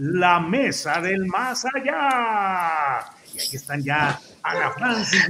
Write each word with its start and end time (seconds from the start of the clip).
la 0.00 0.40
mesa 0.40 0.98
del 1.02 1.26
más 1.26 1.66
allá. 1.66 3.04
Y 3.34 3.38
aquí 3.38 3.56
están 3.56 3.82
ya 3.82 4.18
Ana 4.42 4.70
Francis. 4.70 5.28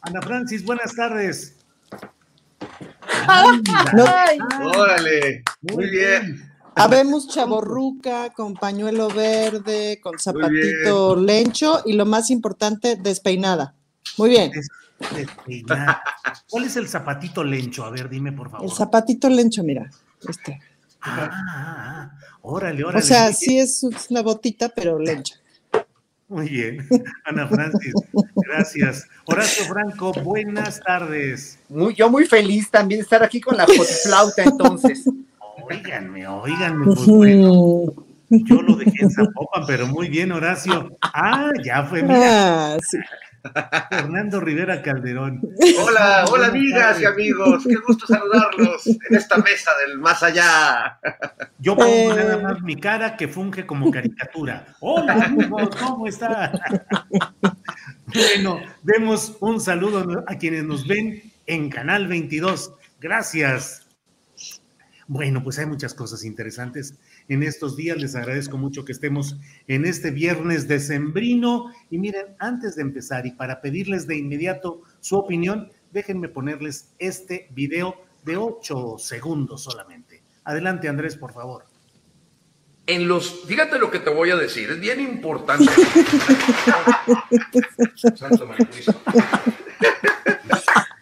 Ana 0.00 0.22
Francis, 0.22 0.64
buenas 0.64 0.94
tardes. 0.96 1.56
Órale, 4.74 5.42
muy 5.60 5.90
bien. 5.90 6.50
Habemos 6.74 7.28
chaborruca 7.28 8.30
con 8.30 8.54
pañuelo 8.54 9.08
verde, 9.10 10.00
con 10.02 10.18
zapatito 10.18 11.16
lencho 11.16 11.82
y 11.84 11.92
lo 11.92 12.06
más 12.06 12.30
importante, 12.30 12.96
despeinada. 12.96 13.74
Muy 14.16 14.30
bien. 14.30 14.52
Despeinada. 15.14 16.02
¿Cuál 16.48 16.64
es 16.64 16.76
el 16.76 16.88
zapatito 16.88 17.44
lencho? 17.44 17.84
A 17.84 17.90
ver, 17.90 18.08
dime 18.08 18.32
por 18.32 18.50
favor. 18.50 18.66
El 18.66 18.72
zapatito 18.72 19.28
lencho, 19.28 19.62
mira. 19.62 19.90
Este. 20.26 20.60
Ah, 21.02 21.30
ah, 21.32 21.46
ah. 21.48 22.10
órale, 22.42 22.84
órale. 22.84 22.98
O 22.98 23.06
sea, 23.06 23.32
sí 23.32 23.58
es 23.58 23.82
una 24.10 24.22
botita, 24.22 24.68
pero 24.68 24.98
lencha. 25.00 25.36
Muy 26.28 26.48
bien, 26.48 26.86
Ana 27.24 27.48
Francis, 27.48 27.92
gracias. 28.36 29.04
Horacio 29.24 29.64
Franco, 29.64 30.12
buenas 30.22 30.78
tardes. 30.78 31.58
Muy, 31.68 31.92
yo 31.96 32.08
muy 32.08 32.24
feliz 32.24 32.70
también 32.70 33.00
de 33.00 33.02
estar 33.02 33.20
aquí 33.24 33.40
con 33.40 33.56
la 33.56 33.66
flauta 33.66 34.44
entonces. 34.44 35.04
Óiganme, 35.68 36.28
óiganme, 36.28 36.84
pues 36.84 37.04
bueno. 37.04 37.92
Yo 38.28 38.62
lo 38.62 38.76
dejé 38.76 39.02
en 39.02 39.10
Zapopan, 39.10 39.64
pero 39.66 39.88
muy 39.88 40.08
bien, 40.08 40.30
Horacio. 40.30 40.96
Ah, 41.02 41.50
ya 41.64 41.82
fue, 41.82 42.00
mira. 42.04 42.74
Ah, 42.74 42.78
sí. 42.88 42.98
Fernando 43.90 44.40
Rivera 44.40 44.82
Calderón. 44.82 45.40
Hola, 45.78 46.24
hola 46.30 46.46
amigas 46.48 47.00
y 47.00 47.04
amigos, 47.04 47.64
qué 47.66 47.76
gusto 47.76 48.06
saludarlos 48.06 48.86
en 48.86 49.16
esta 49.16 49.38
mesa 49.38 49.70
del 49.86 49.98
más 49.98 50.22
allá. 50.22 50.98
Yo 51.58 51.76
pongo 51.76 51.90
Eh. 51.90 52.14
nada 52.16 52.38
más 52.38 52.62
mi 52.62 52.76
cara 52.76 53.16
que 53.16 53.28
funge 53.28 53.66
como 53.66 53.90
caricatura. 53.90 54.66
Hola 54.80 55.14
amigos, 55.14 55.70
¿cómo 55.76 56.06
está? 56.06 56.52
bueno, 58.14 58.60
demos 58.82 59.36
un 59.40 59.60
saludo 59.60 60.24
a 60.26 60.34
quienes 60.36 60.64
nos 60.64 60.86
ven 60.86 61.22
en 61.46 61.70
Canal 61.70 62.08
22. 62.08 62.74
Gracias. 63.00 63.86
Bueno, 65.06 65.42
pues 65.42 65.58
hay 65.58 65.66
muchas 65.66 65.94
cosas 65.94 66.24
interesantes 66.24 66.94
en 67.30 67.42
estos 67.42 67.76
días. 67.76 67.96
Les 67.96 68.14
agradezco 68.14 68.58
mucho 68.58 68.84
que 68.84 68.92
estemos 68.92 69.36
en 69.66 69.86
este 69.86 70.10
viernes 70.10 70.68
decembrino. 70.68 71.72
Y 71.88 71.96
miren, 71.98 72.36
antes 72.38 72.76
de 72.76 72.82
empezar 72.82 73.24
y 73.24 73.30
para 73.30 73.62
pedirles 73.62 74.06
de 74.06 74.18
inmediato 74.18 74.82
su 75.00 75.16
opinión, 75.16 75.70
déjenme 75.92 76.28
ponerles 76.28 76.92
este 76.98 77.48
video 77.52 77.94
de 78.24 78.36
8 78.36 78.96
segundos 78.98 79.62
solamente. 79.62 80.22
Adelante, 80.44 80.88
Andrés, 80.88 81.16
por 81.16 81.32
favor. 81.32 81.64
En 82.86 83.06
los, 83.06 83.44
fíjate 83.46 83.78
lo 83.78 83.90
que 83.90 84.00
te 84.00 84.10
voy 84.10 84.30
a 84.30 84.36
decir, 84.36 84.68
es 84.70 84.80
bien 84.80 85.00
importante. 85.00 85.64
Santo 87.94 88.46
María 88.46 88.66
Purísima. 88.66 88.96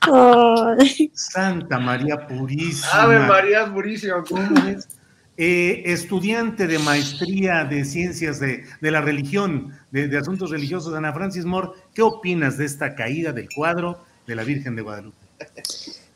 Ay, 0.00 1.10
Santa 1.14 1.78
María 1.78 2.26
Purísima. 2.26 3.02
Ave 3.02 3.18
María 3.20 3.72
Purísima. 3.72 4.22
¿Cómo 4.28 4.68
es? 4.68 4.97
Eh, 5.40 5.92
estudiante 5.92 6.66
de 6.66 6.80
maestría 6.80 7.64
de 7.64 7.84
ciencias 7.84 8.40
de, 8.40 8.64
de 8.80 8.90
la 8.90 9.00
religión, 9.00 9.72
de, 9.92 10.08
de 10.08 10.18
asuntos 10.18 10.50
religiosos, 10.50 10.92
Ana 10.92 11.12
Francis 11.12 11.44
Moore, 11.44 11.68
¿qué 11.94 12.02
opinas 12.02 12.58
de 12.58 12.64
esta 12.64 12.96
caída 12.96 13.32
del 13.32 13.48
cuadro 13.54 14.02
de 14.26 14.34
la 14.34 14.42
Virgen 14.42 14.74
de 14.74 14.82
Guadalupe? 14.82 15.16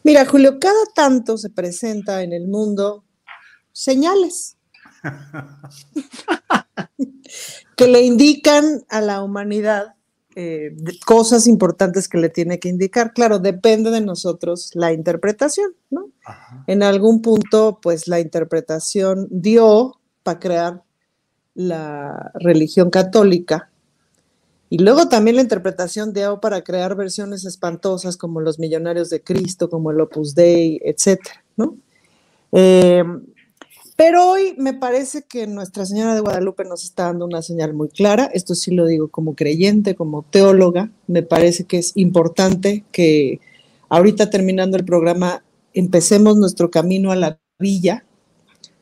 Mira, 0.03 0.27
Julio, 0.27 0.59
cada 0.59 0.84
tanto 0.93 1.38
se 1.38 1.50
presenta 1.50 2.25
en 2.25 2.32
el 2.32 2.49
mundo 2.49 3.05
señales 3.71 4.56
que 7.77 7.87
le 7.87 8.03
indican 8.03 8.82
a 8.88 9.00
la 9.00 9.22
humanidad 9.22 9.94
eh, 10.37 10.75
cosas 11.06 11.47
importantes 11.47 12.09
que 12.09 12.19
le 12.19 12.28
tiene 12.28 12.59
que 12.59 12.69
indicar. 12.69 13.12
Claro, 13.12 13.38
depende 13.38 13.91
de 13.91 14.00
nosotros 14.00 14.70
la 14.75 14.93
interpretación, 14.93 15.75
¿no? 15.91 16.10
Ajá. 16.25 16.65
En 16.66 16.82
algún 16.82 17.22
punto, 17.22 17.78
pues 17.82 18.09
la 18.09 18.20
interpretación 18.20 19.28
dio 19.31 19.98
para 20.22 20.41
crear 20.41 20.82
la 21.54 22.32
religión 22.34 22.91
católica. 22.91 23.70
Y 24.70 24.78
luego 24.78 25.09
también 25.09 25.37
la 25.37 25.43
interpretación 25.43 26.15
dio 26.15 26.41
para 26.41 26.62
crear 26.64 26.97
versiones 26.97 27.44
espantosas 27.44 28.16
como 28.16 28.41
los 28.41 28.59
Millonarios 28.59 29.10
de 29.10 29.22
Cristo, 29.22 29.69
como 29.69 29.91
el 29.91 30.00
Opus 30.00 30.34
Dei, 30.34 30.81
etcétera, 30.82 31.44
¿no? 31.56 31.76
Eh, 32.53 33.04
pero 34.05 34.29
hoy 34.31 34.57
me 34.59 34.75
parece 34.75 35.23
que 35.23 35.47
Nuestra 35.47 35.87
Señora 35.87 36.17
de 36.17 36.21
Guadalupe 36.21 36.65
nos 36.65 36.83
está 36.83 37.05
dando 37.05 37.25
una 37.25 37.41
señal 37.41 37.73
muy 37.73 37.89
clara. 37.89 38.29
Esto 38.35 38.57
sí 38.57 38.73
lo 38.75 38.85
digo 38.85 39.07
como 39.07 39.37
creyente, 39.37 39.95
como 39.95 40.25
teóloga. 40.25 40.91
Me 41.07 41.23
parece 41.23 41.67
que 41.67 41.79
es 41.79 41.93
importante 41.95 42.83
que 42.91 43.39
ahorita 43.89 44.29
terminando 44.29 44.77
el 44.77 44.85
programa 44.85 45.45
empecemos 45.73 46.37
nuestro 46.37 46.69
camino 46.69 47.12
a 47.12 47.17
la 47.17 47.39
villa, 47.61 48.05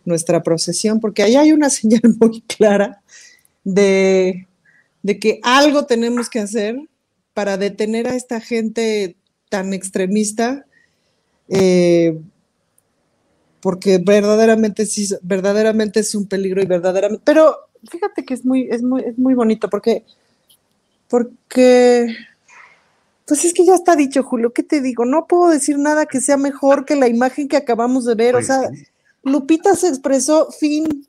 nuestra 0.06 0.42
procesión, 0.42 1.00
porque 1.00 1.22
ahí 1.22 1.36
hay 1.36 1.52
una 1.52 1.68
señal 1.68 2.00
muy 2.18 2.40
clara 2.40 3.02
de, 3.62 4.48
que 5.20 5.38
algo 5.42 5.84
tenemos 5.84 6.30
que 6.30 6.38
hacer 6.40 6.78
para 7.34 7.58
detener 7.58 8.08
a 8.08 8.16
esta 8.16 8.40
gente 8.40 9.16
tan 9.50 9.74
extremista. 9.74 10.64
eh, 11.50 12.18
porque 13.60 13.98
verdaderamente 13.98 14.86
sí, 14.86 15.08
verdaderamente 15.22 16.00
es 16.00 16.14
un 16.14 16.26
peligro 16.26 16.62
y 16.62 16.66
verdaderamente, 16.66 17.22
pero 17.24 17.56
fíjate 17.90 18.24
que 18.24 18.34
es 18.34 18.44
muy, 18.44 18.68
es 18.70 18.82
muy, 18.82 19.02
es 19.02 19.18
muy 19.18 19.34
bonito 19.34 19.68
porque, 19.68 20.04
porque, 21.08 22.14
pues 23.26 23.44
es 23.44 23.52
que 23.52 23.64
ya 23.64 23.74
está 23.74 23.96
dicho, 23.96 24.22
Julio, 24.22 24.52
¿qué 24.52 24.62
te 24.62 24.80
digo? 24.80 25.04
No 25.04 25.26
puedo 25.26 25.50
decir 25.50 25.78
nada 25.78 26.06
que 26.06 26.20
sea 26.20 26.36
mejor 26.36 26.84
que 26.84 26.96
la 26.96 27.08
imagen 27.08 27.48
que 27.48 27.56
acabamos 27.56 28.04
de 28.04 28.14
ver, 28.14 28.32
Pues 28.34 28.50
o 28.50 28.52
sea. 28.52 28.70
Lupita 29.22 29.76
se 29.76 29.88
expresó, 29.88 30.50
fin, 30.50 31.06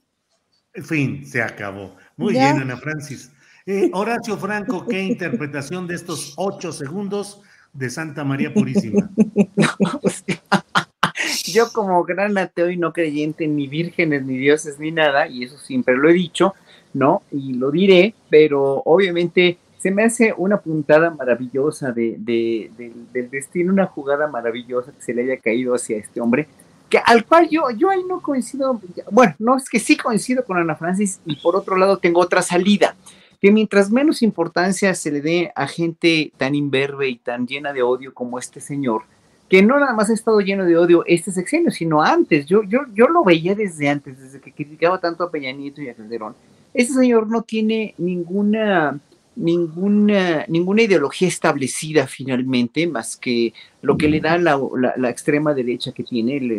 fin, 0.84 1.26
se 1.26 1.42
acabó. 1.42 1.96
Muy 2.18 2.34
Ya. 2.34 2.52
bien, 2.52 2.64
Ana 2.64 2.76
Francis. 2.78 3.32
Eh, 3.66 3.90
Horacio 3.94 4.38
Franco, 4.38 4.86
¿qué 4.86 5.02
interpretación 5.02 5.88
de 5.88 5.96
estos 5.96 6.34
ocho 6.36 6.74
segundos 6.74 7.42
de 7.74 7.90
Santa 7.90 8.24
María 8.26 8.54
Purísima? 8.54 9.10
Yo 11.54 11.72
como 11.74 12.04
gran 12.04 12.38
ateo 12.38 12.70
y 12.70 12.78
no 12.78 12.94
creyente 12.94 13.48
ni 13.48 13.68
vírgenes 13.68 14.24
ni 14.26 14.38
dioses 14.38 14.80
ni 14.80 14.92
nada, 14.92 15.28
y 15.28 15.44
eso 15.44 15.58
siempre 15.58 15.96
lo 15.98 16.10
he 16.10 16.14
dicho, 16.14 16.54
¿no? 16.94 17.22
Y 17.32 17.54
lo 17.54 17.72
diré, 17.72 18.14
pero 18.30 18.82
obviamente 18.86 19.58
se 19.78 19.90
me 19.92 20.04
hace 20.04 20.34
una 20.38 20.58
puntada 20.60 21.10
maravillosa 21.10 21.92
de, 21.92 22.16
de- 22.20 22.70
del- 22.78 23.12
del 23.12 23.30
destino, 23.32 23.74
una 23.74 23.88
jugada 23.88 24.28
maravillosa 24.28 24.92
que 24.92 25.02
se 25.02 25.14
le 25.14 25.24
haya 25.24 25.38
caído 25.38 25.74
hacia 25.74 25.98
este 25.98 26.22
hombre, 26.22 26.48
que 26.90 27.00
al 27.04 27.26
cual 27.26 27.48
yo, 27.50 27.64
yo 27.76 27.90
ahí 27.90 28.04
no 28.08 28.22
coincido, 28.22 28.80
bueno, 29.10 29.34
no 29.40 29.58
es 29.58 29.70
que 29.70 29.80
sí 29.80 29.96
coincido 29.98 30.44
con 30.44 30.58
Ana 30.58 30.76
Francis 30.76 31.20
y 31.26 31.38
por 31.38 31.56
otro 31.56 31.78
lado 31.78 31.98
tengo 31.98 32.20
otra 32.20 32.42
salida, 32.42 32.96
que 33.42 33.52
mientras 33.52 33.90
menos 33.90 34.22
importancia 34.22 34.94
se 34.94 35.10
le 35.10 35.22
dé 35.22 35.52
a 35.56 35.68
gente 35.68 36.32
tan 36.38 36.54
imberbe 36.54 37.08
y 37.10 37.16
tan 37.16 37.48
llena 37.48 37.74
de 37.74 37.82
odio 37.82 38.14
como 38.14 38.38
este 38.38 38.60
señor, 38.60 39.04
que 39.52 39.62
no 39.62 39.78
nada 39.78 39.94
más 39.94 40.10
ha 40.10 40.14
estado 40.14 40.40
lleno 40.40 40.64
de 40.64 40.78
odio 40.78 41.04
este 41.06 41.30
sexenio, 41.30 41.72
sino 41.72 42.02
antes, 42.02 42.46
yo, 42.46 42.64
yo, 42.64 42.84
yo 42.94 43.10
lo 43.10 43.22
veía 43.22 43.54
desde 43.54 43.90
antes, 43.90 44.18
desde 44.18 44.40
que 44.40 44.54
criticaba 44.54 44.98
tanto 45.02 45.26
a 45.26 45.30
Peña 45.30 45.52
Nieto 45.52 45.82
y 45.82 45.90
a 45.90 45.94
Calderón, 45.94 46.36
este 46.74 46.94
señor 46.94 47.28
no 47.28 47.42
tiene 47.42 47.94
ninguna 47.98 48.98
ninguna, 49.36 50.46
ninguna 50.48 50.84
ideología 50.84 51.28
establecida 51.28 52.08
finalmente, 52.08 52.88
más 52.88 53.18
que 53.18 53.54
lo 53.82 53.98
que 53.98 54.08
le 54.08 54.22
da 54.22 54.38
la, 54.38 54.58
la, 54.96 55.10
extrema 55.10 55.54
derecha 55.54 55.92
que 55.92 56.06
tiene, 56.06 56.38
el, 56.38 56.52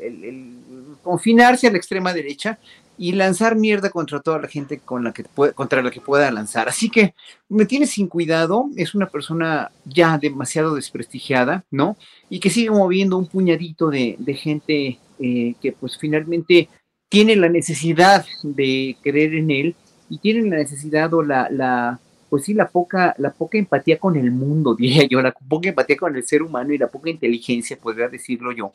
el, 0.00 0.54
confinarse 1.02 1.66
a 1.66 1.72
la 1.72 1.78
extrema 1.78 2.12
derecha 2.12 2.60
y 3.02 3.12
lanzar 3.12 3.56
mierda 3.56 3.88
contra 3.88 4.20
toda 4.20 4.38
la 4.38 4.46
gente 4.46 4.78
con 4.78 5.02
la 5.02 5.14
que 5.14 5.24
contra 5.54 5.82
la 5.82 5.90
que 5.90 6.02
pueda 6.02 6.30
lanzar. 6.30 6.68
Así 6.68 6.90
que 6.90 7.14
me 7.48 7.64
tiene 7.64 7.86
sin 7.86 8.08
cuidado, 8.08 8.66
es 8.76 8.94
una 8.94 9.06
persona 9.06 9.72
ya 9.86 10.18
demasiado 10.18 10.74
desprestigiada, 10.74 11.64
¿no? 11.70 11.96
Y 12.28 12.40
que 12.40 12.50
sigue 12.50 12.70
moviendo 12.70 13.16
un 13.16 13.26
puñadito 13.26 13.88
de, 13.88 14.16
de 14.18 14.34
gente 14.34 14.98
eh, 15.18 15.54
que 15.62 15.72
pues 15.72 15.96
finalmente 15.96 16.68
tiene 17.08 17.36
la 17.36 17.48
necesidad 17.48 18.26
de 18.42 18.94
creer 19.02 19.34
en 19.34 19.50
él 19.50 19.74
y 20.10 20.18
tienen 20.18 20.50
la 20.50 20.56
necesidad 20.56 21.14
o 21.14 21.22
la, 21.22 21.48
la, 21.50 21.98
pues 22.28 22.44
sí, 22.44 22.52
la 22.52 22.68
poca, 22.68 23.14
la 23.16 23.32
poca 23.32 23.56
empatía 23.56 23.98
con 23.98 24.14
el 24.16 24.30
mundo, 24.30 24.74
diría 24.78 25.06
yo, 25.08 25.22
la 25.22 25.32
poca 25.32 25.70
empatía 25.70 25.96
con 25.96 26.14
el 26.14 26.24
ser 26.24 26.42
humano 26.42 26.74
y 26.74 26.76
la 26.76 26.88
poca 26.88 27.08
inteligencia, 27.08 27.78
podría 27.78 28.08
decirlo 28.08 28.52
yo, 28.52 28.72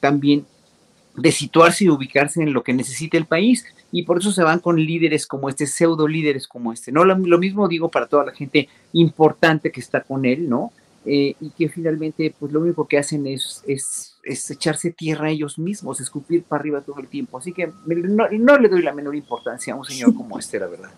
también 0.00 0.44
de 1.20 1.32
situarse 1.32 1.84
y 1.84 1.88
ubicarse 1.88 2.42
en 2.42 2.52
lo 2.52 2.62
que 2.62 2.72
necesita 2.72 3.16
el 3.16 3.26
país. 3.26 3.64
Y 3.92 4.02
por 4.02 4.18
eso 4.18 4.32
se 4.32 4.42
van 4.42 4.60
con 4.60 4.76
líderes 4.76 5.26
como 5.26 5.48
este, 5.48 5.66
pseudo 5.66 6.06
líderes 6.06 6.46
como 6.46 6.72
este. 6.72 6.92
¿no? 6.92 7.04
Lo, 7.04 7.38
mismo 7.38 7.68
digo 7.68 7.90
para 7.90 8.06
toda 8.06 8.24
la 8.24 8.32
gente 8.32 8.68
importante 8.92 9.70
que 9.70 9.80
está 9.80 10.02
con 10.02 10.24
él, 10.24 10.48
¿no? 10.48 10.72
Eh, 11.06 11.34
y 11.40 11.50
que 11.50 11.68
finalmente, 11.68 12.34
pues 12.38 12.52
lo 12.52 12.60
único 12.60 12.86
que 12.86 12.98
hacen 12.98 13.26
es, 13.26 13.62
es, 13.66 14.14
echarse 14.50 14.90
tierra 14.90 15.28
a 15.28 15.30
ellos 15.30 15.58
mismos, 15.58 16.00
escupir 16.00 16.42
para 16.42 16.60
arriba 16.60 16.80
todo 16.82 17.00
el 17.00 17.08
tiempo. 17.08 17.38
Así 17.38 17.52
que 17.52 17.72
no, 17.86 18.28
no 18.30 18.58
le 18.58 18.68
doy 18.68 18.82
la 18.82 18.92
menor 18.92 19.16
importancia 19.16 19.72
a 19.72 19.76
un 19.76 19.84
señor 19.84 20.14
como 20.14 20.38
este, 20.38 20.58
la 20.58 20.66
verdad. 20.66 20.90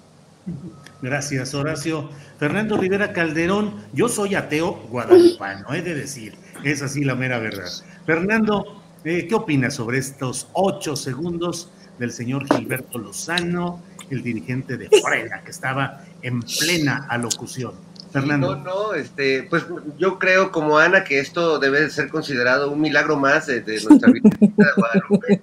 Gracias, 1.03 1.55
Horacio. 1.55 2.11
Fernando 2.39 2.77
Rivera 2.77 3.13
Calderón, 3.13 3.75
yo 3.93 4.09
soy 4.09 4.35
ateo 4.35 4.73
guadalupano, 4.91 5.73
he 5.73 5.83
de 5.83 5.95
decir, 5.95 6.35
es 6.65 6.83
así 6.83 7.05
la 7.05 7.15
mera 7.15 7.39
verdad. 7.39 7.71
Fernando, 8.05 8.80
eh, 9.05 9.27
¿qué 9.29 9.35
opinas 9.35 9.75
sobre 9.75 9.99
estos 9.99 10.49
ocho 10.53 10.97
segundos 10.97 11.71
del 11.99 12.13
señor 12.13 12.47
Gilberto 12.55 12.99
Lozano, 12.99 13.81
el 14.11 14.23
dirigente 14.23 14.77
de 14.77 14.89
Frena, 15.03 15.43
que 15.43 15.51
estaba 15.51 16.05
en 16.23 16.41
plena 16.41 17.07
alocución? 17.09 17.90
Fernando. 18.13 18.57
no, 18.57 18.65
no, 18.65 18.95
este, 18.95 19.45
pues 19.45 19.65
yo 19.99 20.19
creo 20.19 20.51
como 20.51 20.79
Ana 20.79 21.05
que 21.05 21.19
esto 21.19 21.59
debe 21.59 21.89
ser 21.91 22.09
considerado 22.09 22.71
un 22.71 22.81
milagro 22.81 23.17
más 23.17 23.47
de, 23.47 23.63
nuestra 23.63 24.11
vida 24.13 24.31
de 24.41 24.67
Guadalupe, 24.77 25.41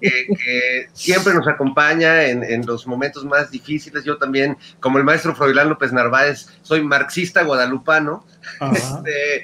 que, 0.00 0.88
siempre 0.92 1.34
nos 1.34 1.46
acompaña 1.46 2.24
en, 2.24 2.66
los 2.66 2.86
momentos 2.86 3.24
más 3.24 3.50
difíciles. 3.50 4.04
Yo 4.04 4.18
también, 4.18 4.56
como 4.80 4.98
el 4.98 5.04
maestro 5.04 5.34
Froilán 5.34 5.68
López 5.68 5.92
Narváez, 5.92 6.48
soy 6.62 6.82
marxista 6.82 7.42
guadalupano, 7.42 8.24
este, 8.72 9.42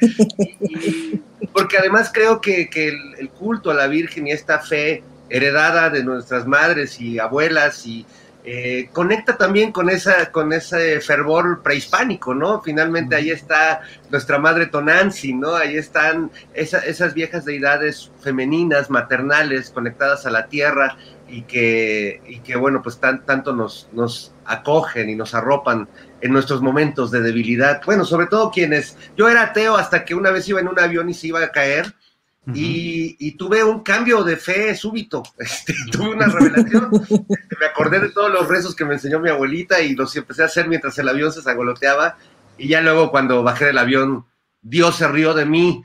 porque 1.53 1.79
además 1.79 2.11
creo 2.12 2.41
que, 2.41 2.69
el 3.19 3.29
culto 3.31 3.70
a 3.70 3.75
la 3.75 3.87
Virgen 3.87 4.27
y 4.27 4.32
esta 4.32 4.59
fe 4.59 5.03
heredada 5.31 5.91
de 5.91 6.05
nuestras 6.05 6.47
madres 6.47 7.00
y 7.00 7.19
abuelas 7.19 7.87
y 7.87 8.06
eh, 8.46 8.91
conecta 8.93 9.38
también 9.38 9.73
con, 9.73 9.88
esa, 9.88 10.31
con 10.31 10.52
ese 10.52 11.00
fervor 11.00 11.62
prehispánico, 11.62 12.35
¿no? 12.35 12.61
Finalmente 12.61 13.17
ahí 13.17 13.31
está 13.31 13.81
nuestra 14.11 14.38
madre 14.38 14.67
Tonanzi, 14.67 15.32
¿no? 15.32 15.55
Ahí 15.55 15.79
están 15.79 16.31
esas 16.52 17.14
viejas 17.14 17.46
deidades 17.46 18.12
femeninas, 18.20 18.91
maternales, 18.91 19.70
conectadas 19.70 20.26
a 20.26 20.31
la 20.31 20.46
tierra 20.49 20.99
y 21.26 21.43
que, 21.43 22.20
y 22.26 22.41
que 22.41 22.56
bueno, 22.56 22.82
pues 22.82 22.99
tan, 22.99 23.25
tanto 23.25 23.55
nos, 23.55 23.88
nos 23.93 24.35
acogen 24.44 25.08
y 25.08 25.17
nos 25.17 25.35
arropan 25.35 25.88
en 26.20 26.31
nuestros 26.31 26.61
momentos 26.61 27.11
de 27.11 27.23
debilidad. 27.23 27.81
Bueno, 27.87 28.05
sobre 28.05 28.26
todo 28.26 28.50
quienes, 28.50 28.99
yo 29.17 29.31
era 29.31 29.43
ateo 29.43 29.76
hasta 29.76 30.05
que 30.05 30.14
una 30.14 30.31
vez 30.31 30.46
iba 30.49 30.61
en 30.61 30.69
un 30.69 30.79
avión 30.79 31.08
y 31.08 31.14
se 31.14 31.29
iba 31.29 31.43
a 31.43 31.50
caer 31.50 31.94
y, 32.52 33.32
tuve 33.37 33.64
un 33.64 33.82
cambio 33.82 34.23
de 34.23 34.37
fe 34.37 34.75
súbito, 34.75 35.23
este, 35.38 35.75
tuve 35.91 36.11
una 36.11 36.26
revelación, 36.26 36.91
me 37.61 37.67
acordé 37.67 38.00
de 38.00 38.11
todos 38.11 38.31
los 38.31 38.49
rezos 38.49 38.75
que 38.75 38.85
me 38.85 38.94
enseñó 38.94 39.20
mi 39.20 39.31
abuelita 39.31 39.81
y 39.81 39.94
los 39.94 40.14
empecé 40.17 40.43
a 40.43 40.46
hacer 40.46 40.69
mientras 40.69 40.99
el 40.99 41.08
avión 41.08 41.32
se 41.32 41.43
zagoloteaba 41.43 42.17
y 42.58 42.69
ya 42.69 42.81
luego 42.81 43.11
cuando 43.11 43.43
bajé 43.43 43.67
del 43.67 43.79
avión, 43.79 44.26
Dios 44.62 44.96
se 44.96 45.08
rió 45.08 45.35
de 45.35 45.44
mí. 45.44 45.82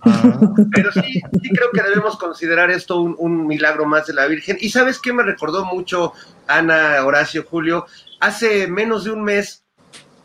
Ah. 0.00 0.40
Pero 0.74 0.92
sí, 0.92 1.20
sí 1.42 1.50
creo 1.50 1.70
que 1.72 1.82
debemos 1.82 2.16
considerar 2.16 2.70
esto 2.70 3.00
un, 3.00 3.14
un, 3.18 3.46
milagro 3.46 3.84
más 3.84 4.06
de 4.06 4.14
la 4.14 4.26
Virgen. 4.26 4.56
Y 4.60 4.70
sabes 4.70 4.98
qué 4.98 5.12
me 5.12 5.22
recordó 5.22 5.64
mucho 5.64 6.12
Ana, 6.46 7.04
Horacio, 7.04 7.44
Julio, 7.44 7.86
hace 8.20 8.66
menos 8.66 9.04
de 9.04 9.10
un 9.10 9.22
mes, 9.22 9.64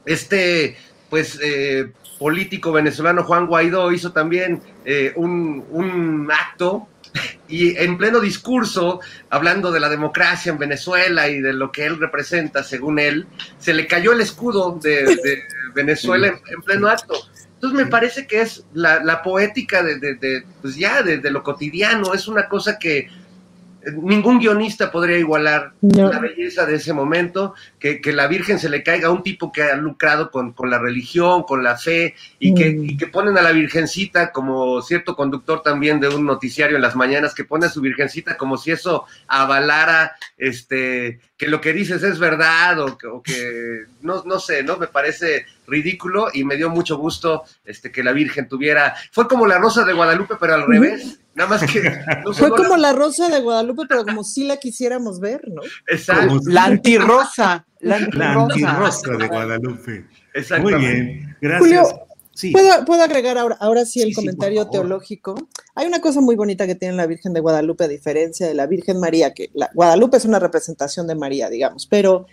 este, 0.06 0.78
pues, 1.10 1.40
eh, 1.44 1.92
político 2.24 2.72
venezolano 2.72 3.26
Juan 3.26 3.48
Guaidó 3.48 3.92
hizo 3.92 4.14
también 4.14 4.62
eh, 4.86 5.12
un, 5.18 6.32
acto 6.32 6.88
y 7.50 7.76
en 7.76 7.98
pleno 7.98 8.22
discurso, 8.22 9.02
hablando 9.30 9.74
de 9.74 9.82
la 9.82 9.90
democracia 9.90 10.50
en 10.50 10.58
Venezuela 10.58 11.28
y 11.28 11.42
de 11.42 11.52
lo 11.52 11.74
que 11.74 11.86
él 11.86 12.00
representa, 12.00 12.64
según 12.64 12.98
él, 12.98 13.28
se 13.58 13.74
le 13.74 13.88
cayó 13.88 14.14
el 14.14 14.22
escudo 14.22 14.80
de, 14.82 15.44
Venezuela 15.76 16.28
en, 16.28 16.62
pleno 16.62 16.88
acto. 16.88 17.14
Entonces 17.56 17.78
me 17.78 17.92
parece 17.92 18.26
que 18.26 18.40
es 18.40 18.64
la, 18.74 19.22
poética 19.22 19.84
de, 19.84 20.46
pues 20.62 20.78
ya, 20.78 21.04
de, 21.04 21.30
lo 21.30 21.44
cotidiano, 21.44 22.14
es 22.14 22.30
una 22.30 22.48
cosa 22.48 22.80
que 22.80 23.10
ningún 23.92 24.40
guionista 24.40 24.92
podría 24.92 25.18
igualar 25.18 25.74
la 25.82 26.20
belleza 26.20 26.66
de 26.66 26.76
ese 26.76 26.94
momento, 26.94 27.54
que, 27.80 28.02
que, 28.02 28.14
la 28.14 28.28
Virgen 28.28 28.60
se 28.60 28.70
le 28.70 28.84
caiga 28.84 29.08
a 29.08 29.12
un 29.12 29.24
tipo 29.24 29.52
que 29.52 29.64
ha 29.64 29.76
lucrado 29.76 30.32
con, 30.32 30.54
con 30.54 30.70
la 30.70 30.80
religión, 30.80 31.44
con 31.44 31.64
la 31.64 31.78
fe, 31.78 32.16
y, 32.40 32.54
que, 32.54 32.72
mm. 32.72 32.84
y, 32.86 32.98
que, 32.98 33.08
ponen 33.08 33.38
a 33.38 33.42
la 33.42 33.52
Virgencita 33.52 34.32
como 34.32 34.82
cierto 34.82 35.16
conductor 35.16 35.62
también 35.62 36.00
de 36.00 36.10
un 36.10 36.26
noticiario 36.26 36.76
en 36.76 36.82
las 36.82 36.96
mañanas, 36.96 37.34
que 37.34 37.44
pone 37.44 37.66
a 37.66 37.70
su 37.70 37.82
Virgencita 37.82 38.38
como 38.38 38.58
si 38.58 38.72
eso 38.72 39.06
avalara 39.28 40.16
este, 40.38 41.20
que 41.38 41.48
lo 41.48 41.60
que 41.60 41.74
dices 41.74 42.04
es 42.04 42.20
verdad 42.20 42.80
o 42.80 42.98
que, 42.98 43.08
o 43.08 43.22
que 43.22 43.86
no, 44.02 44.24
no 44.26 44.40
sé, 44.40 44.64
¿no? 44.64 44.78
Me 44.78 44.88
parece 44.88 45.46
ridículo 45.68 46.28
y 46.34 46.44
me 46.44 46.56
dio 46.56 46.70
mucho 46.70 46.98
gusto 46.98 47.44
este, 47.66 47.92
que 47.92 48.04
la 48.04 48.14
Virgen 48.14 48.48
tuviera, 48.48 48.96
fue 49.12 49.28
como 49.28 49.46
la 49.46 49.58
Rosa 49.58 49.84
de 49.84 49.94
Guadalupe, 49.94 50.36
pero 50.40 50.56
al 50.56 50.68
revés. 50.68 51.20
Nada 51.36 51.50
más 51.50 51.72
que. 51.72 51.82
Fue 52.34 52.50
como 52.50 52.78
la... 52.78 52.94
rosa 52.94 53.30
de 53.30 53.40
Guadalupe, 53.42 53.84
pero 53.88 54.04
como 54.04 54.24
si 54.24 54.46
la 54.46 54.58
quisiéramos 54.58 55.20
ver, 55.20 55.42
¿no? 55.48 55.62
Exacto. 55.88 56.40
la 56.46 56.66
antirrosa. 56.66 57.66
La 57.80 57.98
antirrosa. 57.98 59.12
de 59.18 59.28
Guadalupe. 59.28 60.06
Muy 60.62 60.74
bien. 60.76 61.36
Gracias. 61.42 61.94
Julio, 62.42 62.86
¿puedo, 62.86 63.04
agregar 63.04 63.38
ahora, 63.38 63.58
ahora 63.60 63.86
sí 63.86 64.02
el 64.02 64.14
comentario 64.14 64.68
teológico? 64.70 65.36
Hay 65.76 65.88
una 65.88 66.02
cosa 66.02 66.22
muy 66.22 66.36
bonita 66.36 66.66
que 66.68 66.76
tiene 66.76 66.96
la 66.96 67.08
Virgen 67.08 67.34
de 67.34 67.42
Guadalupe, 67.42 67.84
a 67.84 67.88
diferencia 67.88 68.48
de 68.48 68.54
la 68.54 68.68
Virgen 68.68 69.00
María, 69.00 69.34
que 69.34 69.50
la, 69.54 69.70
Guadalupe 69.74 70.18
es 70.18 70.26
una 70.26 70.40
representación 70.40 71.08
de 71.08 71.16
María, 71.16 71.50
digamos, 71.50 71.88
pero 71.88 72.28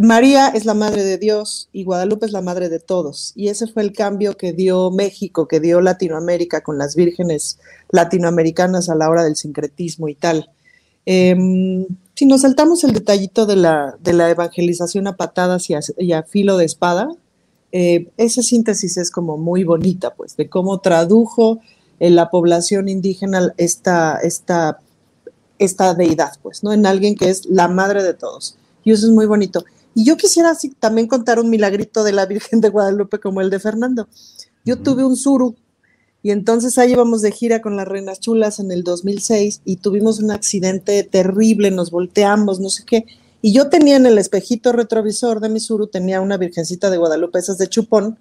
María 0.00 0.48
es 0.48 0.64
la 0.64 0.74
madre 0.74 1.02
de 1.02 1.18
Dios 1.18 1.68
y 1.72 1.84
Guadalupe 1.84 2.26
es 2.26 2.32
la 2.32 2.42
madre 2.42 2.68
de 2.68 2.78
todos. 2.78 3.32
Y 3.34 3.48
ese 3.48 3.66
fue 3.66 3.82
el 3.82 3.92
cambio 3.92 4.36
que 4.36 4.52
dio 4.52 4.90
México, 4.90 5.48
que 5.48 5.60
dio 5.60 5.80
Latinoamérica 5.80 6.62
con 6.62 6.78
las 6.78 6.94
vírgenes 6.94 7.58
latinoamericanas 7.90 8.88
a 8.90 8.94
la 8.94 9.08
hora 9.08 9.24
del 9.24 9.36
sincretismo 9.36 10.08
y 10.08 10.14
tal. 10.14 10.50
Em, 11.06 11.86
si 12.14 12.26
nos 12.26 12.42
saltamos 12.42 12.84
el 12.84 12.92
detallito 12.92 13.46
de 13.46 13.56
la, 13.56 13.96
de 14.00 14.12
la 14.12 14.30
evangelización 14.30 15.06
a 15.06 15.16
patadas 15.16 15.68
y 15.70 16.12
a, 16.12 16.22
filo 16.22 16.56
de 16.58 16.66
espada, 16.66 17.14
eh, 17.72 18.08
esa 18.18 18.42
síntesis 18.42 18.98
es 18.98 19.10
como 19.10 19.38
muy 19.38 19.64
bonita, 19.64 20.14
pues, 20.14 20.36
de 20.36 20.48
cómo 20.48 20.80
tradujo 20.80 21.60
en 21.98 22.14
la 22.14 22.30
población 22.30 22.88
indígena 22.88 23.54
esta, 23.56 24.18
esta, 24.22 24.80
esta 25.58 25.94
deidad, 25.94 26.32
pues, 26.42 26.62
¿no? 26.62 26.72
En 26.72 26.84
alguien 26.84 27.14
que 27.14 27.30
es 27.30 27.46
la 27.46 27.68
madre 27.68 28.02
de 28.02 28.12
todos. 28.12 28.56
Y 28.84 28.92
eso 28.92 29.06
es 29.06 29.12
muy 29.12 29.26
bonito. 29.26 29.64
Y 29.94 30.04
yo 30.04 30.16
quisiera 30.16 30.50
así, 30.50 30.70
también 30.70 31.06
contar 31.06 31.38
un 31.38 31.50
milagrito 31.50 32.02
de 32.04 32.12
la 32.12 32.26
Virgen 32.26 32.60
de 32.60 32.70
Guadalupe 32.70 33.18
como 33.18 33.40
el 33.40 33.50
de 33.50 33.60
Fernando. 33.60 34.08
Yo 34.64 34.78
tuve 34.78 35.04
un 35.04 35.16
suru 35.16 35.54
y 36.22 36.30
entonces 36.30 36.78
ahí 36.78 36.92
íbamos 36.92 37.20
de 37.20 37.32
gira 37.32 37.60
con 37.60 37.76
las 37.76 37.88
Reinas 37.88 38.20
Chulas 38.20 38.60
en 38.60 38.70
el 38.70 38.84
2006 38.84 39.62
y 39.64 39.76
tuvimos 39.76 40.20
un 40.20 40.30
accidente 40.30 41.02
terrible, 41.02 41.70
nos 41.70 41.90
volteamos, 41.90 42.60
no 42.60 42.70
sé 42.70 42.84
qué. 42.86 43.06
Y 43.42 43.52
yo 43.52 43.68
tenía 43.68 43.96
en 43.96 44.06
el 44.06 44.18
espejito 44.18 44.72
retrovisor 44.72 45.40
de 45.40 45.48
mi 45.48 45.58
suru, 45.58 45.88
tenía 45.88 46.20
una 46.20 46.36
Virgencita 46.36 46.90
de 46.90 46.96
Guadalupe, 46.96 47.40
esas 47.40 47.58
de 47.58 47.68
chupón, 47.68 48.16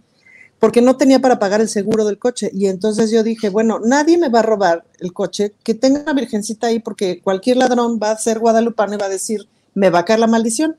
porque 0.59 0.81
no 0.81 0.97
tenía 0.97 1.19
para 1.19 1.39
pagar 1.39 1.61
el 1.61 1.69
seguro 1.69 2.05
del 2.05 2.17
coche. 2.17 2.49
Y 2.53 2.65
entonces 2.67 3.11
yo 3.11 3.23
dije, 3.23 3.49
bueno, 3.49 3.79
nadie 3.79 4.17
me 4.17 4.29
va 4.29 4.39
a 4.39 4.43
robar 4.43 4.83
el 4.99 5.13
coche, 5.13 5.53
que 5.63 5.75
tenga 5.75 6.01
una 6.01 6.13
virgencita 6.13 6.67
ahí, 6.67 6.79
porque 6.79 7.21
cualquier 7.21 7.57
ladrón 7.57 7.99
va 8.01 8.11
a 8.11 8.17
ser 8.17 8.39
guadalupano 8.39 8.95
y 8.95 8.97
va 8.97 9.05
a 9.05 9.09
decir, 9.09 9.47
me 9.73 9.89
va 9.89 9.99
a 9.99 10.05
caer 10.05 10.19
la 10.19 10.27
maldición. 10.27 10.75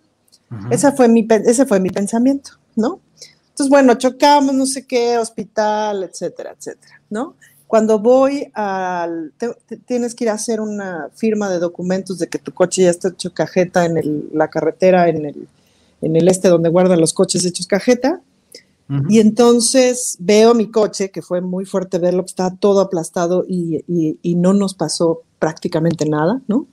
Esa 0.70 0.92
fue 0.92 1.08
mi, 1.08 1.26
ese 1.46 1.64
fue 1.64 1.80
mi 1.80 1.88
pensamiento, 1.88 2.52
¿no? 2.76 3.00
Entonces, 3.48 3.70
bueno, 3.70 3.94
chocamos, 3.94 4.54
no 4.54 4.66
sé 4.66 4.86
qué, 4.86 5.16
hospital, 5.16 6.02
etcétera, 6.02 6.54
etcétera, 6.58 7.00
¿no? 7.08 7.36
Cuando 7.66 7.98
voy 7.98 8.50
al, 8.52 9.32
tienes 9.86 10.14
que 10.14 10.24
ir 10.24 10.30
a 10.30 10.34
hacer 10.34 10.60
una 10.60 11.08
firma 11.14 11.48
de 11.48 11.58
documentos 11.58 12.18
de 12.18 12.28
que 12.28 12.38
tu 12.38 12.52
coche 12.52 12.82
ya 12.82 12.90
está 12.90 13.08
hecho 13.08 13.32
cajeta 13.32 13.86
en 13.86 14.28
la 14.34 14.48
carretera, 14.48 15.08
en 15.08 15.24
el, 15.24 15.48
en 16.02 16.16
el 16.16 16.28
este 16.28 16.48
donde 16.48 16.68
guardan 16.68 17.00
los 17.00 17.14
coches 17.14 17.46
hechos 17.46 17.66
cajeta. 17.66 18.20
Y 19.08 19.20
entonces 19.20 20.16
veo 20.18 20.52
mi 20.52 20.70
coche, 20.70 21.10
que 21.10 21.22
fue 21.22 21.40
muy 21.40 21.64
fuerte 21.64 21.98
verlo, 21.98 22.24
que 22.24 22.30
estaba 22.30 22.54
todo 22.54 22.80
aplastado 22.80 23.46
y, 23.48 23.82
y, 23.88 24.34
no 24.34 24.52
nos 24.52 24.74
pasó 24.74 25.22
prácticamente 25.38 26.06
nada, 26.06 26.42
¿no? 26.46 26.66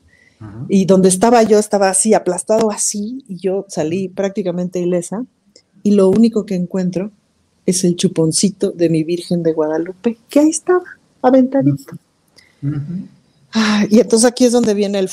Y 0.69 0.85
donde 0.85 1.09
estaba 1.09 1.43
yo 1.43 1.59
estaba 1.59 1.89
así, 1.89 2.13
aplastado 2.13 2.71
así, 2.71 3.23
y 3.27 3.37
yo 3.37 3.65
salí 3.67 4.07
prácticamente 4.07 4.79
ilesa. 4.79 5.25
Y 5.83 5.91
lo 5.91 6.09
único 6.09 6.45
que 6.45 6.55
encuentro 6.55 7.11
es 7.65 7.83
el 7.83 7.95
chuponcito 7.95 8.71
de 8.71 8.89
mi 8.89 9.03
Virgen 9.03 9.43
de 9.43 9.53
Guadalupe, 9.53 10.17
que 10.29 10.39
ahí 10.39 10.49
estaba, 10.49 10.83
aventadito. 11.21 11.97
Ah, 13.53 13.85
y 13.89 13.99
entonces 13.99 14.29
aquí 14.29 14.45
es 14.45 14.51
donde 14.51 14.73
viene 14.73 14.99
el... 14.99 15.09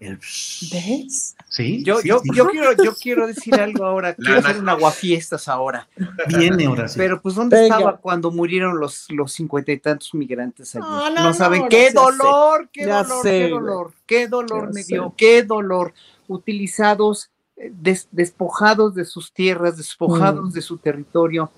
El 0.00 0.16
¿Ves? 0.16 1.36
Sí. 1.50 1.84
Yo, 1.84 2.00
yo, 2.00 2.22
yo, 2.34 2.48
quiero, 2.48 2.72
yo 2.82 2.94
quiero 2.94 3.26
decir 3.26 3.54
algo 3.60 3.84
ahora. 3.84 4.14
Quiero 4.14 4.38
hacer 4.38 4.58
un 4.58 4.68
aguafiestas 4.70 5.46
ahora. 5.46 5.86
Viene 6.26 6.64
ahora 6.64 6.88
sí. 6.88 6.94
Pero 6.96 7.20
pues, 7.20 7.34
¿dónde 7.34 7.62
estaba 7.62 7.98
cuando 7.98 8.30
murieron 8.30 8.80
los 8.80 9.10
los 9.10 9.32
cincuenta 9.32 9.72
y 9.72 9.78
tantos 9.78 10.14
migrantes 10.14 10.74
allí? 10.74 10.86
No, 11.14 11.34
saben 11.34 11.68
qué, 11.68 11.90
dolor, 11.90 12.70
qué, 12.72 12.86
dolor, 12.86 13.22
qué 13.22 13.48
dolor, 13.48 13.92
qué 14.06 14.28
dolor, 14.28 14.72
me 14.72 14.84
dio, 14.84 15.12
qué 15.18 15.42
dolor. 15.42 15.92
Utilizados, 16.28 17.30
eh, 17.56 17.70
despojados 18.10 18.94
de 18.94 19.04
sus 19.04 19.34
tierras, 19.34 19.76
despojados 19.76 20.50
mm. 20.50 20.52
de 20.52 20.62
su 20.62 20.78
territorio, 20.78 21.50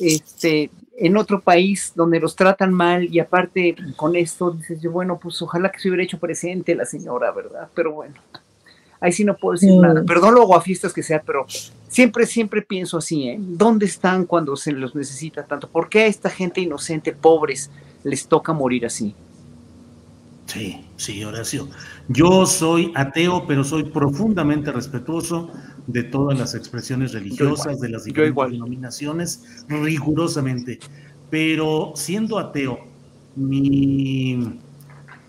este, 0.00 0.70
en 0.98 1.16
otro 1.16 1.40
país 1.40 1.92
donde 1.94 2.20
los 2.20 2.34
tratan 2.36 2.72
mal 2.72 3.04
y 3.12 3.20
aparte 3.20 3.76
con 3.96 4.16
esto 4.16 4.50
dices 4.50 4.80
yo, 4.80 4.90
bueno, 4.90 5.18
pues 5.18 5.40
ojalá 5.42 5.70
que 5.70 5.78
se 5.78 5.88
hubiera 5.88 6.04
hecho 6.04 6.18
presente 6.18 6.74
la 6.74 6.84
señora, 6.84 7.30
¿verdad? 7.32 7.68
Pero 7.74 7.92
bueno, 7.92 8.14
ahí 9.00 9.12
sí 9.12 9.24
no 9.24 9.36
puedo 9.36 9.52
decir 9.52 9.72
nada. 9.78 10.02
Perdón 10.04 10.34
lo 10.34 10.46
guafistas 10.46 10.92
que 10.92 11.02
sea, 11.02 11.22
pero 11.22 11.46
siempre, 11.88 12.26
siempre 12.26 12.62
pienso 12.62 12.98
así, 12.98 13.28
¿eh? 13.28 13.36
¿Dónde 13.38 13.86
están 13.86 14.24
cuando 14.24 14.56
se 14.56 14.72
los 14.72 14.94
necesita 14.94 15.44
tanto? 15.44 15.68
¿Por 15.68 15.88
qué 15.88 16.00
a 16.00 16.06
esta 16.06 16.30
gente 16.30 16.60
inocente, 16.60 17.12
pobres, 17.12 17.70
les 18.02 18.26
toca 18.26 18.52
morir 18.52 18.86
así? 18.86 19.14
Sí, 20.46 20.86
sí, 20.96 21.24
Horacio. 21.24 21.68
Yo 22.08 22.46
soy 22.46 22.92
ateo, 22.94 23.46
pero 23.46 23.64
soy 23.64 23.84
profundamente 23.84 24.72
respetuoso 24.72 25.50
de 25.86 26.04
todas 26.04 26.38
las 26.38 26.54
expresiones 26.54 27.12
religiosas, 27.12 27.80
de 27.80 27.88
las 27.88 28.04
diferentes 28.04 28.52
denominaciones, 28.52 29.64
rigurosamente. 29.68 30.78
Pero 31.30 31.92
siendo 31.96 32.38
ateo, 32.38 32.78
mi, 33.34 34.60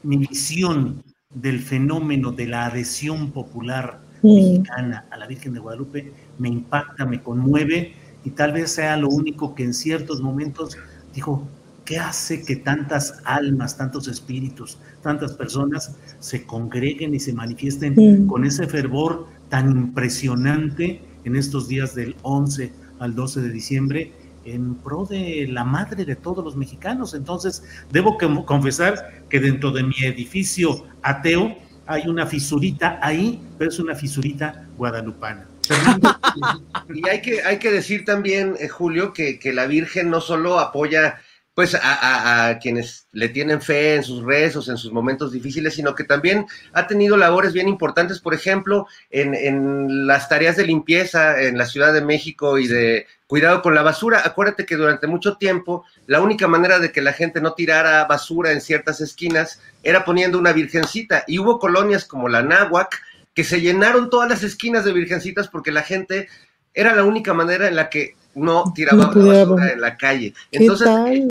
mi 0.04 0.18
visión 0.18 1.04
del 1.34 1.60
fenómeno 1.60 2.32
de 2.32 2.48
la 2.48 2.68
adhesión 2.68 3.32
popular 3.32 4.02
mexicana 4.22 5.06
a 5.12 5.18
la 5.18 5.28
Virgen 5.28 5.54
de 5.54 5.60
Guadalupe 5.60 6.12
me 6.40 6.50
impacta, 6.50 7.06
me 7.06 7.22
conmueve 7.22 7.94
y 8.24 8.32
tal 8.32 8.54
vez 8.54 8.72
sea 8.72 8.98
lo 8.98 9.10
único 9.10 9.54
que 9.54 9.64
en 9.64 9.74
ciertos 9.74 10.22
momentos 10.22 10.78
dijo, 11.14 11.48
¿qué 11.88 11.98
hace 11.98 12.44
que 12.44 12.58
tantas 12.58 13.22
almas, 13.24 13.78
tantos 13.78 14.10
espíritus, 14.10 14.78
tantas 15.02 15.34
personas 15.34 15.96
se 16.20 16.46
congreguen 16.46 17.16
y 17.16 17.20
se 17.20 17.32
manifiesten 17.32 18.28
con 18.28 18.44
ese 18.44 18.68
fervor 18.68 19.26
tan 19.48 19.72
impresionante 19.72 21.02
en 21.24 21.38
estos 21.38 21.70
días 21.70 21.96
del 21.96 22.18
11 22.24 22.74
al 23.00 23.16
12 23.16 23.40
de 23.40 23.50
diciembre 23.50 24.12
en 24.44 24.76
pro 24.76 25.06
de 25.06 25.48
la 25.50 25.64
madre 25.64 26.04
de 26.04 26.18
todos 26.18 26.44
los 26.44 26.58
mexicanos. 26.58 27.14
Entonces, 27.14 27.64
debo 27.90 28.18
confesar 28.46 29.24
que 29.30 29.40
dentro 29.40 29.72
de 29.72 29.84
mi 29.84 29.96
edificio 30.04 30.86
ateo 31.04 31.56
hay 31.86 32.08
una 32.08 32.26
fisurita 32.26 33.00
ahí, 33.02 33.42
pero 33.58 33.70
es 33.70 33.80
una 33.80 33.96
fisurita 33.96 34.68
guadalupana. 34.78 35.48
y 36.94 37.08
hay 37.08 37.22
que, 37.22 37.44
hay 37.44 37.60
que 37.60 37.72
decir 37.72 38.04
también, 38.04 38.56
eh, 38.60 38.68
Julio, 38.68 39.14
que, 39.14 39.40
que, 39.40 39.54
la 39.54 39.68
Virgen 39.68 40.10
no 40.10 40.20
solo 40.20 40.60
apoya 40.60 41.18
pues 41.58 41.74
a, 41.74 42.60
quienes 42.62 43.08
le 43.14 43.30
tienen 43.30 43.64
fe 43.64 43.96
en 43.96 44.04
sus 44.04 44.24
rezos, 44.24 44.70
en 44.70 44.78
sus 44.78 44.92
momentos 44.92 45.32
difíciles, 45.32 45.74
sino 45.74 45.96
que 45.96 46.04
también 46.04 46.46
ha 46.72 46.86
tenido 46.86 47.18
labores 47.18 47.52
bien 47.52 47.68
importantes, 47.68 48.20
por 48.20 48.36
ejemplo, 48.36 48.86
en, 49.10 49.34
en, 49.34 50.06
las 50.06 50.30
tareas 50.30 50.56
de 50.56 50.68
limpieza 50.68 51.42
en 51.42 51.58
la 51.58 51.66
Ciudad 51.66 51.94
de 51.94 52.04
México 52.04 52.60
y 52.60 52.68
de 52.68 53.08
cuidado 53.26 53.64
con 53.64 53.74
la 53.74 53.82
basura. 53.82 54.22
Acuérdate 54.24 54.68
que 54.68 54.76
durante 54.76 55.08
mucho 55.08 55.38
tiempo 55.38 55.84
la 56.06 56.22
única 56.22 56.48
manera 56.48 56.78
de 56.78 56.92
que 56.92 57.02
la 57.02 57.14
gente 57.14 57.42
no 57.42 57.54
tirara 57.54 58.06
basura 58.06 58.52
en 58.52 58.62
ciertas 58.62 59.02
esquinas 59.02 59.60
era 59.82 60.06
poniendo 60.06 60.38
una 60.38 60.54
virgencita 60.54 61.24
y 61.26 61.40
hubo 61.40 61.58
colonias 61.58 62.06
como 62.06 62.30
la 62.30 62.44
Náhuac 62.44 63.02
que 63.34 63.44
se 63.44 63.62
llenaron 63.62 64.12
todas 64.12 64.30
las 64.30 64.44
esquinas 64.44 64.86
de 64.86 64.94
virgencitas 64.94 65.48
porque 65.48 65.72
la 65.72 65.82
gente 65.82 66.30
era 66.76 66.96
la 66.96 67.04
única 67.04 67.34
manera 67.34 67.68
en 67.68 67.76
la 67.76 67.90
que 67.90 68.16
no 68.38 68.72
tiraba 68.74 69.08
basura 69.08 69.72
en 69.72 69.82
la 69.82 69.98
calle. 69.98 70.34
Entonces, 70.52 70.88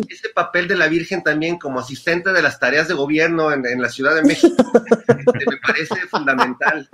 ese 0.08 0.28
papel 0.34 0.66
de 0.68 0.76
la 0.76 0.88
Virgen 0.88 1.22
también 1.22 1.58
como 1.58 1.78
asistente 1.78 2.32
de 2.32 2.42
las 2.42 2.58
tareas 2.58 2.88
de 2.88 2.94
gobierno 2.94 3.52
en, 3.52 3.80
la 3.80 3.88
Ciudad 3.88 4.14
de 4.14 4.22
México 4.22 4.56
este, 5.08 5.50
me 5.50 5.56
parece 5.64 5.96
fundamental. 6.10 6.88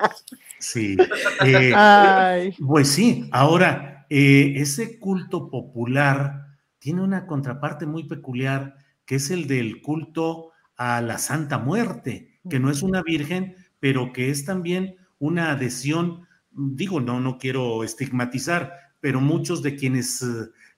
Sí. 0.58 0.96
Eh, 1.44 2.52
pues 2.64 2.88
sí, 2.88 3.28
ahora, 3.32 4.06
eh, 4.08 4.54
ese 4.56 4.98
culto 4.98 5.50
popular 5.50 6.46
tiene 6.78 7.02
una 7.02 7.26
contraparte 7.26 7.86
muy 7.86 8.04
peculiar, 8.04 8.76
que 9.04 9.16
es 9.16 9.30
el 9.30 9.46
del 9.46 9.82
culto 9.82 10.50
a 10.76 11.00
la 11.00 11.18
Santa 11.18 11.58
Muerte, 11.58 12.38
que 12.48 12.58
no 12.58 12.70
es 12.70 12.82
una 12.82 13.02
virgen, 13.02 13.56
pero 13.80 14.12
que 14.12 14.30
es 14.30 14.44
también 14.44 14.96
una 15.18 15.52
adhesión, 15.52 16.26
digo, 16.50 17.00
no, 17.00 17.20
no 17.20 17.38
quiero 17.38 17.84
estigmatizar, 17.84 18.81
pero 19.02 19.20
muchos 19.20 19.62
de 19.62 19.74
quienes 19.74 20.24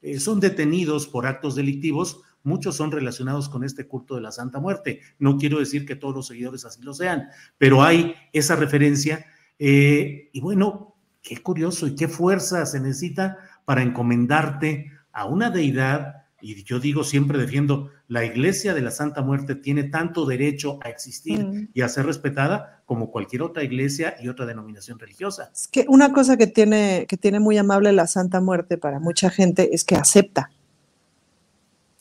eh, 0.01 0.19
son 0.19 0.41
detenidos 0.41 1.07
por 1.07 1.27
actos 1.27 1.55
delictivos, 1.55 2.23
muchos 2.43 2.75
son 2.75 2.91
relacionados 2.91 3.51
con 3.51 3.65
este 3.65 3.87
culto 3.87 4.15
de 4.15 4.23
la 4.23 4.33
Santa 4.33 4.61
Muerte. 4.61 5.01
No 5.19 5.37
quiero 5.37 5.59
decir 5.59 5.85
que 5.85 5.95
todos 5.95 6.15
los 6.15 6.27
seguidores 6.29 6.65
así 6.65 6.83
lo 6.83 6.95
sean, 6.95 7.29
pero 7.59 7.83
hay 7.83 8.15
esa 8.33 8.57
referencia. 8.57 9.27
Eh, 9.59 10.31
y 10.33 10.41
bueno, 10.41 10.97
qué 11.21 11.37
curioso 11.37 11.87
y 11.87 11.95
qué 11.95 12.09
fuerza 12.09 12.65
se 12.65 12.81
necesita 12.81 13.37
para 13.67 13.83
encomendarte 13.83 14.91
a 15.13 15.27
una 15.27 15.51
deidad 15.51 16.24
y 16.45 16.63
yo 16.63 16.79
digo, 16.79 17.05
siempre 17.05 17.39
defiendo, 17.39 17.89
la 18.07 18.23
iglesia 18.23 18.75
de 18.75 18.83
la 18.83 18.91
Santa 18.91 19.23
Muerte 19.23 19.55
tiene 19.55 19.85
tanto 19.85 20.27
derecho 20.27 20.79
a 20.83 20.91
existir 20.91 21.43
mm. 21.43 21.69
y 21.73 21.81
a 21.81 21.89
ser 21.89 22.05
respetada 22.05 22.83
como 22.85 23.11
cualquier 23.11 23.41
otra 23.41 23.65
iglesia 23.65 24.15
y 24.21 24.29
otra 24.29 24.45
denominación 24.45 24.99
religiosa. 24.99 25.51
Es 25.55 25.69
que 25.69 25.87
una 25.89 26.13
cosa 26.13 26.37
que 26.37 26.47
tiene, 26.47 27.07
que 27.09 27.17
tiene 27.17 27.41
muy 27.41 27.57
amable 27.57 27.93
la 27.93 28.07
Santa 28.07 28.43
Muerte 28.43 28.77
para 28.77 29.01
mucha 29.01 29.31
gente 29.31 29.75
es 29.75 29.85
que 29.85 29.97
acepta. 29.97 30.51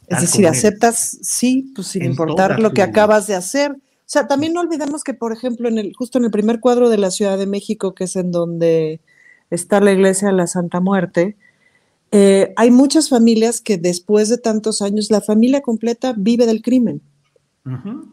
Es 0.07 0.19
decir, 0.19 0.45
aceptas, 0.45 1.17
sí, 1.21 1.71
pues 1.73 1.88
sin 1.88 2.03
importar 2.03 2.59
lo 2.59 2.73
que 2.73 2.81
acabas 2.81 3.27
de 3.27 3.35
hacer. 3.35 3.71
O 3.71 3.77
sea, 4.05 4.27
también 4.27 4.51
no 4.51 4.59
olvidemos 4.59 5.05
que, 5.05 5.13
por 5.13 5.31
ejemplo, 5.31 5.69
en 5.69 5.77
el, 5.77 5.93
justo 5.95 6.17
en 6.17 6.25
el 6.25 6.31
primer 6.31 6.59
cuadro 6.59 6.89
de 6.89 6.97
la 6.97 7.12
Ciudad 7.12 7.38
de 7.38 7.47
México, 7.47 7.95
que 7.95 8.03
es 8.03 8.17
en 8.17 8.31
donde 8.31 9.00
está 9.50 9.79
la 9.79 9.93
iglesia 9.93 10.27
de 10.27 10.33
la 10.33 10.47
Santa 10.47 10.81
Muerte, 10.81 11.38
eh, 12.15 12.53
hay 12.58 12.70
muchas 12.70 13.10
familias 13.10 13.60
que 13.60 13.79
después 13.79 14.29
de 14.29 14.38
tantos 14.38 14.84
años, 14.84 15.10
la 15.10 15.20
familia 15.20 15.62
completa 15.62 16.13
vive 16.15 16.46
del 16.46 16.62
crimen. 16.62 17.01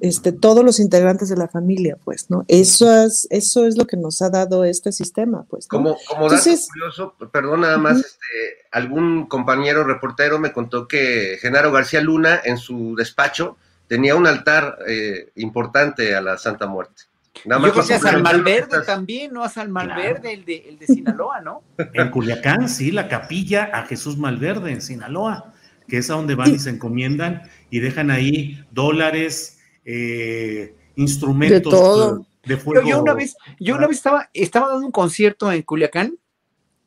este, 0.00 0.30
todos 0.30 0.64
los 0.64 0.78
integrantes 0.78 1.28
de 1.28 1.36
la 1.36 1.48
familia, 1.48 1.98
pues, 2.04 2.30
¿no? 2.30 2.44
Eso 2.46 2.90
es, 3.04 3.26
eso 3.30 3.66
es 3.66 3.76
lo 3.76 3.86
que 3.86 3.96
nos 3.96 4.22
ha 4.22 4.30
dado 4.30 4.64
este 4.64 4.92
sistema, 4.92 5.44
pues. 5.50 5.66
Como, 5.66 5.98
como 6.08 6.30
dato 6.30 6.50
curioso, 6.72 7.14
perdón, 7.30 7.62
nada 7.62 7.76
más, 7.76 7.98
este, 7.98 8.66
algún 8.70 9.26
compañero 9.26 9.84
reportero 9.84 10.38
me 10.38 10.52
contó 10.52 10.88
que 10.88 11.36
Genaro 11.40 11.72
García 11.72 12.00
Luna 12.00 12.40
en 12.42 12.58
su 12.58 12.94
despacho 12.96 13.56
tenía 13.86 14.14
un 14.14 14.26
altar 14.26 14.78
eh, 14.86 15.30
importante 15.34 16.14
a 16.14 16.22
la 16.22 16.38
Santa 16.38 16.66
Muerte. 16.68 17.09
Nada 17.44 17.66
Yo 17.66 17.72
creo 17.72 17.86
que 17.86 17.94
a 17.94 17.98
San 17.98 18.22
Malverde 18.22 18.82
también, 18.84 19.32
¿no? 19.32 19.42
A 19.42 19.48
San 19.48 19.70
Malverde, 19.70 20.32
el, 20.32 20.44
de, 20.44 20.68
el 20.68 20.78
de 20.78 20.86
Sinaloa, 20.86 21.40
¿no? 21.40 21.62
En 21.94 22.10
Culiacán, 22.10 22.68
sí, 22.68 22.90
la 22.90 23.08
capilla 23.08 23.70
a 23.72 23.86
Jesús 23.86 24.18
Malverde 24.18 24.72
en 24.72 24.82
Sinaloa, 24.82 25.52
que 25.88 25.98
es 25.98 26.10
a 26.10 26.14
donde 26.14 26.34
van 26.34 26.54
y 26.54 26.58
se 26.58 26.70
encomiendan 26.70 27.42
y 27.70 27.80
dejan 27.80 28.10
ahí 28.10 28.64
dólares, 28.70 29.60
eh, 29.84 30.74
instrumentos 30.96 31.72
de, 31.72 31.78
todo. 31.78 32.26
fuego. 32.58 32.88
Yo, 32.88 33.02
una 33.02 33.14
vez, 33.14 33.36
yo 33.58 33.76
una 33.76 33.86
vez 33.86 33.96
estaba, 33.96 34.30
estaba 34.34 34.68
dando 34.68 34.86
un 34.86 34.92
concierto 34.92 35.50
en 35.50 35.62
Culiacán 35.62 36.18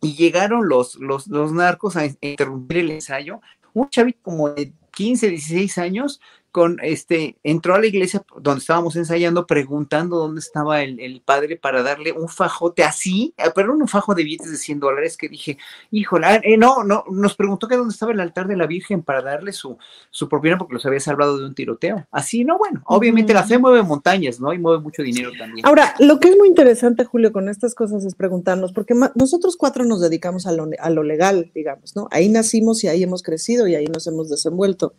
y 0.01 0.15
llegaron 0.15 0.67
los, 0.67 0.95
los, 0.95 1.27
los 1.27 1.51
narcos 1.51 1.95
a 1.95 2.05
interrumpir 2.05 2.77
el 2.77 2.91
ensayo. 2.91 3.41
Un 3.73 3.89
chavito 3.89 4.19
como 4.21 4.49
de 4.49 4.73
15, 4.91 5.29
16 5.29 5.77
años 5.79 6.21
con 6.53 6.77
este, 6.83 7.35
entró 7.43 7.73
a 7.73 7.79
la 7.79 7.87
iglesia 7.87 8.23
donde 8.39 8.59
estábamos 8.59 8.95
ensayando 8.95 9.47
preguntando 9.47 10.17
dónde 10.17 10.39
estaba 10.39 10.83
el, 10.83 11.19
padre 11.25 11.57
para 11.57 11.81
darle 11.81 12.11
un 12.11 12.29
fajote 12.29 12.83
así, 12.83 13.33
eh, 13.37 13.49
pero 13.55 13.73
un 13.73 13.87
fajo 13.87 14.13
de 14.13 14.23
billetes 14.23 14.51
de 14.51 14.57
100 14.57 14.79
dólares 14.79 15.17
que 15.17 15.29
dije, 15.29 15.57
híjole, 15.89 16.27
ah, 16.27 16.39
eh, 16.43 16.55
no, 16.55 16.83
no, 16.83 17.05
nos 17.09 17.35
preguntó 17.35 17.67
que 17.67 17.75
dónde 17.75 17.91
estaba 17.91 18.11
el 18.11 18.19
altar 18.19 18.47
de 18.47 18.55
la 18.55 18.67
Virgen 18.67 19.01
para 19.01 19.23
darle 19.23 19.51
su, 19.51 19.79
su 20.11 20.29
propina 20.29 20.59
porque 20.59 20.75
los 20.75 20.85
había 20.85 20.99
salvado 20.99 21.39
de 21.39 21.45
un 21.45 21.55
tiroteo. 21.55 22.05
Así, 22.11 22.43
no, 22.45 22.59
bueno, 22.59 22.83
obviamente 22.85 23.33
la 23.33 23.43
fe 23.43 23.57
mueve 23.57 23.81
montañas, 23.81 24.39
¿no? 24.39 24.53
Y 24.53 24.59
mueve 24.59 24.79
mucho 24.79 25.01
dinero 25.01 25.31
también. 25.35 25.65
Ahora, 25.65 25.95
lo 25.97 26.19
que 26.19 26.29
es 26.29 26.37
muy 26.37 26.49
interesante, 26.49 27.03
Julio, 27.03 27.33
con 27.33 27.49
estas 27.49 27.73
cosas 27.73 28.05
es 28.05 28.13
preguntarnos, 28.13 28.73
porque 28.73 28.93
nosotros 29.15 29.57
cuatro 29.57 29.85
nos 29.85 30.01
dedicamos 30.01 30.45
a 30.45 30.51
lo, 30.51 30.69
a 30.77 30.89
lo 30.91 31.01
legal, 31.01 31.49
digamos, 31.55 31.95
¿no? 31.95 32.07
Ahí 32.11 32.29
nacimos 32.29 32.83
y 32.83 32.89
ahí 32.89 33.01
hemos 33.01 33.23
crecido 33.23 33.67
y 33.67 33.73
ahí 33.73 33.87
nos 33.87 34.05
hemos 34.05 34.29
desenvuelto. 34.29 34.93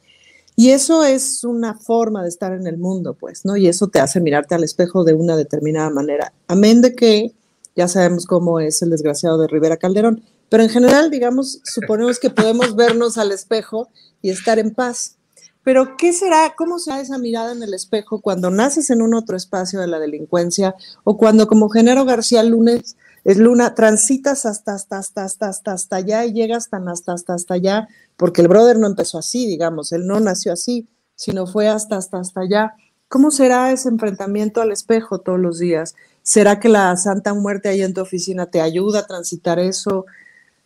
Y 0.57 0.71
eso 0.71 1.05
es 1.05 1.43
una 1.43 1.75
forma 1.75 2.23
de 2.23 2.29
estar 2.29 2.53
en 2.53 2.67
el 2.67 2.79
mundo, 2.79 3.15
pues, 3.15 3.45
¿no? 3.45 3.57
Y 3.57 3.67
eso 3.67 3.89
te 3.89 4.01
hace 4.01 4.21
mirarte 4.21 4.55
al 4.55 4.63
espejo 4.63 5.03
de 5.03 5.15
una 5.15 5.37
determinada 5.37 5.91
manera. 5.91 6.33
Amén 6.47 6.81
de 6.81 6.95
que 6.95 7.35
ya 7.75 7.89
sabemos 7.89 8.27
cómo 8.27 8.61
es 8.61 8.81
el 8.83 8.91
desgraciado 8.91 9.39
de 9.39 9.49
Rivera 9.49 9.77
Calderón. 9.77 10.23
Pero 10.49 10.63
en 10.63 10.69
general, 10.69 11.11
digamos, 11.11 11.61
suponemos 11.65 12.21
que 12.21 12.31
podemos 12.31 12.77
vernos 12.77 13.19
al 13.19 13.33
espejo 13.33 13.89
y 14.23 14.31
estar 14.31 14.59
en 14.61 14.73
paz. 14.73 15.17
Pero, 15.65 15.97
¿qué 15.97 16.13
será? 16.13 16.55
¿Cómo 16.57 16.79
será 16.79 17.01
esa 17.01 17.19
mirada 17.19 17.53
en 17.53 17.63
el 17.63 17.75
espejo 17.75 18.21
cuando 18.21 18.51
naces 18.51 18.91
en 18.91 19.03
un 19.03 19.15
otro 19.15 19.37
espacio 19.37 19.81
de 19.81 19.87
la 19.87 19.99
delincuencia 19.99 20.77
o 21.03 21.17
cuando, 21.17 21.49
como 21.49 21.71
Genaro 21.71 22.05
García 22.05 22.43
Lunes, 22.43 22.97
es 23.25 23.39
Luna, 23.39 23.75
transitas 23.75 24.47
hasta, 24.47 24.75
hasta, 24.75 24.99
hasta, 24.99 25.25
hasta, 25.25 25.49
hasta, 25.49 25.73
hasta 25.73 25.97
allá 25.97 26.25
y 26.25 26.33
llegas 26.33 26.69
tan 26.69 26.89
hasta, 26.89 27.15
hasta, 27.15 27.35
hasta 27.35 27.55
allá 27.55 27.89
porque 28.17 28.43
el 28.43 28.49
brother 28.49 28.79
no 28.79 28.87
empezó 28.87 29.19
así, 29.19 29.47
digamos, 29.47 29.93
él 29.93 30.07
no 30.07 30.21
nació 30.21 30.53
así, 30.53 30.89
sino 31.17 31.47
fue 31.47 31.69
hasta, 31.69 31.97
hasta, 31.97 32.19
hasta 32.19 32.41
allá. 32.41 32.75
¿Cómo 33.09 33.31
será 33.31 33.73
ese 33.73 33.89
enfrentamiento 33.89 34.61
al 34.61 34.73
espejo 34.73 35.21
todos 35.21 35.39
los 35.39 35.59
días? 35.59 35.95
¿Será 36.23 36.59
que 36.59 36.69
la 36.69 36.97
Santa 36.97 37.35
Muerte 37.35 37.69
ahí 37.69 37.83
en 37.83 37.95
tu 37.95 38.01
oficina 38.01 38.47
te 38.47 38.61
ayuda 38.61 39.01
a 39.01 39.07
transitar 39.07 39.59
eso? 39.59 40.07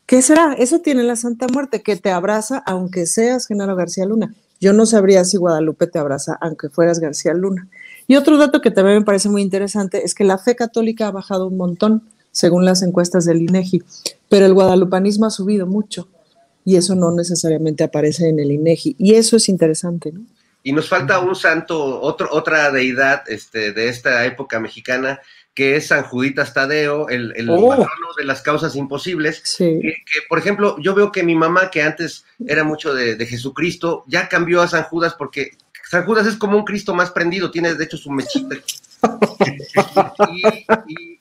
¿Qué 0.06 0.22
será? 0.22 0.54
Eso 0.54 0.80
tiene 0.80 1.02
la 1.02 1.16
Santa 1.16 1.46
Muerte, 1.52 1.82
que 1.82 1.96
te 1.96 2.10
abraza 2.10 2.62
aunque 2.64 3.06
seas 3.06 3.46
Genaro 3.46 3.76
García 3.76 4.06
Luna. 4.06 4.34
Yo 4.60 4.72
no 4.72 4.86
sabría 4.86 5.24
si 5.24 5.36
Guadalupe 5.36 5.86
te 5.86 5.98
abraza 5.98 6.38
aunque 6.40 6.68
fueras 6.68 7.00
García 7.00 7.34
Luna. 7.34 7.68
Y 8.06 8.16
otro 8.16 8.38
dato 8.38 8.60
que 8.60 8.70
también 8.70 8.98
me 8.98 9.04
parece 9.04 9.28
muy 9.28 9.42
interesante 9.42 10.04
es 10.04 10.14
que 10.14 10.24
la 10.24 10.38
fe 10.38 10.56
católica 10.56 11.08
ha 11.08 11.10
bajado 11.10 11.46
un 11.46 11.56
montón, 11.56 12.08
según 12.38 12.64
las 12.64 12.82
encuestas 12.82 13.24
del 13.24 13.42
INEGI, 13.42 13.82
pero 14.28 14.46
el 14.46 14.54
guadalupanismo 14.54 15.26
ha 15.26 15.30
subido 15.30 15.66
mucho 15.66 16.08
y 16.64 16.76
eso 16.76 16.94
no 16.94 17.10
necesariamente 17.10 17.82
aparece 17.82 18.28
en 18.28 18.38
el 18.38 18.52
INEGI. 18.52 18.94
Y 18.96 19.14
eso 19.14 19.36
es 19.36 19.48
interesante, 19.48 20.12
¿no? 20.12 20.20
Y 20.62 20.72
nos 20.72 20.88
falta 20.88 21.18
un 21.18 21.34
santo, 21.34 22.00
otro, 22.00 22.28
otra 22.30 22.70
deidad 22.70 23.24
este, 23.26 23.72
de 23.72 23.88
esta 23.88 24.24
época 24.24 24.60
mexicana, 24.60 25.20
que 25.52 25.74
es 25.74 25.88
San 25.88 26.04
Juditas 26.04 26.54
Tadeo, 26.54 27.08
el, 27.08 27.32
el 27.34 27.50
oh. 27.50 27.70
patrono 27.70 28.14
de 28.16 28.24
las 28.24 28.40
causas 28.40 28.76
imposibles. 28.76 29.40
Sí. 29.42 29.80
Que, 29.82 30.20
por 30.28 30.38
ejemplo, 30.38 30.76
yo 30.78 30.94
veo 30.94 31.10
que 31.10 31.24
mi 31.24 31.34
mamá, 31.34 31.70
que 31.70 31.82
antes 31.82 32.24
era 32.46 32.62
mucho 32.62 32.94
de, 32.94 33.16
de, 33.16 33.26
Jesucristo, 33.26 34.04
ya 34.06 34.28
cambió 34.28 34.62
a 34.62 34.68
San 34.68 34.84
Judas 34.84 35.16
porque 35.18 35.56
San 35.90 36.04
Judas 36.04 36.28
es 36.28 36.36
como 36.36 36.56
un 36.56 36.64
Cristo 36.64 36.94
más 36.94 37.10
prendido, 37.10 37.50
tiene 37.50 37.74
de 37.74 37.82
hecho 37.82 37.96
su 37.96 38.12
mechita 38.12 38.54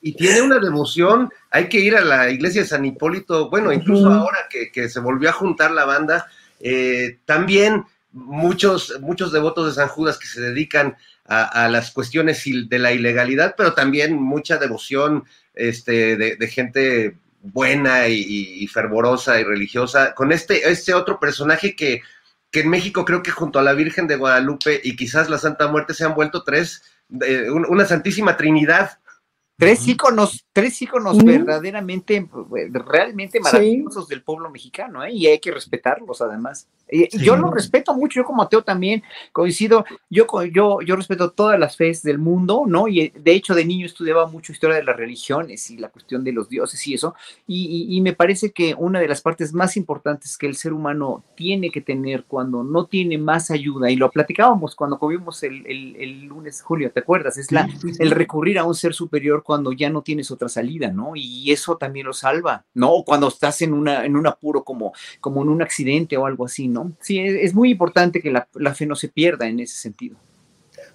y, 0.02 0.12
tiene 0.12 0.42
una 0.42 0.58
devoción, 0.58 1.30
hay 1.50 1.68
que 1.68 1.80
ir 1.80 1.96
a 1.96 2.04
la 2.04 2.30
iglesia 2.30 2.62
de 2.62 2.68
San 2.68 2.84
Hipólito, 2.84 3.50
bueno, 3.50 3.72
incluso 3.72 4.08
ahora 4.08 4.38
que, 4.50 4.88
se 4.88 5.00
volvió 5.00 5.28
a 5.28 5.34
juntar 5.34 5.70
la 5.70 5.84
banda, 5.84 6.26
eh, 6.60 7.18
también 7.24 7.84
muchos, 8.12 8.98
muchos 9.00 9.32
devotos 9.32 9.66
de 9.66 9.80
San 9.80 9.88
Judas 9.88 10.18
que 10.18 10.26
se 10.26 10.40
dedican 10.40 10.96
a, 11.28 11.68
las 11.68 11.90
cuestiones 11.90 12.42
de 12.44 12.78
la 12.78 12.92
ilegalidad, 12.92 13.54
pero 13.56 13.74
también 13.74 14.14
mucha 14.14 14.56
devoción 14.56 15.24
este, 15.54 16.16
de, 16.16 16.48
gente 16.48 17.18
buena 17.42 18.08
y, 18.08 18.66
fervorosa 18.68 19.38
y 19.38 19.44
religiosa, 19.44 20.14
con 20.14 20.32
este, 20.32 20.70
este 20.70 20.94
otro 20.94 21.20
personaje 21.20 21.76
que, 21.76 22.00
que 22.50 22.60
en 22.60 22.70
México 22.70 23.04
creo 23.04 23.22
que 23.22 23.30
junto 23.30 23.58
a 23.58 23.62
la 23.62 23.74
Virgen 23.74 24.06
de 24.06 24.16
Guadalupe 24.16 24.80
y 24.82 24.96
quizás 24.96 25.28
la 25.28 25.36
Santa 25.36 25.68
Muerte 25.68 25.92
se 25.92 26.04
han 26.04 26.14
vuelto 26.14 26.44
tres 26.44 26.82
una 27.10 27.86
santísima 27.86 28.36
trinidad. 28.36 28.98
Tres 29.58 29.88
íconos, 29.88 30.46
tres 30.52 30.80
íconos 30.80 31.18
verdaderamente, 31.24 32.28
realmente 32.72 33.40
maravillosos 33.40 34.06
del 34.06 34.22
pueblo 34.22 34.50
mexicano, 34.50 35.04
¿eh? 35.04 35.12
y 35.12 35.26
hay 35.26 35.40
que 35.40 35.50
respetarlos 35.50 36.20
además. 36.20 36.68
Yo 37.10 37.36
lo 37.36 37.50
respeto 37.50 37.92
mucho, 37.92 38.20
yo 38.20 38.24
como 38.24 38.42
ateo 38.42 38.62
también 38.62 39.02
coincido, 39.32 39.84
yo, 40.08 40.26
yo, 40.52 40.80
yo 40.80 40.96
respeto 40.96 41.32
todas 41.32 41.58
las 41.58 41.76
fees 41.76 42.02
del 42.02 42.18
mundo, 42.18 42.64
¿no? 42.66 42.86
Y 42.86 43.08
de 43.08 43.32
hecho 43.32 43.54
de 43.54 43.64
niño 43.64 43.84
estudiaba 43.84 44.28
mucho 44.28 44.52
historia 44.52 44.76
de 44.76 44.84
las 44.84 44.96
religiones 44.96 45.70
y 45.70 45.76
la 45.76 45.88
cuestión 45.88 46.22
de 46.22 46.32
los 46.32 46.48
dioses 46.48 46.86
y 46.86 46.94
eso, 46.94 47.16
y, 47.46 48.00
me 48.00 48.12
parece 48.12 48.52
que 48.52 48.76
una 48.78 49.00
de 49.00 49.08
las 49.08 49.22
partes 49.22 49.52
más 49.52 49.76
importantes 49.76 50.38
que 50.38 50.46
el 50.46 50.54
ser 50.54 50.72
humano 50.72 51.24
tiene 51.34 51.70
que 51.70 51.80
tener 51.80 52.24
cuando 52.24 52.62
no 52.62 52.86
tiene 52.86 53.18
más 53.18 53.50
ayuda, 53.50 53.90
y 53.90 53.96
lo 53.96 54.08
platicábamos 54.08 54.76
cuando 54.76 55.00
comimos 55.00 55.42
el, 55.42 55.66
el, 55.66 56.26
lunes, 56.26 56.62
Julio, 56.62 56.92
¿te 56.92 57.00
acuerdas? 57.00 57.36
Es 57.38 57.50
la, 57.50 57.68
el 57.98 58.12
recurrir 58.12 58.58
a 58.60 58.64
un 58.64 58.76
ser 58.76 58.94
superior 58.94 59.42
cuando 59.48 59.72
ya 59.72 59.88
no 59.88 60.02
tienes 60.02 60.30
otra 60.30 60.50
salida, 60.50 60.92
¿no? 60.92 61.12
Y 61.14 61.50
eso 61.50 61.78
también 61.78 62.04
lo 62.04 62.12
salva, 62.12 62.66
¿no? 62.74 63.02
Cuando 63.02 63.28
estás 63.28 63.62
en, 63.62 63.72
una, 63.72 64.04
en 64.04 64.14
un 64.14 64.26
apuro 64.26 64.62
como, 64.62 64.92
como 65.22 65.40
en 65.40 65.48
un 65.48 65.62
accidente 65.62 66.18
o 66.18 66.26
algo 66.26 66.44
así, 66.44 66.68
¿no? 66.68 66.92
Sí, 67.00 67.18
es, 67.18 67.54
muy 67.54 67.70
importante 67.70 68.20
que 68.20 68.30
la, 68.30 68.74
fe 68.74 68.84
no 68.84 68.94
se 68.94 69.08
pierda 69.08 69.48
en 69.48 69.60
ese 69.60 69.78
sentido. 69.78 70.18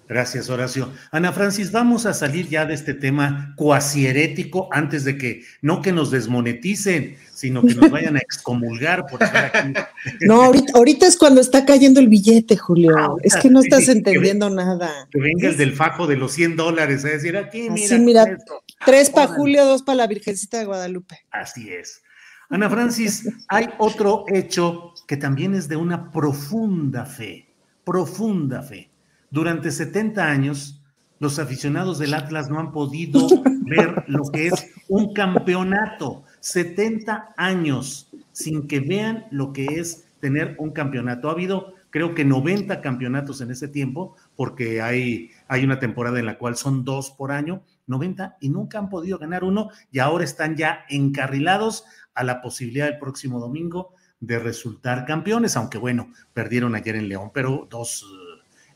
Gracias, 0.06 0.50
Horacio. 0.50 0.92
Ana 1.12 1.32
Francis, 1.32 1.72
vamos 1.72 2.04
a 2.04 2.12
salir 2.12 2.46
ya 2.48 2.66
de 2.66 2.74
este 2.74 2.92
tema 2.92 3.54
cuasi 3.56 4.06
herético 4.06 4.68
antes 4.70 5.04
de 5.04 5.16
que 5.16 5.44
no 5.62 5.80
que 5.80 5.92
nos 5.92 6.10
desmoneticen, 6.10 7.16
sino 7.32 7.62
que 7.62 7.74
nos 7.74 7.90
vayan 7.90 8.16
a 8.16 8.18
excomulgar 8.18 9.06
por 9.06 9.22
estar 9.22 9.46
aquí. 9.46 9.72
No, 10.20 10.52
ahorita, 10.74 11.06
es 11.06 11.16
cuando 11.16 11.40
está 11.40 11.64
cayendo 11.64 11.98
el 11.98 12.08
billete, 12.08 12.56
Julio. 12.56 12.94
Ah, 12.96 13.14
es 13.22 13.36
que 13.36 13.48
no 13.48 13.60
estás 13.60 13.88
entendiendo 13.88 14.50
nada. 14.50 15.08
Que 15.10 15.18
vengas 15.18 15.56
del 15.56 15.72
fajo 15.72 16.06
de 16.06 16.16
los 16.16 16.32
100 16.32 16.56
dólares, 16.56 17.04
es 17.04 17.22
decir, 17.22 17.36
aquí, 17.36 17.70
mira. 17.70 17.98
mira, 17.98 18.38
tres 18.84 19.08
para 19.08 19.28
Julio, 19.28 19.64
dos 19.64 19.82
para 19.82 19.96
la 19.96 20.06
Virgencita 20.06 20.58
de 20.58 20.66
Guadalupe. 20.66 21.20
Así 21.30 21.72
es. 21.72 22.02
Ana 22.50 22.68
Francis, 22.68 23.28
hay 23.48 23.68
otro 23.78 24.26
hecho 24.28 24.92
que 25.08 25.16
también 25.16 25.54
es 25.54 25.68
de 25.68 25.76
una 25.76 26.12
profunda 26.12 27.06
fe, 27.06 27.48
profunda 27.84 28.62
fe. 28.62 28.90
Durante 29.34 29.72
70 29.72 30.30
años, 30.30 30.80
los 31.18 31.40
aficionados 31.40 31.98
del 31.98 32.14
Atlas 32.14 32.50
no 32.50 32.60
han 32.60 32.70
podido 32.70 33.26
ver 33.66 34.04
lo 34.06 34.22
que 34.30 34.46
es 34.46 34.70
un 34.86 35.12
campeonato. 35.12 36.22
70 36.38 37.34
años 37.36 38.12
sin 38.30 38.68
que 38.68 38.78
vean 38.78 39.26
lo 39.32 39.52
que 39.52 39.64
es 39.64 40.06
tener 40.20 40.54
un 40.60 40.70
campeonato. 40.70 41.28
Ha 41.28 41.32
habido, 41.32 41.74
creo 41.90 42.14
que 42.14 42.24
90 42.24 42.80
campeonatos 42.80 43.40
en 43.40 43.50
ese 43.50 43.66
tiempo, 43.66 44.14
porque 44.36 44.80
hay, 44.80 45.32
hay 45.48 45.64
una 45.64 45.80
temporada 45.80 46.20
en 46.20 46.26
la 46.26 46.38
cual 46.38 46.54
son 46.54 46.84
dos 46.84 47.10
por 47.10 47.32
año, 47.32 47.64
90, 47.88 48.36
y 48.40 48.50
nunca 48.50 48.78
han 48.78 48.88
podido 48.88 49.18
ganar 49.18 49.42
uno, 49.42 49.70
y 49.90 49.98
ahora 49.98 50.22
están 50.22 50.54
ya 50.54 50.84
encarrilados 50.88 51.86
a 52.14 52.22
la 52.22 52.40
posibilidad 52.40 52.86
del 52.86 53.00
próximo 53.00 53.40
domingo 53.40 53.96
de 54.20 54.38
resultar 54.38 55.04
campeones, 55.06 55.56
aunque 55.56 55.78
bueno, 55.78 56.12
perdieron 56.32 56.76
ayer 56.76 56.94
en 56.94 57.08
León, 57.08 57.32
pero 57.34 57.66
dos, 57.68 58.06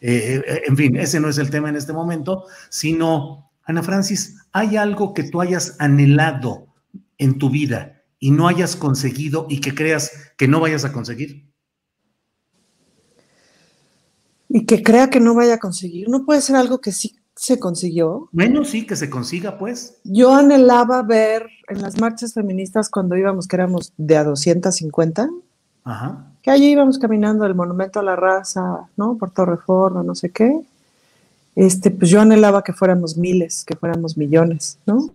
eh, 0.01 0.43
eh, 0.47 0.63
en 0.67 0.77
fin, 0.77 0.97
ese 0.97 1.21
no 1.21 1.29
es 1.29 1.39
el 1.39 1.51
tema 1.51 1.69
en 1.69 1.77
este 1.77 1.93
momento, 1.93 2.45
sino, 2.69 3.51
Ana 3.65 3.83
Francis, 3.83 4.37
¿hay 4.53 4.77
algo 4.77 5.15
que 5.15 5.25
tú 5.25 5.41
hayas 5.41 5.77
anhelado 5.79 6.67
en 7.19 7.39
tu 7.39 7.51
vida 7.51 8.03
y 8.19 8.31
no 8.31 8.49
hayas 8.49 8.77
conseguido 8.77 9.47
y 9.49 9.61
que 9.61 9.75
creas 9.75 10.33
que 10.37 10.49
no 10.49 10.61
vayas 10.61 10.85
a 10.85 10.93
conseguir? 10.93 11.49
Y 14.49 14.65
que 14.65 14.83
crea 14.83 15.11
que 15.11 15.21
no 15.21 15.35
vaya 15.35 15.55
a 15.55 15.59
conseguir. 15.59 16.09
No 16.09 16.25
puede 16.25 16.41
ser 16.41 16.57
algo 16.57 16.81
que 16.81 16.93
sí 16.93 17.17
se 17.37 17.59
consiguió. 17.59 18.29
Bueno, 18.33 18.65
sí, 18.65 18.87
que 18.87 18.97
se 18.97 19.11
consiga, 19.11 19.59
pues. 19.59 20.01
Yo 20.05 20.35
anhelaba 20.35 21.03
ver 21.03 21.47
en 21.69 21.83
las 21.83 22.01
marchas 22.01 22.35
feministas 22.35 22.89
cuando 22.89 23.17
íbamos, 23.17 23.47
que 23.47 23.57
éramos 23.57 23.93
de 23.97 24.17
a 24.17 24.25
250, 24.25 25.29
Ajá. 25.85 26.33
Allí 26.49 26.71
íbamos 26.71 26.99
caminando 26.99 27.45
del 27.45 27.55
Monumento 27.55 28.01
a 28.01 28.03
la 28.03 28.17
Raza, 28.17 28.89
¿no? 28.97 29.17
Por 29.17 29.31
Torre 29.31 29.53
Reforma, 29.53 30.03
no 30.03 30.15
sé 30.15 30.31
qué. 30.31 30.61
Este, 31.57 31.91
pues 31.91 32.11
yo 32.11 32.21
anhelaba 32.21 32.63
que 32.63 32.73
fuéramos 32.73 33.17
miles, 33.17 33.65
que 33.65 33.77
fuéramos 33.77 34.17
millones, 34.17 34.79
¿no? 34.87 35.11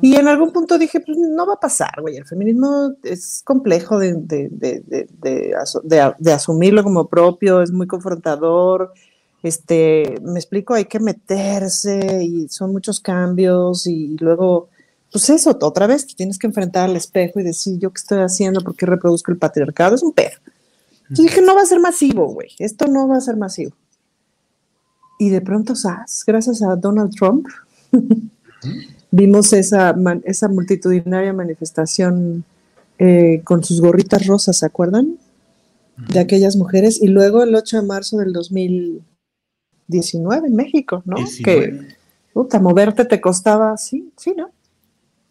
Y 0.00 0.14
en 0.14 0.28
algún 0.28 0.52
punto 0.52 0.78
dije, 0.78 1.00
pues 1.00 1.18
no 1.18 1.46
va 1.46 1.54
a 1.54 1.60
pasar, 1.60 2.00
güey, 2.00 2.16
el 2.16 2.24
feminismo 2.24 2.92
es 3.02 3.42
complejo 3.44 3.98
de, 3.98 4.14
de, 4.14 4.48
de, 4.50 5.08
de, 6.18 6.32
asumirlo 6.32 6.84
como 6.84 7.08
propio, 7.08 7.60
es 7.60 7.72
muy 7.72 7.88
confrontador, 7.88 8.92
este, 9.42 10.20
me 10.22 10.38
explico, 10.38 10.74
hay 10.74 10.84
que 10.84 11.00
meterse 11.00 12.22
y 12.22 12.48
son 12.48 12.70
muchos 12.70 13.00
cambios 13.00 13.88
y 13.88 14.16
luego 14.20 14.68
pues 15.14 15.30
eso, 15.30 15.56
otra 15.60 15.86
vez 15.86 16.08
te 16.08 16.14
tienes 16.14 16.40
que 16.40 16.48
enfrentar 16.48 16.90
al 16.90 16.96
espejo 16.96 17.38
y 17.38 17.44
decir, 17.44 17.78
¿yo 17.78 17.92
qué 17.92 17.98
estoy 17.98 18.18
haciendo? 18.18 18.60
¿Por 18.62 18.74
qué 18.74 18.84
reproduzco 18.84 19.30
el 19.30 19.38
patriarcado? 19.38 19.94
Es 19.94 20.02
un 20.02 20.12
pedo. 20.12 20.32
Entonces 21.08 21.26
dije, 21.26 21.42
no 21.42 21.54
va 21.54 21.62
a 21.62 21.66
ser 21.66 21.80
masivo, 21.80 22.28
güey. 22.28 22.48
Esto 22.58 22.86
no 22.86 23.06
va 23.06 23.18
a 23.18 23.20
ser 23.20 23.36
masivo. 23.36 23.72
Y 25.18 25.30
de 25.30 25.40
pronto, 25.40 25.74
¿sabes? 25.76 26.24
Gracias 26.26 26.62
a 26.62 26.76
Donald 26.76 27.14
Trump, 27.14 27.46
vimos 29.10 29.52
esa, 29.52 29.94
esa 30.24 30.48
multitudinaria 30.48 31.32
manifestación 31.32 32.44
eh, 32.98 33.42
con 33.44 33.62
sus 33.62 33.80
gorritas 33.80 34.26
rosas, 34.26 34.58
¿se 34.58 34.66
acuerdan? 34.66 35.18
De 36.08 36.18
aquellas 36.18 36.56
mujeres. 36.56 37.00
Y 37.00 37.06
luego 37.08 37.42
el 37.42 37.54
8 37.54 37.82
de 37.82 37.86
marzo 37.86 38.16
del 38.16 38.32
2019 38.32 40.48
en 40.48 40.56
México, 40.56 41.02
¿no? 41.04 41.16
Que, 41.44 41.80
puta, 42.32 42.58
moverte 42.58 43.04
te 43.04 43.20
costaba, 43.20 43.76
sí, 43.76 44.10
sí, 44.16 44.34
¿no? 44.36 44.50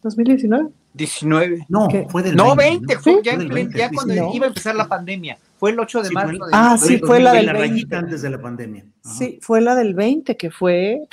2019. 0.03 0.69
19. 0.93 1.65
No, 1.69 1.88
fue 2.09 2.23
del 2.23 2.36
No, 2.36 2.55
20, 2.55 2.99
fue, 2.99 3.21
ya, 3.23 3.38
ya 3.75 3.89
cuando 3.89 4.31
iba 4.33 4.45
a 4.45 4.49
empezar 4.49 4.75
la 4.75 4.88
pandemia. 4.88 5.38
Fue 5.63 5.71
el 5.71 5.80
8 5.80 6.02
de 6.02 6.10
marzo. 6.12 6.43
ah, 6.52 6.78
sí, 6.78 6.97
fue 6.97 7.21
la 7.21 7.32
del 7.32 7.54
20. 7.54 7.95
antes 7.95 8.21
de 8.21 8.30
la 8.30 8.41
pandemia. 8.41 8.86
Sí, 9.02 9.39
fue 9.41 9.62
la 9.62 9.76
del 9.76 9.93
20, 9.93 10.36
que 10.36 10.52
fue 10.52 11.08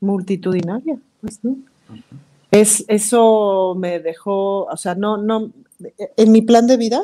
multitudinaria. 0.00 0.98
Pues, 1.20 1.38
¿no? 1.44 1.56
es, 2.50 2.84
eso 2.88 3.76
me 3.78 4.00
dejó, 4.00 4.64
o 4.64 4.76
sea, 4.76 4.96
no, 4.96 5.18
no, 5.18 5.52
en 6.16 6.32
mi 6.32 6.42
plan 6.42 6.66
de 6.66 6.78
vida, 6.78 7.00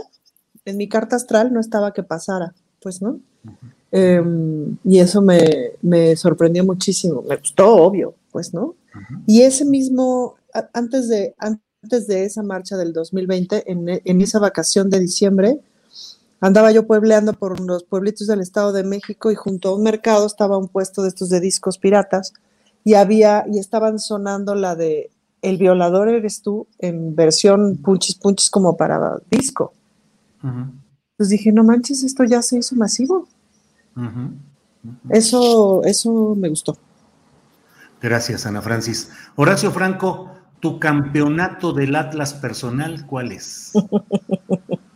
en 0.65 0.77
mi 0.77 0.89
carta 0.89 1.15
astral 1.15 1.53
no 1.53 1.61
estaba 1.61 1.93
que 1.93 2.03
pasara, 2.03 2.53
pues, 2.83 3.01
¿no? 3.01 3.21
Em, 3.93 4.77
y 4.83 4.99
eso 4.99 5.23
me, 5.23 5.39
me, 5.83 6.17
sorprendió 6.17 6.65
muchísimo, 6.65 7.23
me 7.23 7.37
gustó, 7.37 7.77
obvio, 7.77 8.17
pues, 8.33 8.53
¿no? 8.53 8.75
Y 9.25 9.43
ese 9.43 9.65
mismo, 9.65 10.35
antes 10.73 11.09
de, 11.09 11.37
antes 11.39 12.09
de 12.09 12.25
esa 12.25 12.43
marcha 12.43 12.77
del 12.77 12.93
2020, 12.93 13.71
en, 13.71 14.01
en 14.05 14.21
esa 14.21 14.41
vacación 14.41 14.91
de 14.91 14.99
diciembre, 14.99 15.61
andaba 16.45 16.71
yo 16.73 16.87
puebleando 16.87 17.33
por 17.33 17.59
los 17.59 17.85
pueblitos 17.85 18.27
del 18.27 18.41
Estado 18.41 18.75
de 18.75 18.85
México 18.85 19.31
y 19.31 19.35
junto 19.35 19.71
a 19.71 19.77
un 19.77 19.83
mercado 19.83 20.27
estaba 20.27 20.59
un 20.59 20.69
puesto 20.69 21.03
de 21.03 21.09
estos 21.09 21.31
de 21.31 21.41
discos 21.41 21.79
piratas 21.79 22.35
y 22.85 22.95
había 22.95 23.47
y 23.51 23.59
estaban 23.59 23.99
sonando 23.99 24.55
la 24.55 24.77
de 24.77 25.11
El 25.41 25.57
violador 25.57 26.09
eres 26.09 26.43
tú 26.43 26.67
en 26.79 27.17
versión 27.17 27.79
punchis 27.79 28.17
punchis 28.17 28.51
como 28.51 28.77
para 28.77 29.17
disco. 29.31 29.73
Entonces 30.43 31.31
dije, 31.31 31.51
no 31.51 31.65
manches, 31.65 32.03
esto 32.03 32.25
ya 32.25 32.43
se 32.43 32.59
hizo 32.59 32.77
masivo. 32.77 33.27
Eso, 35.09 35.83
eso 35.85 36.35
me 36.37 36.51
gustó. 36.51 36.77
Gracias, 38.03 38.45
Ana 38.45 38.61
Francis. 38.61 39.11
Horacio 39.37 39.71
Franco, 39.71 40.31
tu 40.61 40.79
campeonato 40.79 41.73
del 41.73 41.97
Atlas 41.97 42.35
personal, 42.35 43.07
¿cuál 43.07 43.33
es? 43.33 43.73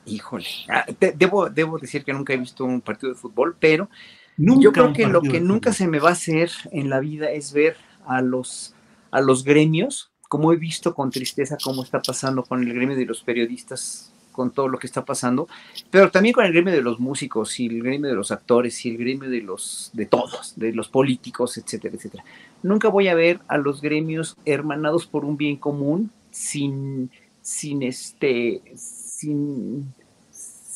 Híjole, 0.08 0.46
ah, 0.68 0.84
debo, 1.16 1.50
debo 1.50 1.78
decir 1.78 2.04
que 2.04 2.12
nunca 2.12 2.32
he 2.32 2.36
visto 2.36 2.64
un 2.64 2.80
partido 2.80 3.12
de 3.12 3.18
fútbol, 3.18 3.56
pero 3.58 3.88
yo 4.36 4.72
creo 4.72 4.92
que 4.92 5.06
lo 5.06 5.20
que 5.20 5.40
nunca 5.40 5.72
se 5.72 5.88
me 5.88 5.98
va 5.98 6.10
a 6.10 6.12
hacer 6.12 6.50
en 6.70 6.88
la 6.88 7.00
vida 7.00 7.30
es 7.30 7.52
ver 7.52 7.76
a 8.06 8.22
los, 8.22 8.74
a 9.10 9.20
los 9.20 9.44
gremios, 9.44 10.10
como 10.28 10.52
he 10.52 10.56
visto 10.56 10.94
con 10.94 11.10
tristeza 11.10 11.56
cómo 11.62 11.82
está 11.82 12.00
pasando 12.00 12.44
con 12.44 12.62
el 12.62 12.72
gremio 12.72 12.96
de 12.96 13.04
los 13.04 13.22
periodistas, 13.22 14.12
con 14.38 14.52
todo 14.52 14.68
lo 14.68 14.78
que 14.78 14.86
está 14.86 15.04
pasando, 15.04 15.48
pero 15.90 16.12
también 16.12 16.32
con 16.32 16.44
el 16.44 16.52
gremio 16.52 16.72
de 16.72 16.82
los 16.82 17.00
músicos 17.00 17.58
y 17.58 17.66
el 17.66 17.82
gremio 17.82 18.08
de 18.08 18.14
los 18.14 18.30
actores 18.30 18.86
y 18.86 18.90
el 18.90 18.96
gremio 18.96 19.28
de 19.28 19.42
los 19.42 19.90
de 19.92 20.06
todos, 20.06 20.52
de 20.54 20.72
los 20.72 20.88
políticos, 20.88 21.58
etcétera, 21.58 21.96
etcétera. 21.96 22.24
Nunca 22.62 22.88
voy 22.88 23.08
a 23.08 23.16
ver 23.16 23.40
a 23.48 23.58
los 23.58 23.80
gremios 23.80 24.36
hermanados 24.44 25.06
por 25.06 25.24
un 25.24 25.36
bien 25.36 25.56
común 25.56 26.12
sin 26.30 27.10
sin 27.42 27.82
este 27.82 28.62
sin 28.76 29.92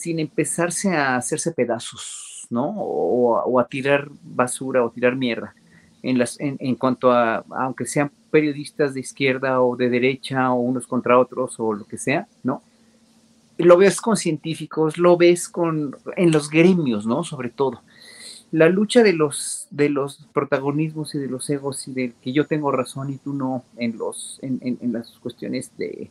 sin 0.03 0.19
empezarse 0.19 0.97
a 0.97 1.15
hacerse 1.15 1.53
pedazos, 1.53 2.49
¿no? 2.51 2.75
O, 2.77 3.61
a 3.61 3.67
tirar 3.69 4.09
basura 4.21 4.85
o 4.85 4.91
tirar 4.91 5.15
mierda. 5.15 5.55
En, 6.03 6.19
las, 6.19 6.37
en, 6.41 6.75
cuanto 6.75 7.13
a, 7.13 7.45
aunque 7.51 7.87
sean 7.87 8.11
periodistas 8.33 8.95
de 8.95 9.01
izquierda 9.01 9.63
o 9.63 9.77
de 9.77 9.89
derecha 9.89 10.53
o 10.53 10.57
unos 10.61 10.89
contra 10.89 11.17
otros 11.17 11.55
o 11.61 11.73
lo 11.73 11.85
que 11.85 11.99
sea, 11.99 12.27
¿no? 12.43 12.63
Lo 13.59 13.77
ves 13.77 14.01
con 14.01 14.17
científicos, 14.17 14.99
lo 14.99 15.17
ves 15.17 15.49
con, 15.49 15.95
en 16.17 16.33
los 16.33 16.51
gremios, 16.51 17.07
¿no? 17.07 17.23
Sobre 17.23 17.51
todo. 17.51 17.83
La 18.51 18.69
lucha 18.69 19.05
de 19.05 19.13
los, 19.13 19.69
de 19.71 19.89
los 19.89 20.27
protagonismos 20.33 21.15
y 21.15 21.19
de 21.19 21.29
los 21.29 21.49
egos 21.49 21.87
y 21.87 21.93
de 21.93 22.13
que 22.21 22.33
yo 22.33 22.49
tengo 22.49 22.73
razón 22.73 23.11
y 23.11 23.19
tú 23.19 23.35
no 23.35 23.63
en, 23.77 23.97
los, 23.97 24.41
en, 24.43 24.59
en 24.63 24.93
las 24.93 25.13
cuestiones 25.21 25.71
de, 25.79 26.11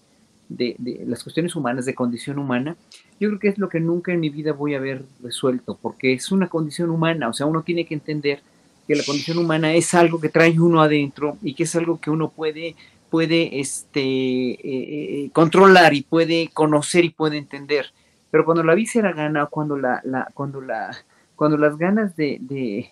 de, 0.58 1.04
las 1.08 1.24
cuestiones 1.24 1.56
humanas, 1.56 1.86
de 1.86 1.96
condición 1.96 2.40
humana, 2.40 2.76
yo 3.20 3.30
creo 3.30 3.40
que 3.40 3.48
es 3.50 3.58
lo 3.58 3.70
que 3.70 3.80
nunca 3.80 4.14
en 4.14 4.20
mi 4.20 4.30
vida 4.30 4.54
voy 4.54 4.74
a 4.74 4.78
haber 4.78 5.04
resuelto, 5.22 5.78
porque 5.82 6.14
es 6.14 6.32
una 6.32 6.48
condición 6.48 6.90
humana, 6.90 7.30
o 7.30 7.34
sea, 7.34 7.46
uno 7.46 7.64
tiene 7.64 7.86
que 7.86 7.94
entender 7.94 8.42
que 8.88 8.96
la 8.96 9.04
condición 9.04 9.38
humana 9.38 9.74
es 9.74 9.94
algo 9.94 10.20
que 10.20 10.30
trae 10.30 10.60
uno 10.60 10.82
adentro 10.82 11.38
y 11.42 11.54
que 11.54 11.64
es 11.64 11.76
algo 11.76 12.00
que 12.00 12.10
uno 12.10 12.30
puede, 12.30 12.76
puede 13.10 13.60
este, 13.60 14.02
eh, 14.02 14.60
eh, 14.64 15.30
controlar 15.34 15.94
y 15.94 16.02
puede 16.02 16.50
conocer 16.54 17.06
y 17.06 17.10
puede 17.10 17.38
entender. 17.38 17.88
Pero 18.32 18.46
cuando 18.46 18.64
la 18.64 18.76
víscera 18.76 19.14
gana, 19.14 19.46
cuando 19.46 19.78
la, 19.78 20.02
la, 20.04 20.28
cuando 20.34 20.62
la, 20.62 20.92
cuando 21.42 21.58
las 21.58 21.76
ganas 21.76 22.16
de, 22.16 22.38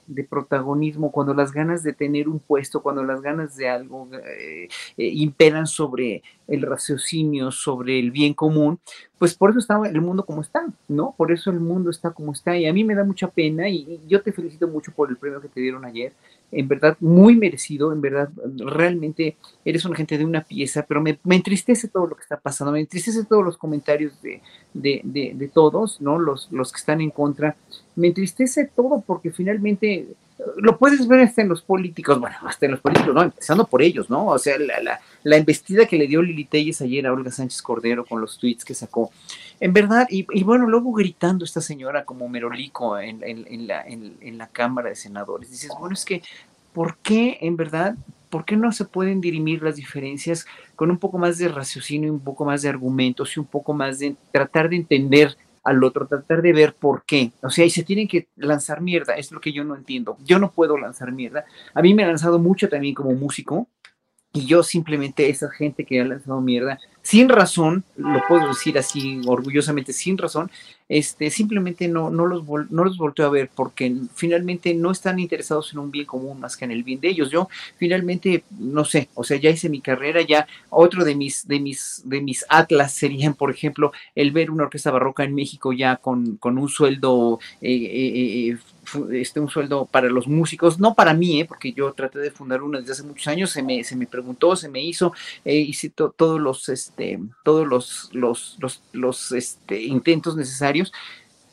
de, 0.07 0.23
protagonismo, 0.23 1.11
cuando 1.11 1.35
las 1.35 1.51
ganas 1.51 1.83
de 1.83 1.93
tener 1.93 2.27
un 2.27 2.39
puesto, 2.39 2.81
cuando 2.81 3.03
las 3.03 3.21
ganas 3.21 3.55
de 3.55 3.69
algo 3.69 4.09
eh, 4.11 4.67
eh, 4.97 5.05
imperan 5.05 5.67
sobre 5.67 6.23
el 6.47 6.63
raciocinio, 6.63 7.51
sobre 7.51 7.99
el 7.99 8.09
bien 8.09 8.33
común, 8.33 8.79
pues 9.19 9.35
por 9.35 9.51
eso 9.51 9.59
está 9.59 9.79
el 9.85 10.01
mundo 10.01 10.25
como 10.25 10.41
está, 10.41 10.65
¿no? 10.87 11.13
Por 11.15 11.31
eso 11.31 11.51
el 11.51 11.59
mundo 11.59 11.91
está 11.91 12.09
como 12.09 12.31
está. 12.31 12.57
Y 12.57 12.65
a 12.65 12.73
mí 12.73 12.83
me 12.83 12.95
da 12.95 13.03
mucha 13.03 13.29
pena 13.29 13.69
y 13.69 13.99
yo 14.07 14.23
te 14.23 14.31
felicito 14.31 14.67
mucho 14.67 14.91
por 14.93 15.11
el 15.11 15.17
premio 15.17 15.41
que 15.41 15.49
te 15.49 15.61
dieron 15.61 15.85
ayer 15.85 16.13
en 16.51 16.67
verdad 16.67 16.97
muy 16.99 17.35
merecido, 17.35 17.91
en 17.93 18.01
verdad 18.01 18.29
realmente 18.57 19.37
eres 19.65 19.85
una 19.85 19.95
gente 19.95 20.17
de 20.17 20.25
una 20.25 20.43
pieza, 20.43 20.85
pero 20.87 21.01
me, 21.01 21.19
entristece 21.29 21.87
todo 21.87 22.07
lo 22.07 22.15
que 22.15 22.23
está 22.23 22.37
pasando, 22.37 22.71
me 22.71 22.79
entristece 22.79 23.23
todos 23.25 23.43
los 23.43 23.57
comentarios 23.57 24.13
de, 24.21 24.41
de, 24.73 25.51
todos, 25.53 26.01
¿no? 26.01 26.17
Los, 26.17 26.51
los 26.51 26.71
que 26.71 26.79
están 26.79 27.01
en 27.01 27.11
contra, 27.11 27.55
me 27.95 28.07
entristece 28.07 28.69
todo 28.75 29.03
porque 29.05 29.31
finalmente 29.31 30.07
lo 30.57 30.77
puedes 30.77 31.07
ver 31.07 31.19
hasta 31.21 31.41
en 31.41 31.49
los 31.49 31.61
políticos, 31.61 32.19
bueno, 32.19 32.37
hasta 32.43 32.65
en 32.65 32.71
los 32.71 32.79
políticos, 32.79 33.13
no, 33.13 33.23
empezando 33.23 33.65
por 33.65 33.81
ellos, 33.81 34.09
¿no? 34.09 34.27
O 34.27 34.39
sea, 34.39 34.57
la, 34.57 34.81
la, 34.81 34.99
la 35.23 35.37
investida 35.37 35.85
que 35.85 35.97
le 35.97 36.07
dio 36.07 36.21
Lili 36.21 36.45
Telles 36.45 36.81
ayer 36.81 37.05
a 37.05 37.13
Olga 37.13 37.31
Sánchez 37.31 37.61
Cordero 37.61 38.05
con 38.05 38.21
los 38.21 38.37
tweets 38.37 38.63
que 38.63 38.73
sacó, 38.73 39.11
en 39.59 39.73
verdad, 39.73 40.07
y, 40.09 40.43
bueno, 40.43 40.67
luego 40.67 40.93
gritando 40.93 41.45
esta 41.45 41.61
señora 41.61 42.05
como 42.05 42.29
merolico 42.29 42.97
en, 42.97 43.21
en, 43.23 43.67
la, 43.67 43.83
en, 43.85 44.37
la 44.37 44.47
Cámara 44.47 44.89
de 44.89 44.95
Senadores, 44.95 45.51
dices, 45.51 45.71
bueno, 45.79 45.93
es 45.93 46.05
que, 46.05 46.21
¿por 46.73 46.97
qué 46.97 47.37
en 47.41 47.57
verdad 47.57 47.95
¿por 48.29 48.45
qué 48.45 48.55
no 48.55 48.71
se 48.71 48.85
pueden 48.85 49.21
dirimir 49.21 49.63
las 49.63 49.75
diferencias 49.75 50.45
con 50.75 50.91
un 50.91 50.97
poco 50.97 51.17
más 51.17 51.37
de 51.37 51.47
raciocinio, 51.47 52.13
un 52.13 52.19
poco 52.19 52.45
más 52.45 52.61
de 52.61 52.69
argumentos 52.69 53.35
y 53.35 53.39
un 53.39 53.45
poco 53.45 53.73
más 53.73 53.99
de 53.99 54.15
tratar 54.31 54.69
de 54.69 54.77
entender 54.77 55.35
al 55.63 55.83
otro, 55.83 56.07
tratar 56.07 56.41
de 56.41 56.53
ver 56.53 56.73
por 56.73 57.03
qué? 57.05 57.31
O 57.41 57.49
sea, 57.49 57.65
y 57.65 57.69
se 57.69 57.83
tienen 57.83 58.07
que 58.07 58.27
lanzar 58.35 58.81
mierda, 58.81 59.15
es 59.15 59.31
lo 59.31 59.41
que 59.41 59.51
yo 59.51 59.63
no 59.63 59.75
entiendo. 59.75 60.17
Yo 60.23 60.39
no 60.39 60.51
puedo 60.51 60.77
lanzar 60.77 61.11
mierda. 61.11 61.45
A 61.73 61.81
mí 61.81 61.93
me 61.93 62.03
ha 62.03 62.07
lanzado 62.07 62.39
mucho 62.39 62.69
también 62.69 62.95
como 62.95 63.11
músico, 63.13 63.67
y 64.31 64.45
yo 64.45 64.61
simplemente, 64.61 65.27
esa 65.29 65.49
gente 65.49 65.85
que 65.85 65.99
ha 65.99 66.05
lanzado 66.05 66.39
mierda, 66.39 66.79
sin 67.09 67.27
razón, 67.27 67.83
lo 67.97 68.21
puedo 68.27 68.49
decir 68.49 68.77
así 68.77 69.19
orgullosamente, 69.25 69.93
sin 69.93 70.15
razón, 70.15 70.51
este, 70.87 71.31
simplemente 71.31 71.87
no, 71.87 72.11
no, 72.11 72.27
los 72.27 72.43
no 72.69 72.83
los 72.83 72.99
volteo 72.99 73.25
a 73.25 73.31
ver 73.31 73.49
porque 73.55 73.91
finalmente 74.13 74.75
no 74.75 74.91
están 74.91 75.17
interesados 75.17 75.73
en 75.73 75.79
un 75.79 75.89
bien 75.89 76.05
común 76.05 76.39
más 76.39 76.55
que 76.55 76.65
en 76.65 76.71
el 76.71 76.83
bien 76.83 76.99
de 76.99 77.09
ellos. 77.09 77.31
Yo 77.31 77.49
finalmente, 77.77 78.43
no 78.59 78.85
sé, 78.85 79.09
o 79.15 79.23
sea, 79.23 79.37
ya 79.37 79.49
hice 79.49 79.69
mi 79.69 79.81
carrera, 79.81 80.21
ya 80.21 80.45
otro 80.69 81.03
de 81.03 81.15
mis, 81.15 81.47
de 81.47 81.59
mis, 81.59 82.03
de 82.05 82.21
mis 82.21 82.45
atlas 82.47 82.93
serían, 82.93 83.33
por 83.33 83.49
ejemplo, 83.49 83.91
el 84.13 84.29
ver 84.29 84.51
una 84.51 84.65
orquesta 84.65 84.91
barroca 84.91 85.23
en 85.23 85.33
México 85.33 85.73
ya 85.73 85.95
con, 85.95 86.37
con 86.37 86.59
un 86.59 86.69
sueldo 86.69 87.39
eh, 87.59 87.73
eh, 87.73 88.49
eh 88.51 88.57
este, 89.11 89.39
un 89.39 89.49
sueldo 89.49 89.85
para 89.85 90.09
los 90.09 90.27
músicos, 90.27 90.79
no 90.79 90.93
para 90.93 91.13
mí, 91.13 91.41
¿eh? 91.41 91.45
porque 91.45 91.73
yo 91.73 91.91
traté 91.93 92.19
de 92.19 92.31
fundar 92.31 92.61
una 92.61 92.79
desde 92.79 92.93
hace 92.93 93.03
muchos 93.03 93.27
años, 93.27 93.51
se 93.51 93.63
me, 93.63 93.83
se 93.83 93.95
me 93.95 94.07
preguntó, 94.07 94.55
se 94.55 94.69
me 94.69 94.81
hizo, 94.81 95.13
eh, 95.45 95.55
hice 95.55 95.89
todos 95.89 96.39
los, 96.39 96.69
este, 96.69 97.19
todos 97.43 97.67
los, 97.67 98.09
los, 98.13 98.57
los, 98.93 99.31
este, 99.31 99.81
intentos 99.81 100.35
necesarios, 100.35 100.91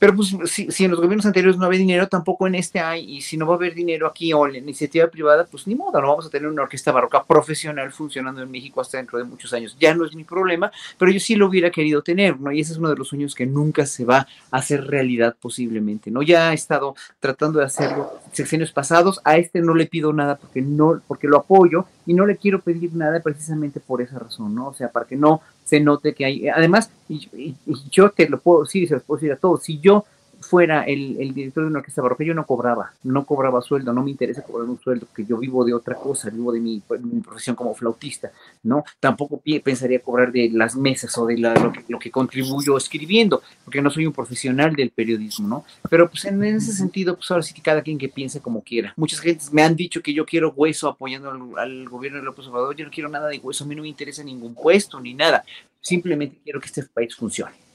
Pero 0.07 0.19
pues 0.19 0.37
si, 0.53 0.71
si, 0.71 0.85
en 0.85 0.93
los 0.93 1.01
gobiernos 1.01 1.27
anteriores 1.27 1.59
no 1.59 1.67
había 1.67 1.81
dinero, 1.81 2.07
tampoco 2.07 2.47
en 2.47 2.55
este 2.55 2.79
hay, 2.79 3.17
y 3.17 3.23
si 3.23 3.37
no 3.37 3.45
va 3.45 3.55
a 3.55 3.57
haber 3.57 3.75
dinero 3.75 4.07
aquí 4.07 4.33
o 4.33 4.47
en 4.47 4.53
la 4.53 4.59
iniciativa 4.59 5.09
privada, 5.09 5.49
pues 5.51 5.67
ni 5.67 5.75
modo, 5.75 6.01
no 6.01 6.07
vamos 6.07 6.27
a 6.27 6.31
tener 6.31 6.49
una 6.49 6.63
orquesta 6.63 6.93
barroca 6.93 7.25
profesional 7.25 7.91
funcionando 7.91 8.41
en 8.41 8.49
México 8.49 8.81
hasta 8.81 8.99
dentro 8.99 9.19
de 9.19 9.25
muchos 9.25 9.53
años. 9.53 9.77
Ya 9.81 9.97
no 9.97 10.05
es 10.05 10.15
mi 10.15 10.23
problema, 10.23 10.71
pero 10.97 11.11
yo 11.11 11.19
sí 11.19 11.35
lo 11.35 11.49
hubiera 11.49 11.73
querido 11.73 12.03
tener, 12.03 12.39
¿no? 12.39 12.53
Y 12.53 12.61
ese 12.61 12.71
es 12.71 12.79
uno 12.79 12.89
de 12.89 12.95
los 12.95 13.09
sueños 13.09 13.35
que 13.35 13.47
nunca 13.47 13.85
se 13.85 14.05
va 14.05 14.29
a 14.53 14.59
hacer 14.59 14.87
realidad 14.87 15.35
posiblemente, 15.41 16.09
¿no? 16.13 16.23
Ya 16.23 16.53
he 16.53 16.55
estado 16.55 16.95
tratando 17.19 17.59
de 17.59 17.65
hacerlo 17.65 18.13
secciones 18.31 18.71
pasados, 18.71 19.21
a 19.25 19.39
este 19.39 19.61
no 19.61 19.75
le 19.75 19.87
pido 19.87 20.13
nada 20.13 20.37
porque 20.37 20.63
no, 20.63 21.03
porque 21.09 21.27
lo 21.27 21.39
apoyo 21.39 21.87
y 22.07 22.15
no 22.15 22.27
le 22.27 22.37
quiero 22.37 22.61
pedir 22.61 22.95
nada 22.95 23.19
precisamente 23.19 23.81
por 23.81 24.01
esa 24.03 24.21
razón, 24.21 24.55
¿no? 24.55 24.69
O 24.69 24.75
sea, 24.75 24.89
para 24.89 25.05
que 25.05 25.17
no 25.17 25.41
se 25.67 25.81
note 25.81 26.15
que 26.15 26.25
hay, 26.25 26.49
además, 26.49 26.91
y, 27.09 27.55
yo 27.91 28.11
te 28.11 28.29
lo 28.29 28.39
puedo 28.39 28.63
decir 28.63 28.85
y 28.85 28.87
se 28.87 28.95
los 28.95 29.03
puedo 29.03 29.19
decir 29.19 29.33
a 29.33 29.37
todos, 29.37 29.65
si 29.65 29.81
yo 29.81 30.05
fuera 30.47 30.85
el, 30.85 31.21
el, 31.21 31.35
director 31.35 31.65
de 31.65 31.71
una 31.71 31.79
orquesta 31.81 32.03
barroca, 32.03 32.25
yo 32.25 32.35
no 32.35 32.47
cobraba, 32.47 32.93
no 33.03 33.27
cobraba 33.27 33.61
sueldo, 33.61 33.93
no 33.93 34.03
me 34.03 34.11
interesa 34.11 34.43
cobrar 34.43 34.69
un 34.69 34.81
sueldo, 34.81 35.07
porque 35.07 35.25
yo 35.25 35.37
vivo 35.39 35.65
de 35.65 35.75
otra 35.75 35.97
cosa, 35.97 36.31
vivo 36.31 36.53
de 36.53 36.61
mi, 36.61 36.83
mi 37.01 37.21
profesión 37.21 37.57
como 37.57 37.75
flautista, 37.75 38.31
¿no? 38.63 38.85
Tampoco 39.01 39.43
pensaría 39.63 40.01
cobrar 40.01 40.33
de 40.33 40.51
las 40.53 40.77
mesas 40.77 41.17
o 41.19 41.27
de 41.27 41.39
lo, 41.39 41.73
que, 41.73 41.85
lo, 41.89 41.99
que, 41.99 42.11
contribuyo 42.11 42.77
escribiendo, 42.77 43.43
porque 43.65 43.83
no 43.83 43.91
soy 43.91 44.07
un 44.07 44.13
profesional 44.13 44.75
del 44.75 44.91
periodismo, 44.91 45.49
¿no? 45.49 45.65
Pero 45.91 46.09
pues 46.09 46.25
en, 46.25 46.43
ese 46.45 46.73
sentido, 46.73 47.17
pues 47.17 47.31
ahora 47.31 47.43
sí 47.43 47.53
que 47.53 47.63
cada 47.63 47.83
quien 47.83 47.99
que 47.99 48.09
piense 48.09 48.41
como 48.41 48.63
quiera. 48.63 48.95
Muchas 48.97 49.21
gentes 49.21 49.53
me 49.53 49.63
han 49.63 49.77
dicho 49.77 50.01
que 50.03 50.15
yo 50.15 50.25
quiero 50.25 50.53
hueso 50.53 50.89
apoyando 50.89 51.31
al, 51.31 51.59
al 51.59 51.89
gobierno 51.89 52.19
de 52.19 52.25
López 52.25 52.47
Obrador, 52.47 52.77
yo 52.77 52.85
no 52.85 52.91
quiero 52.91 53.09
nada 53.09 53.29
de 53.29 53.39
hueso, 53.39 53.65
a 53.65 53.67
mí 53.67 53.75
no 53.75 53.83
me 53.83 53.89
interesa 53.89 54.23
ningún 54.23 54.55
puesto 54.55 55.01
ni 55.01 55.15
nada, 55.15 55.45
simplemente 55.81 56.39
quiero 56.43 56.61
que 56.61 56.67
este 56.67 56.85
país 56.85 57.15
funcione. 57.15 57.66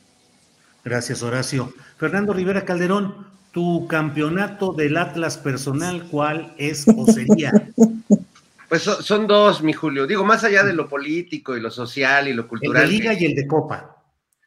Gracias, 0.83 1.21
Horacio. 1.21 1.73
Fernando 1.97 2.33
Rivera 2.33 2.65
Calderón, 2.65 3.27
tu 3.51 3.87
campeonato 3.87 4.73
del 4.73 4.97
Atlas 4.97 5.37
personal, 5.37 6.07
¿cuál 6.09 6.53
es 6.57 6.85
o 6.87 7.05
sería? 7.05 7.51
Pues 8.71 8.83
son, 8.83 9.27
dos, 9.27 9.61
mi 9.61 9.73
Julio. 9.73 10.07
Digo, 10.07 10.23
más 10.23 10.45
allá 10.45 10.63
de 10.63 10.71
lo 10.71 10.87
político 10.87 11.57
y 11.57 11.59
lo 11.59 11.69
social 11.69 12.29
y 12.29 12.33
lo 12.33 12.47
cultural. 12.47 12.83
El 12.83 12.89
de 12.89 12.95
Liga 12.95 13.13
y 13.13 13.25
el 13.25 13.35
de 13.35 13.45
Copa. 13.45 13.97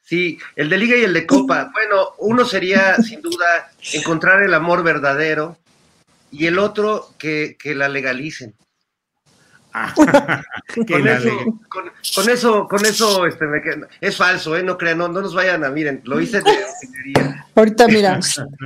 Sí, 0.03 0.39
el 0.57 0.71
de 0.71 0.79
Liga 0.79 0.97
y 0.97 1.03
el 1.03 1.13
de 1.13 1.27
Copa. 1.27 1.71
Bueno, 1.75 2.15
uno 2.21 2.47
sería, 2.47 2.97
sin 3.03 3.21
duda, 3.21 3.71
encontrar 3.93 4.43
el 4.43 4.55
amor 4.55 4.83
verdadero 4.83 5.59
y 6.31 6.47
el 6.47 6.59
otro, 6.59 7.11
que, 7.19 7.59
que 7.61 7.75
la 7.75 7.91
legalicen. 7.91 8.55
con, 10.87 11.09
eso, 11.09 11.31
con, 11.69 12.29
eso, 12.31 12.69
con, 12.69 12.87
eso, 12.87 13.27
este, 13.27 13.45
es 14.01 14.17
falso, 14.17 14.57
¿eh? 14.57 14.63
No 14.63 14.79
crean, 14.79 14.99
no, 14.99 15.09
nos 15.09 15.35
vayan 15.35 15.65
a, 15.65 15.71
miren, 15.71 16.01
lo 16.05 16.21
hice 16.21 16.41
de 16.41 16.51
ingeniería. 16.83 17.47
Ahorita 17.57 17.89
mira. 17.89 18.21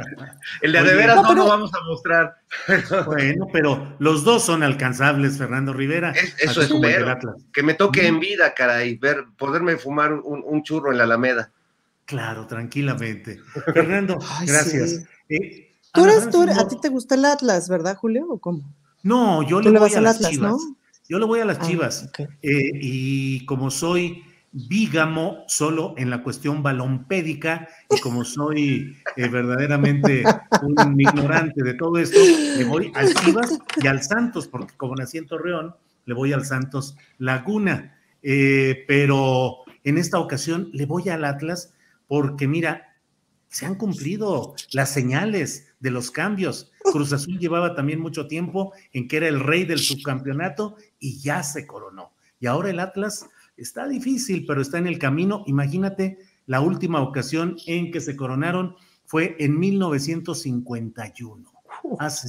El 0.61 0.73
de, 0.73 0.83
de 0.83 0.95
veras 0.95 1.23
no, 1.23 1.35
lo 1.35 1.47
vamos 1.47 1.73
a 1.73 1.81
mostrar. 1.85 2.37
bueno, 3.07 3.47
pero 3.51 3.97
los 3.99 4.23
dos 4.23 4.45
son 4.45 4.63
alcanzables, 4.63 5.39
Fernando 5.39 5.73
Rivera. 5.73 6.13
eso 6.39 6.61
espero, 6.61 7.19
que 7.55 7.63
me 7.63 7.73
toque 7.73 8.07
en 8.07 8.21
vida, 8.21 8.53
caray, 8.53 8.97
ver, 8.97 9.25
poderme 9.39 9.79
fumar 9.79 10.13
un, 10.13 10.63
churro 10.63 10.93
en 10.93 10.99
la 10.99 11.05
Alameda. 11.05 11.51
Claro, 12.05 12.47
tranquilamente. 12.47 13.41
Fernando, 13.73 14.19
gracias. 14.47 15.05
Eh, 15.31 15.75
tú 15.93 16.05
eres, 16.05 16.29
tú 16.29 16.43
a 16.43 16.69
ti 16.69 16.79
te 16.79 16.91
gusta 16.91 17.15
el 17.15 17.25
Atlas, 17.25 17.71
¿verdad, 17.71 17.97
Julio? 17.97 18.27
¿O 18.29 18.39
cómo? 18.39 18.63
No, 19.03 19.43
yo 19.43 19.61
le 19.63 19.79
voy 19.79 19.95
a 19.95 20.01
las 20.03 20.17
Atlas, 20.17 20.33
Chivas. 20.33 20.51
¿no? 20.51 20.59
Yo 21.09 21.19
le 21.19 21.25
voy 21.25 21.41
a 21.41 21.45
las 21.45 21.59
ah, 21.61 21.67
Chivas. 21.67 22.11
Eh, 22.43 22.71
y 22.75 23.47
como 23.47 23.71
soy 23.71 24.23
bígamo 24.53 25.45
solo 25.47 25.95
en 25.99 26.11
la 26.11 26.23
cuestión 26.23 26.63
balompédica 26.63 27.69
y 27.91 28.01
como 28.01 28.25
soy 28.25 28.97
eh, 29.17 29.29
verdaderamente 29.29 30.25
un 30.63 31.01
ignorante 31.01 31.63
de 31.63 31.75
todo 31.75 31.99
esto, 31.99 32.19
le 32.57 32.65
voy 32.65 32.91
al 32.95 33.15
Chivas 33.15 33.59
y 33.77 33.87
al 33.87 34.03
Santos, 34.03 34.49
porque 34.49 34.75
como 34.77 34.95
nací 34.95 35.19
en 35.19 35.27
Torreón, 35.27 35.75
le 36.05 36.15
voy 36.15 36.33
al 36.33 36.45
Santos 36.45 36.97
Laguna. 37.19 37.99
Eh, 38.23 38.85
pero 38.87 39.59
en 39.85 39.97
esta 39.97 40.19
ocasión 40.19 40.71
le 40.73 40.87
voy 40.87 41.09
al 41.09 41.25
Atlas 41.25 41.73
porque 42.07 42.49
mira, 42.49 42.97
se 43.49 43.65
han 43.65 43.77
cumplido 43.77 44.55
las 44.73 44.91
señales 44.91 45.68
de 45.81 45.91
los 45.91 46.11
cambios. 46.11 46.73
Cruz 46.93 47.13
Azul 47.13 47.39
llevaba 47.39 47.75
también 47.75 48.01
mucho 48.01 48.27
tiempo 48.27 48.73
en 48.93 49.09
que 49.09 49.19
era 49.19 49.29
el 49.29 49.41
rey 49.41 49.65
del 49.65 49.79
subcampeonato 49.79 50.77
y 50.99 51.19
ya 51.19 51.43
se 51.43 51.67
coronó. 51.67 52.13
Y 52.41 52.47
ahora 52.47 52.71
el 52.71 52.81
Atlas 52.81 53.27
está 53.57 53.89
difícil, 53.89 54.45
pero 54.47 54.63
está 54.63 54.79
en 54.79 54.87
el 54.87 54.99
camino. 54.99 55.45
Imagínate, 55.47 56.19
la 56.47 56.61
última 56.61 57.01
ocasión 57.01 57.57
en 57.67 57.91
que 57.91 58.01
se 58.01 58.17
coronaron 58.17 58.77
fue 59.05 59.37
en 59.39 59.59
1951. 59.59 61.53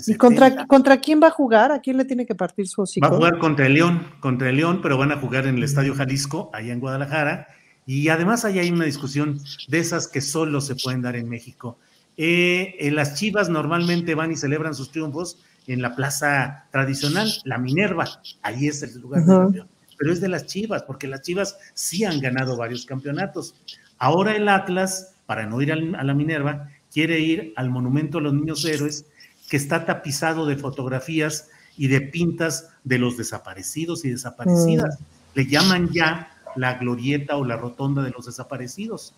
¿Y 0.08 0.16
contra, 0.16 0.66
contra 0.68 1.00
quién 1.00 1.20
va 1.22 1.28
a 1.28 1.32
jugar? 1.32 1.72
¿A 1.72 1.80
quién 1.82 1.98
le 1.98 2.06
tiene 2.06 2.26
que 2.26 2.36
partir 2.36 2.68
su 2.68 2.82
hocico? 2.82 3.08
Va 3.08 3.14
a 3.14 3.18
jugar 3.18 3.40
contra 3.40 3.66
el 3.66 3.74
León, 3.74 4.06
contra 4.20 4.50
el 4.50 4.58
León, 4.58 4.80
pero 4.82 4.98
van 4.98 5.12
a 5.12 5.18
jugar 5.18 5.48
en 5.48 5.58
el 5.58 5.64
Estadio 5.64 5.96
Jalisco, 5.96 6.50
allá 6.54 6.72
en 6.72 6.80
Guadalajara. 6.80 7.48
Y 7.86 8.10
además 8.10 8.46
hay 8.46 8.70
una 8.70 8.86
discusión 8.86 9.40
de 9.68 9.80
esas 9.80 10.08
que 10.08 10.22
solo 10.22 10.62
se 10.62 10.76
pueden 10.76 11.02
dar 11.02 11.16
en 11.16 11.28
México. 11.28 11.80
Eh, 12.22 12.76
en 12.86 12.96
las 12.96 13.16
Chivas 13.16 13.48
normalmente 13.48 14.14
van 14.14 14.30
y 14.34 14.36
celebran 14.36 14.76
sus 14.76 14.92
triunfos 14.92 15.38
en 15.68 15.82
la 15.82 15.96
plaza 15.96 16.66
tradicional, 16.70 17.32
la 17.46 17.58
Minerva, 17.58 18.22
ahí 18.42 18.68
es 18.68 18.84
el 18.84 19.00
lugar 19.00 19.24
de 19.24 19.34
campeón. 19.34 19.68
Pero 19.98 20.12
es 20.12 20.20
de 20.20 20.28
las 20.28 20.46
Chivas, 20.46 20.84
porque 20.84 21.08
las 21.08 21.22
Chivas 21.22 21.58
sí 21.74 22.04
han 22.04 22.20
ganado 22.20 22.58
varios 22.58 22.86
campeonatos. 22.86 23.56
Ahora 23.98 24.36
el 24.36 24.50
Atlas, 24.50 25.14
para 25.28 25.46
no 25.46 25.62
ir 25.62 25.72
a 25.72 25.78
la 25.78 26.14
Minerva, 26.14 26.68
quiere 26.92 27.22
ir 27.22 27.54
al 27.56 27.70
Monumento 27.70 28.18
a 28.18 28.22
los 28.22 28.34
Niños 28.34 28.66
Héroes, 28.66 29.06
que 29.50 29.56
está 29.56 29.86
tapizado 29.86 30.46
de 30.46 30.58
fotografías 30.58 31.48
y 31.78 31.88
de 31.88 32.02
pintas 32.02 32.68
de 32.84 32.98
los 32.98 33.16
desaparecidos 33.16 34.04
y 34.04 34.10
desaparecidas. 34.10 35.00
Mm. 35.00 35.04
Le 35.36 35.46
llaman 35.46 35.90
ya 35.94 36.32
la 36.58 36.74
glorieta 36.74 37.38
o 37.38 37.46
la 37.46 37.56
rotonda 37.56 38.04
de 38.04 38.10
los 38.10 38.26
desaparecidos. 38.26 39.14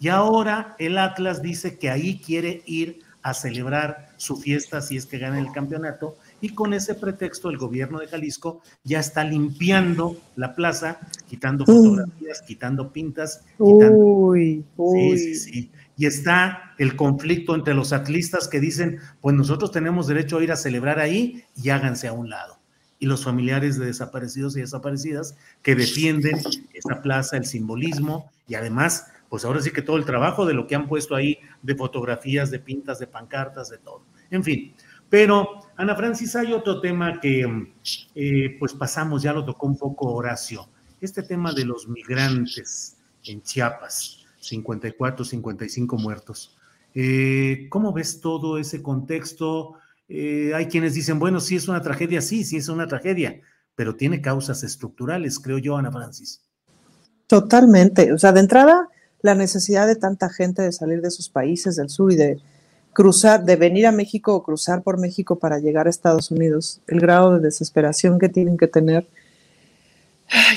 Y 0.00 0.08
ahora 0.08 0.74
el 0.78 0.96
Atlas 0.96 1.42
dice 1.42 1.78
que 1.78 1.90
ahí 1.90 2.18
quiere 2.24 2.62
ir 2.64 3.00
a 3.22 3.34
celebrar 3.34 4.08
su 4.16 4.36
fiesta 4.36 4.80
si 4.80 4.96
es 4.96 5.04
que 5.04 5.18
gana 5.18 5.38
el 5.38 5.52
campeonato 5.52 6.16
y 6.40 6.54
con 6.54 6.72
ese 6.72 6.94
pretexto 6.94 7.50
el 7.50 7.58
gobierno 7.58 7.98
de 7.98 8.06
Jalisco 8.06 8.62
ya 8.82 8.98
está 8.98 9.24
limpiando 9.24 10.16
la 10.36 10.54
plaza, 10.54 10.98
quitando 11.28 11.66
fotografías, 11.66 12.40
quitando 12.42 12.90
pintas. 12.90 13.44
Uy, 13.58 14.64
Sí, 14.76 15.18
sí, 15.18 15.34
sí. 15.34 15.70
Y 15.98 16.06
está 16.06 16.72
el 16.78 16.96
conflicto 16.96 17.54
entre 17.54 17.74
los 17.74 17.92
atlistas 17.92 18.48
que 18.48 18.58
dicen, 18.58 19.00
pues 19.20 19.36
nosotros 19.36 19.70
tenemos 19.70 20.06
derecho 20.06 20.38
a 20.38 20.42
ir 20.42 20.50
a 20.50 20.56
celebrar 20.56 20.98
ahí 20.98 21.44
y 21.62 21.68
háganse 21.68 22.08
a 22.08 22.14
un 22.14 22.30
lado. 22.30 22.58
Y 22.98 23.04
los 23.04 23.24
familiares 23.24 23.78
de 23.78 23.84
desaparecidos 23.84 24.56
y 24.56 24.60
desaparecidas 24.60 25.36
que 25.62 25.74
defienden 25.74 26.38
esa 26.72 27.02
plaza, 27.02 27.36
el 27.36 27.44
simbolismo 27.44 28.30
y 28.48 28.54
además 28.54 29.06
pues 29.30 29.44
ahora 29.44 29.62
sí 29.62 29.70
que 29.70 29.80
todo 29.80 29.96
el 29.96 30.04
trabajo 30.04 30.44
de 30.44 30.52
lo 30.52 30.66
que 30.66 30.74
han 30.74 30.88
puesto 30.88 31.14
ahí 31.14 31.38
de 31.62 31.76
fotografías, 31.76 32.50
de 32.50 32.58
pintas, 32.58 32.98
de 32.98 33.06
pancartas, 33.06 33.70
de 33.70 33.78
todo. 33.78 34.04
En 34.28 34.42
fin, 34.42 34.74
pero 35.08 35.62
Ana 35.76 35.94
Francis, 35.94 36.34
hay 36.34 36.52
otro 36.52 36.80
tema 36.80 37.20
que 37.20 37.72
eh, 38.14 38.56
pues 38.58 38.74
pasamos, 38.74 39.22
ya 39.22 39.32
lo 39.32 39.44
tocó 39.44 39.68
un 39.68 39.78
poco 39.78 40.12
Horacio, 40.12 40.68
este 41.00 41.22
tema 41.22 41.52
de 41.52 41.64
los 41.64 41.88
migrantes 41.88 42.98
en 43.24 43.40
Chiapas, 43.42 44.26
54, 44.40 45.24
55 45.24 45.96
muertos. 45.96 46.56
Eh, 46.92 47.68
¿Cómo 47.70 47.92
ves 47.92 48.20
todo 48.20 48.58
ese 48.58 48.82
contexto? 48.82 49.74
Eh, 50.08 50.52
hay 50.56 50.66
quienes 50.66 50.94
dicen, 50.94 51.20
bueno, 51.20 51.38
sí 51.38 51.54
es 51.54 51.68
una 51.68 51.80
tragedia, 51.80 52.20
sí, 52.20 52.42
sí 52.42 52.56
es 52.56 52.68
una 52.68 52.88
tragedia, 52.88 53.40
pero 53.76 53.94
tiene 53.94 54.20
causas 54.20 54.64
estructurales, 54.64 55.38
creo 55.38 55.58
yo, 55.58 55.76
Ana 55.76 55.92
Francis. 55.92 56.42
Totalmente. 57.28 58.12
O 58.12 58.18
sea, 58.18 58.32
de 58.32 58.40
entrada, 58.40 58.88
la 59.22 59.34
necesidad 59.34 59.86
de 59.86 59.96
tanta 59.96 60.28
gente 60.28 60.62
de 60.62 60.72
salir 60.72 61.02
de 61.02 61.10
sus 61.10 61.28
países 61.28 61.76
del 61.76 61.90
sur 61.90 62.12
y 62.12 62.16
de 62.16 62.40
cruzar, 62.92 63.44
de 63.44 63.56
venir 63.56 63.86
a 63.86 63.92
México 63.92 64.34
o 64.34 64.42
cruzar 64.42 64.82
por 64.82 64.98
México 64.98 65.36
para 65.36 65.58
llegar 65.58 65.86
a 65.86 65.90
Estados 65.90 66.30
Unidos, 66.30 66.80
el 66.88 67.00
grado 67.00 67.34
de 67.34 67.40
desesperación 67.40 68.18
que 68.18 68.28
tienen 68.28 68.56
que 68.56 68.66
tener. 68.66 69.06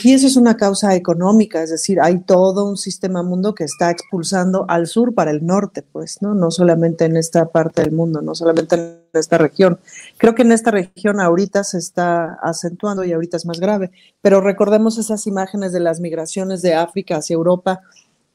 Y 0.04 0.14
eso 0.14 0.28
es 0.28 0.36
una 0.36 0.56
causa 0.56 0.94
económica, 0.96 1.64
es 1.64 1.72
decir, 1.72 2.00
hay 2.00 2.20
todo 2.20 2.66
un 2.66 2.78
sistema 2.78 3.24
mundo 3.24 3.56
que 3.56 3.64
está 3.64 3.90
expulsando 3.90 4.66
al 4.68 4.86
sur 4.86 5.16
para 5.16 5.32
el 5.32 5.46
norte, 5.46 5.84
pues, 5.92 6.22
¿no? 6.22 6.36
No 6.36 6.52
solamente 6.52 7.06
en 7.06 7.18
esta 7.18 7.46
parte 7.46 7.82
del 7.82 7.92
mundo, 7.92 8.22
no 8.22 8.36
solamente 8.36 8.76
en 8.76 9.00
esta 9.14 9.40
región. 9.40 9.80
Creo 10.18 10.36
que 10.36 10.44
en 10.44 10.52
esta 10.52 10.70
región 10.70 11.20
ahorita 11.20 11.64
se 11.64 11.80
está 11.80 12.34
acentuando 12.44 13.04
y 13.04 13.14
ahorita 13.14 13.38
es 13.38 13.48
más 13.48 13.60
grave, 13.60 13.92
pero 14.22 14.42
recordemos 14.42 15.00
esas 15.00 15.26
imágenes 15.26 15.72
de 15.72 15.80
las 15.80 16.00
migraciones 16.00 16.62
de 16.62 16.76
África 16.76 17.18
hacia 17.18 17.34
Europa, 17.34 17.82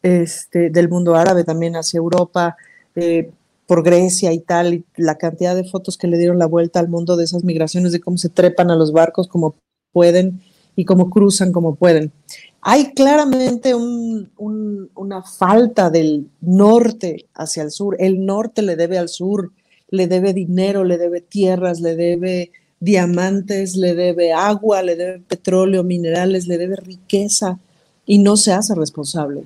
este, 0.02 0.70
del 0.70 0.88
mundo 0.88 1.16
árabe 1.16 1.44
también 1.44 1.74
hacia 1.76 1.98
Europa, 1.98 2.56
eh, 2.94 3.30
por 3.66 3.82
Grecia 3.82 4.32
y 4.32 4.40
tal, 4.40 4.74
y 4.74 4.84
la 4.96 5.16
cantidad 5.16 5.54
de 5.54 5.64
fotos 5.64 5.98
que 5.98 6.06
le 6.06 6.16
dieron 6.16 6.38
la 6.38 6.46
vuelta 6.46 6.80
al 6.80 6.88
mundo 6.88 7.16
de 7.16 7.24
esas 7.24 7.44
migraciones, 7.44 7.92
de 7.92 8.00
cómo 8.00 8.16
se 8.16 8.30
trepan 8.30 8.70
a 8.70 8.76
los 8.76 8.92
barcos 8.92 9.28
como 9.28 9.56
pueden 9.92 10.40
y 10.74 10.84
cómo 10.84 11.10
cruzan 11.10 11.52
como 11.52 11.74
pueden. 11.74 12.12
hay 12.62 12.92
claramente 12.94 13.74
una 13.74 15.22
falta 15.22 15.90
del 15.90 16.28
norte 16.40 17.26
hacia 17.34 17.62
el 17.62 17.70
sur. 17.70 17.96
El 17.98 18.24
norte 18.24 18.62
le 18.62 18.76
debe 18.76 18.98
al 18.98 19.08
sur, 19.08 19.52
le 19.90 20.06
debe 20.06 20.32
dinero, 20.32 20.84
le 20.84 20.98
debe 20.98 21.20
tierras, 21.20 21.80
le 21.80 21.96
debe 21.96 22.52
diamantes, 22.80 23.76
le 23.76 23.94
debe 23.94 24.32
agua, 24.32 24.82
le 24.82 24.96
debe 24.96 25.18
petróleo, 25.18 25.82
minerales, 25.82 26.46
le 26.46 26.58
debe 26.58 26.76
riqueza 26.76 27.58
y 28.06 28.18
no 28.18 28.36
se 28.36 28.52
hace 28.52 28.74
responsable. 28.74 29.44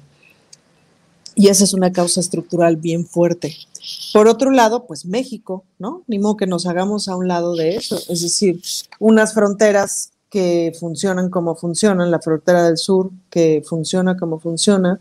Y 1.43 1.49
esa 1.49 1.65
es 1.65 1.75
una 1.75 1.91
causa 1.91 2.21
estructural 2.21 2.77
bien 2.77 3.05
fuerte. 3.05 3.57
Por 4.13 4.29
otro 4.29 4.53
lado, 4.53 4.87
pues 4.87 5.05
México, 5.05 5.65
¿no? 5.81 6.05
Ni 6.07 6.21
modo 6.21 6.37
que 6.37 6.47
nos 6.47 6.67
hagamos 6.67 7.09
a 7.09 7.17
un 7.17 7.27
lado 7.27 7.57
de 7.57 7.75
eso. 7.75 7.99
Es 8.09 8.23
decir, 8.23 8.63
unas 9.01 9.35
fronteras 9.35 10.13
que 10.31 10.73
funcionan 10.79 11.31
como 11.31 11.57
funcionan, 11.57 12.13
la 12.13 12.21
frontera 12.21 12.63
del 12.63 12.77
sur 12.77 13.11
que 13.29 13.61
funciona 13.67 14.17
como 14.17 14.39
funciona, 14.39 15.01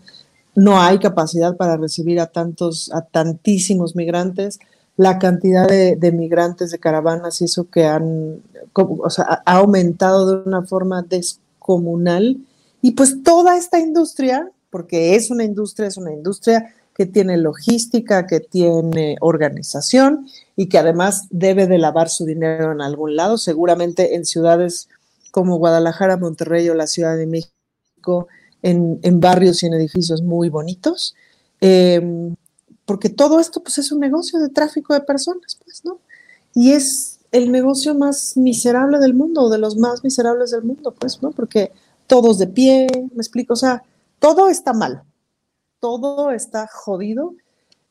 no 0.55 0.81
hay 0.81 0.97
capacidad 0.97 1.57
para 1.57 1.77
recibir 1.77 2.19
a 2.19 2.25
tantos, 2.25 2.91
a 2.91 3.01
tantísimos 3.01 3.95
migrantes. 3.95 4.57
La 4.97 5.19
cantidad 5.19 5.67
de, 5.67 6.11
migrantes 6.11 6.71
de 6.71 6.79
caravanas 6.79 7.39
y 7.41 7.45
eso 7.45 7.69
que 7.69 7.85
han, 7.85 8.41
o 8.73 9.09
sea, 9.11 9.43
ha 9.45 9.57
aumentado 9.57 10.25
de 10.25 10.49
una 10.49 10.63
forma 10.63 11.03
descomunal. 11.03 12.39
Y 12.81 12.93
pues 12.93 13.21
toda 13.21 13.57
esta 13.57 13.77
industria, 13.77 14.49
porque 14.71 15.15
es 15.15 15.29
una 15.29 15.43
industria, 15.43 15.87
es 15.87 15.97
una 15.97 16.13
industria 16.13 16.73
que 16.95 17.05
tiene 17.05 17.37
logística, 17.37 18.25
que 18.25 18.39
tiene 18.39 19.17
organización 19.21 20.27
y 20.55 20.67
que 20.67 20.77
además 20.77 21.27
debe 21.29 21.67
de 21.67 21.77
lavar 21.77 22.09
su 22.09 22.25
dinero 22.25 22.71
en 22.71 22.81
algún 22.81 23.15
lado, 23.15 23.37
seguramente 23.37 24.15
en 24.15 24.25
ciudades 24.25 24.89
como 25.31 25.57
Guadalajara, 25.57 26.17
Monterrey 26.17 26.67
o 26.69 26.75
la 26.75 26.87
Ciudad 26.87 27.15
de 27.17 27.27
México, 27.27 28.27
en, 28.61 29.19
barrios 29.19 29.63
y 29.63 29.67
en 29.67 29.73
edificios 29.73 30.21
muy 30.21 30.49
bonitos, 30.49 31.15
em, 31.61 32.35
porque 32.85 33.09
todo 33.09 33.39
esto 33.39 33.61
pues 33.63 33.77
es 33.77 33.91
un 33.91 33.99
negocio 33.99 34.39
de 34.39 34.49
tráfico 34.49 34.93
de 34.93 35.01
personas, 35.01 35.57
pues, 35.63 35.83
¿no? 35.85 35.99
Y 36.53 36.71
es 36.73 37.19
el 37.31 37.51
negocio 37.51 37.95
más 37.95 38.35
miserable 38.35 38.99
del 38.99 39.13
mundo, 39.13 39.43
o 39.43 39.49
de 39.49 39.57
los 39.57 39.77
más 39.77 40.03
miserables 40.03 40.51
del 40.51 40.63
mundo, 40.63 40.93
pues, 40.99 41.21
¿no? 41.21 41.31
Porque 41.31 41.71
todos 42.07 42.37
de 42.37 42.47
pie, 42.47 42.87
me 43.13 43.21
explico, 43.21 43.53
o 43.53 43.57
sea, 43.57 43.83
todo 44.21 44.49
está 44.49 44.71
mal, 44.71 45.03
todo 45.81 46.31
está 46.31 46.67
jodido. 46.71 47.33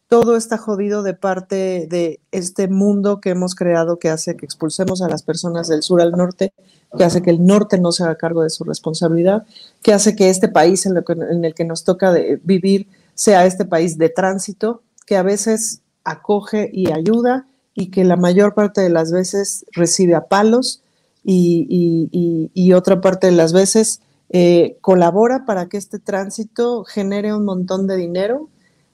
Todo 0.09 0.37
está 0.37 0.59
jodido 0.59 1.05
de 1.05 1.14
parte 1.14 1.87
de 1.88 2.19
este 2.33 2.66
mundo 2.66 3.21
que 3.21 3.31
hemos 3.31 3.55
creado 3.55 4.01
que 4.01 4.09
hace 4.09 4.37
que 4.37 4.45
expulsemos 4.45 5.03
a 5.03 5.09
las 5.09 5.23
personas 5.23 5.69
del 5.69 5.85
sur 5.85 6.01
al 6.01 6.11
norte, 6.11 6.53
que 6.99 7.05
hace 7.05 7.23
que 7.23 7.31
el 7.31 7.47
norte 7.47 7.79
no 7.79 7.93
se 7.93 8.03
haga 8.03 8.16
cargo 8.16 8.43
de 8.43 8.51
su 8.51 8.64
responsabilidad, 8.64 9.47
que 9.83 9.93
hace 9.93 10.16
que 10.16 10.29
este 10.29 10.49
país 10.49 10.85
en, 10.85 10.97
el 11.45 11.55
que 11.55 11.64
nos 11.64 11.85
toca 11.85 12.12
vivir 12.43 12.88
sea 13.14 13.47
este 13.47 13.64
país 13.64 13.99
de 13.99 14.09
tránsito, 14.09 14.83
que 15.07 15.16
a 15.16 15.23
veces 15.23 15.81
acoge 16.03 16.69
y 16.73 16.90
ayuda 16.90 17.47
y 17.75 17.93
que 17.93 18.03
la 18.03 18.16
mayor 18.16 18.55
parte 18.55 18.81
de 18.81 18.90
las 18.90 19.12
veces 19.12 19.64
recibe 19.71 20.16
a 20.16 20.27
palos 20.27 20.83
y, 21.23 22.73
otra 22.75 23.01
parte 23.01 23.29
de 23.29 23.33
las 23.33 23.53
veces 23.53 24.01
eh, 24.31 24.77
colabora 24.81 25.45
para 25.45 25.69
que 25.69 25.77
este 25.77 25.99
tránsito 25.99 26.85
genere 26.85 27.35
un 27.35 27.45
montón 27.45 27.87
de 27.87 27.97
dinero 27.97 28.49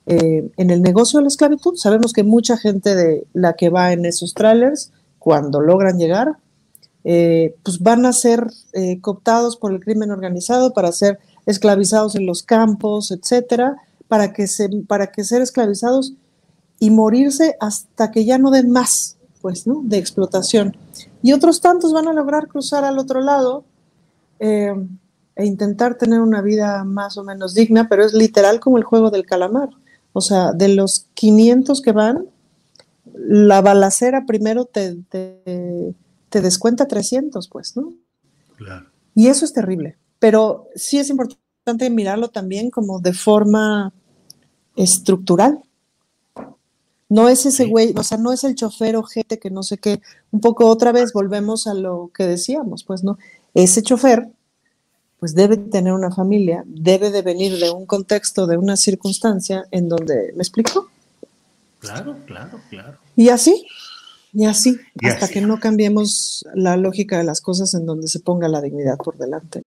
eh, 0.06 0.48
en 0.56 0.70
el 0.70 0.82
negocio 0.82 1.18
de 1.18 1.24
la 1.24 1.28
esclavitud. 1.28 1.76
Sabemos 1.76 2.12
que 2.12 2.22
mucha 2.22 2.56
gente 2.56 2.94
de 2.94 3.26
la 3.32 3.54
que 3.54 3.68
va 3.70 3.92
en 3.92 4.06
esos 4.06 4.34
trailers, 4.34 4.92
cuando 5.18 5.60
logran 5.60 5.98
llegar, 5.98 6.36
eh, 7.02 7.54
pues 7.64 7.80
van 7.80 8.06
a 8.06 8.12
ser 8.12 8.46
eh, 8.72 9.00
cooptados 9.00 9.56
por 9.56 9.72
el 9.72 9.80
crimen 9.80 10.12
organizado 10.12 10.72
para 10.72 10.92
ser 10.92 11.18
esclavizados 11.44 12.14
en 12.14 12.24
los 12.24 12.42
campos, 12.42 13.10
etcétera, 13.10 13.76
para 14.08 14.32
que, 14.32 14.46
se, 14.46 14.68
para 14.86 15.08
que 15.08 15.24
ser 15.24 15.42
esclavizados 15.42 16.14
y 16.78 16.90
morirse 16.90 17.56
hasta 17.60 18.10
que 18.12 18.24
ya 18.24 18.38
no 18.38 18.50
den 18.50 18.70
más, 18.70 19.16
pues, 19.40 19.66
¿no? 19.66 19.82
De 19.84 19.98
explotación. 19.98 20.76
Y 21.22 21.32
otros 21.32 21.60
tantos 21.60 21.92
van 21.92 22.06
a 22.06 22.12
lograr 22.12 22.46
cruzar 22.46 22.84
al 22.84 22.98
otro 22.98 23.20
lado 23.20 23.64
e 25.36 25.44
intentar 25.44 25.98
tener 25.98 26.20
una 26.20 26.40
vida 26.40 26.82
más 26.84 27.18
o 27.18 27.22
menos 27.22 27.54
digna, 27.54 27.88
pero 27.88 28.04
es 28.04 28.14
literal 28.14 28.58
como 28.58 28.78
el 28.78 28.84
juego 28.84 29.10
del 29.10 29.26
calamar. 29.26 29.68
O 30.14 30.22
sea, 30.22 30.52
de 30.52 30.68
los 30.68 31.06
500 31.12 31.82
que 31.82 31.92
van, 31.92 32.26
la 33.14 33.60
balacera 33.60 34.24
primero 34.26 34.64
te, 34.64 34.96
te, 35.10 36.40
descuenta 36.40 36.88
300, 36.88 37.48
pues, 37.48 37.76
¿no? 37.76 37.92
Claro. 38.56 38.86
Y 39.14 39.28
eso 39.28 39.44
es 39.44 39.52
terrible. 39.52 39.96
Pero 40.18 40.68
sí 40.74 40.98
es 40.98 41.10
importante 41.10 41.90
mirarlo 41.90 42.28
también 42.28 42.70
como 42.70 43.00
de 43.00 43.12
forma 43.12 43.92
estructural. 44.74 45.62
No 47.08 47.28
es 47.28 47.44
ese 47.46 47.66
güey, 47.66 47.94
o 47.96 48.02
sea, 48.02 48.18
no 48.18 48.32
es 48.32 48.42
el 48.42 48.54
chofer 48.54 48.96
o 48.96 49.02
gente 49.02 49.38
que 49.38 49.50
no 49.50 49.62
sé 49.62 49.76
qué. 49.76 50.00
Un 50.30 50.40
poco 50.40 50.66
otra 50.66 50.92
vez 50.92 51.12
volvemos 51.12 51.66
a 51.66 51.74
lo 51.74 52.10
que 52.14 52.26
decíamos, 52.26 52.84
pues, 52.84 53.04
¿no? 53.04 53.18
Ese 53.54 53.82
chofer 53.82 54.30
pues 55.18 55.34
debe 55.34 55.56
tener 55.56 55.92
una 55.92 56.10
familia, 56.10 56.62
debe 56.66 57.10
de 57.10 57.22
venir 57.22 57.58
de 57.58 57.70
un 57.70 57.86
contexto, 57.86 58.46
de 58.46 58.56
una 58.56 58.76
circunstancia 58.76 59.66
en 59.70 59.88
donde, 59.88 60.32
¿me 60.34 60.42
explico? 60.42 60.90
Claro, 61.78 62.16
claro, 62.26 62.60
claro. 62.68 62.98
Y 63.16 63.30
así, 63.30 63.66
y 64.32 64.44
así, 64.44 64.76
hasta 65.02 65.28
que 65.28 65.40
no 65.40 65.58
cambiemos 65.58 66.44
la 66.54 66.76
lógica 66.76 67.18
de 67.18 67.24
las 67.24 67.40
cosas 67.40 67.72
en 67.74 67.86
donde 67.86 68.08
se 68.08 68.20
ponga 68.20 68.48
la 68.48 68.60
dignidad 68.60 68.98
por 68.98 69.16
delante. 69.16 69.62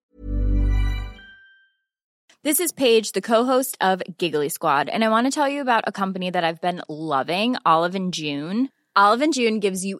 This 2.41 2.61
is 2.61 2.71
Paige, 2.71 3.11
the 3.11 3.21
co-host 3.21 3.75
of 3.81 4.01
Giggly 4.17 4.47
Squad, 4.47 4.87
and 4.87 5.03
I 5.03 5.09
want 5.09 5.27
to 5.27 5.31
tell 5.31 5.49
you 5.49 5.59
about 5.59 5.83
a 5.85 5.91
company 5.91 6.31
that 6.31 6.43
I've 6.43 6.61
been 6.61 6.81
loving, 6.87 7.57
Olive 7.65 7.95
and 7.95 8.13
June. 8.13 8.69
Olive 8.95 9.21
and 9.21 9.33
June 9.33 9.59
gives 9.59 9.83
you 9.83 9.99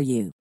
you. 0.01 0.31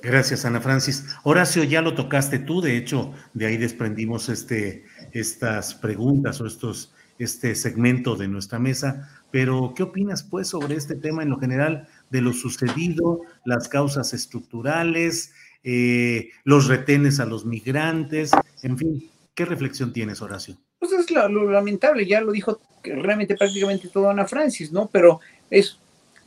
Gracias, 0.00 0.44
Ana 0.44 0.60
Francis. 0.60 1.16
Horacio, 1.24 1.64
ya 1.64 1.82
lo 1.82 1.94
tocaste 1.94 2.38
tú, 2.38 2.60
de 2.60 2.76
hecho, 2.76 3.12
de 3.34 3.46
ahí 3.46 3.56
desprendimos 3.56 4.28
este, 4.28 4.84
estas 5.12 5.74
preguntas 5.74 6.40
o 6.40 6.46
estos 6.46 6.94
este 7.18 7.54
segmento 7.54 8.14
de 8.16 8.28
nuestra 8.28 8.58
mesa, 8.58 9.08
pero 9.30 9.72
¿qué 9.74 9.82
opinas 9.82 10.22
pues 10.22 10.48
sobre 10.48 10.76
este 10.76 10.94
tema 10.94 11.22
en 11.22 11.30
lo 11.30 11.38
general 11.38 11.88
de 12.10 12.20
lo 12.20 12.32
sucedido, 12.32 13.22
las 13.44 13.68
causas 13.68 14.14
estructurales, 14.14 15.32
eh, 15.64 16.30
los 16.44 16.68
retenes 16.68 17.18
a 17.18 17.26
los 17.26 17.44
migrantes, 17.44 18.30
en 18.62 18.78
fin, 18.78 19.10
¿qué 19.34 19.44
reflexión 19.44 19.92
tienes, 19.92 20.22
Horacio? 20.22 20.56
Pues 20.78 20.92
es 20.92 21.10
lo, 21.10 21.28
lo 21.28 21.50
lamentable, 21.50 22.06
ya 22.06 22.20
lo 22.20 22.30
dijo 22.30 22.60
realmente 22.84 23.36
prácticamente 23.36 23.88
todo 23.88 24.08
Ana 24.08 24.24
Francis, 24.24 24.70
¿no? 24.70 24.88
Pero 24.92 25.20
es 25.50 25.76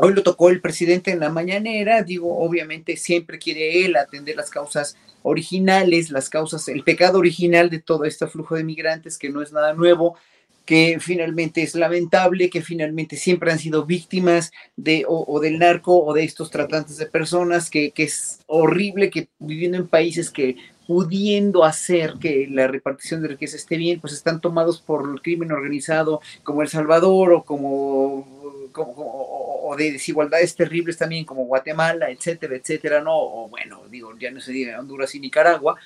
Hoy 0.03 0.15
lo 0.15 0.23
tocó 0.23 0.49
el 0.49 0.61
presidente 0.61 1.11
en 1.11 1.19
la 1.19 1.29
mañanera, 1.29 2.01
digo, 2.01 2.39
obviamente 2.39 2.97
siempre 2.97 3.37
quiere 3.37 3.85
él 3.85 3.95
atender 3.95 4.35
las 4.35 4.49
causas 4.49 4.97
originales, 5.21 6.09
las 6.09 6.27
causas, 6.27 6.67
el 6.69 6.83
pecado 6.83 7.19
original 7.19 7.69
de 7.69 7.77
todo 7.77 8.05
este 8.05 8.25
flujo 8.25 8.55
de 8.55 8.63
migrantes, 8.63 9.19
que 9.19 9.29
no 9.29 9.43
es 9.43 9.53
nada 9.53 9.75
nuevo, 9.75 10.17
que 10.65 10.97
finalmente 10.99 11.61
es 11.61 11.75
lamentable, 11.75 12.49
que 12.49 12.63
finalmente 12.63 13.15
siempre 13.15 13.51
han 13.51 13.59
sido 13.59 13.85
víctimas 13.85 14.51
de 14.75 15.05
o, 15.07 15.39
del 15.39 15.59
narco 15.59 16.03
o 16.03 16.15
de 16.15 16.23
estos 16.23 16.49
tratantes 16.49 16.97
de 16.97 17.05
personas, 17.05 17.69
que, 17.69 17.91
que, 17.91 18.05
es 18.05 18.39
horrible 18.47 19.11
que 19.11 19.29
viviendo 19.37 19.77
en 19.77 19.87
países 19.87 20.31
que 20.31 20.55
pudiendo 20.87 21.63
hacer 21.63 22.15
que 22.19 22.47
la 22.49 22.67
repartición 22.67 23.21
de 23.21 23.27
riqueza 23.27 23.55
esté 23.55 23.77
bien, 23.77 24.01
pues 24.01 24.13
están 24.13 24.41
tomados 24.41 24.81
por 24.81 25.07
el 25.07 25.21
crimen 25.21 25.51
organizado 25.51 26.21
como 26.41 26.63
El 26.63 26.69
Salvador 26.69 27.33
o 27.33 27.43
como 27.43 28.40
o, 28.75 29.75
de 29.77 29.93
desigualdades 29.93 30.55
terribles 30.55 30.97
también 30.97 31.25
como 31.25 31.45
Guatemala, 31.45 32.09
etcétera, 32.09 32.55
etcétera, 32.55 33.01
¿no? 33.01 33.15
O 33.15 33.49
bueno, 33.49 33.83
digo, 33.89 34.17
ya 34.17 34.31
no 34.31 34.39
se 34.39 34.51
diga 34.51 34.79
Honduras 34.79 35.13
y 35.15 35.19
Nicaragua. 35.19 35.77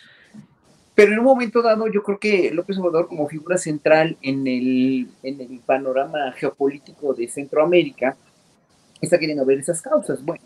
Pero 0.95 1.11
en 1.11 1.19
un 1.19 1.25
momento 1.25 1.61
dado, 1.61 1.87
yo 1.87 2.01
creo 2.03 2.19
que 2.19 2.51
López 2.51 2.77
Obrador, 2.77 3.07
como 3.07 3.27
figura 3.27 3.57
central 3.57 4.17
en 4.21 4.47
el, 4.47 5.09
en 5.23 5.41
el 5.41 5.59
panorama 5.59 6.31
geopolítico 6.31 7.13
de 7.13 7.27
Centroamérica, 7.27 8.15
está 9.01 9.19
queriendo 9.19 9.45
ver 9.45 9.59
esas 9.59 9.81
causas. 9.81 10.23
Bueno, 10.23 10.43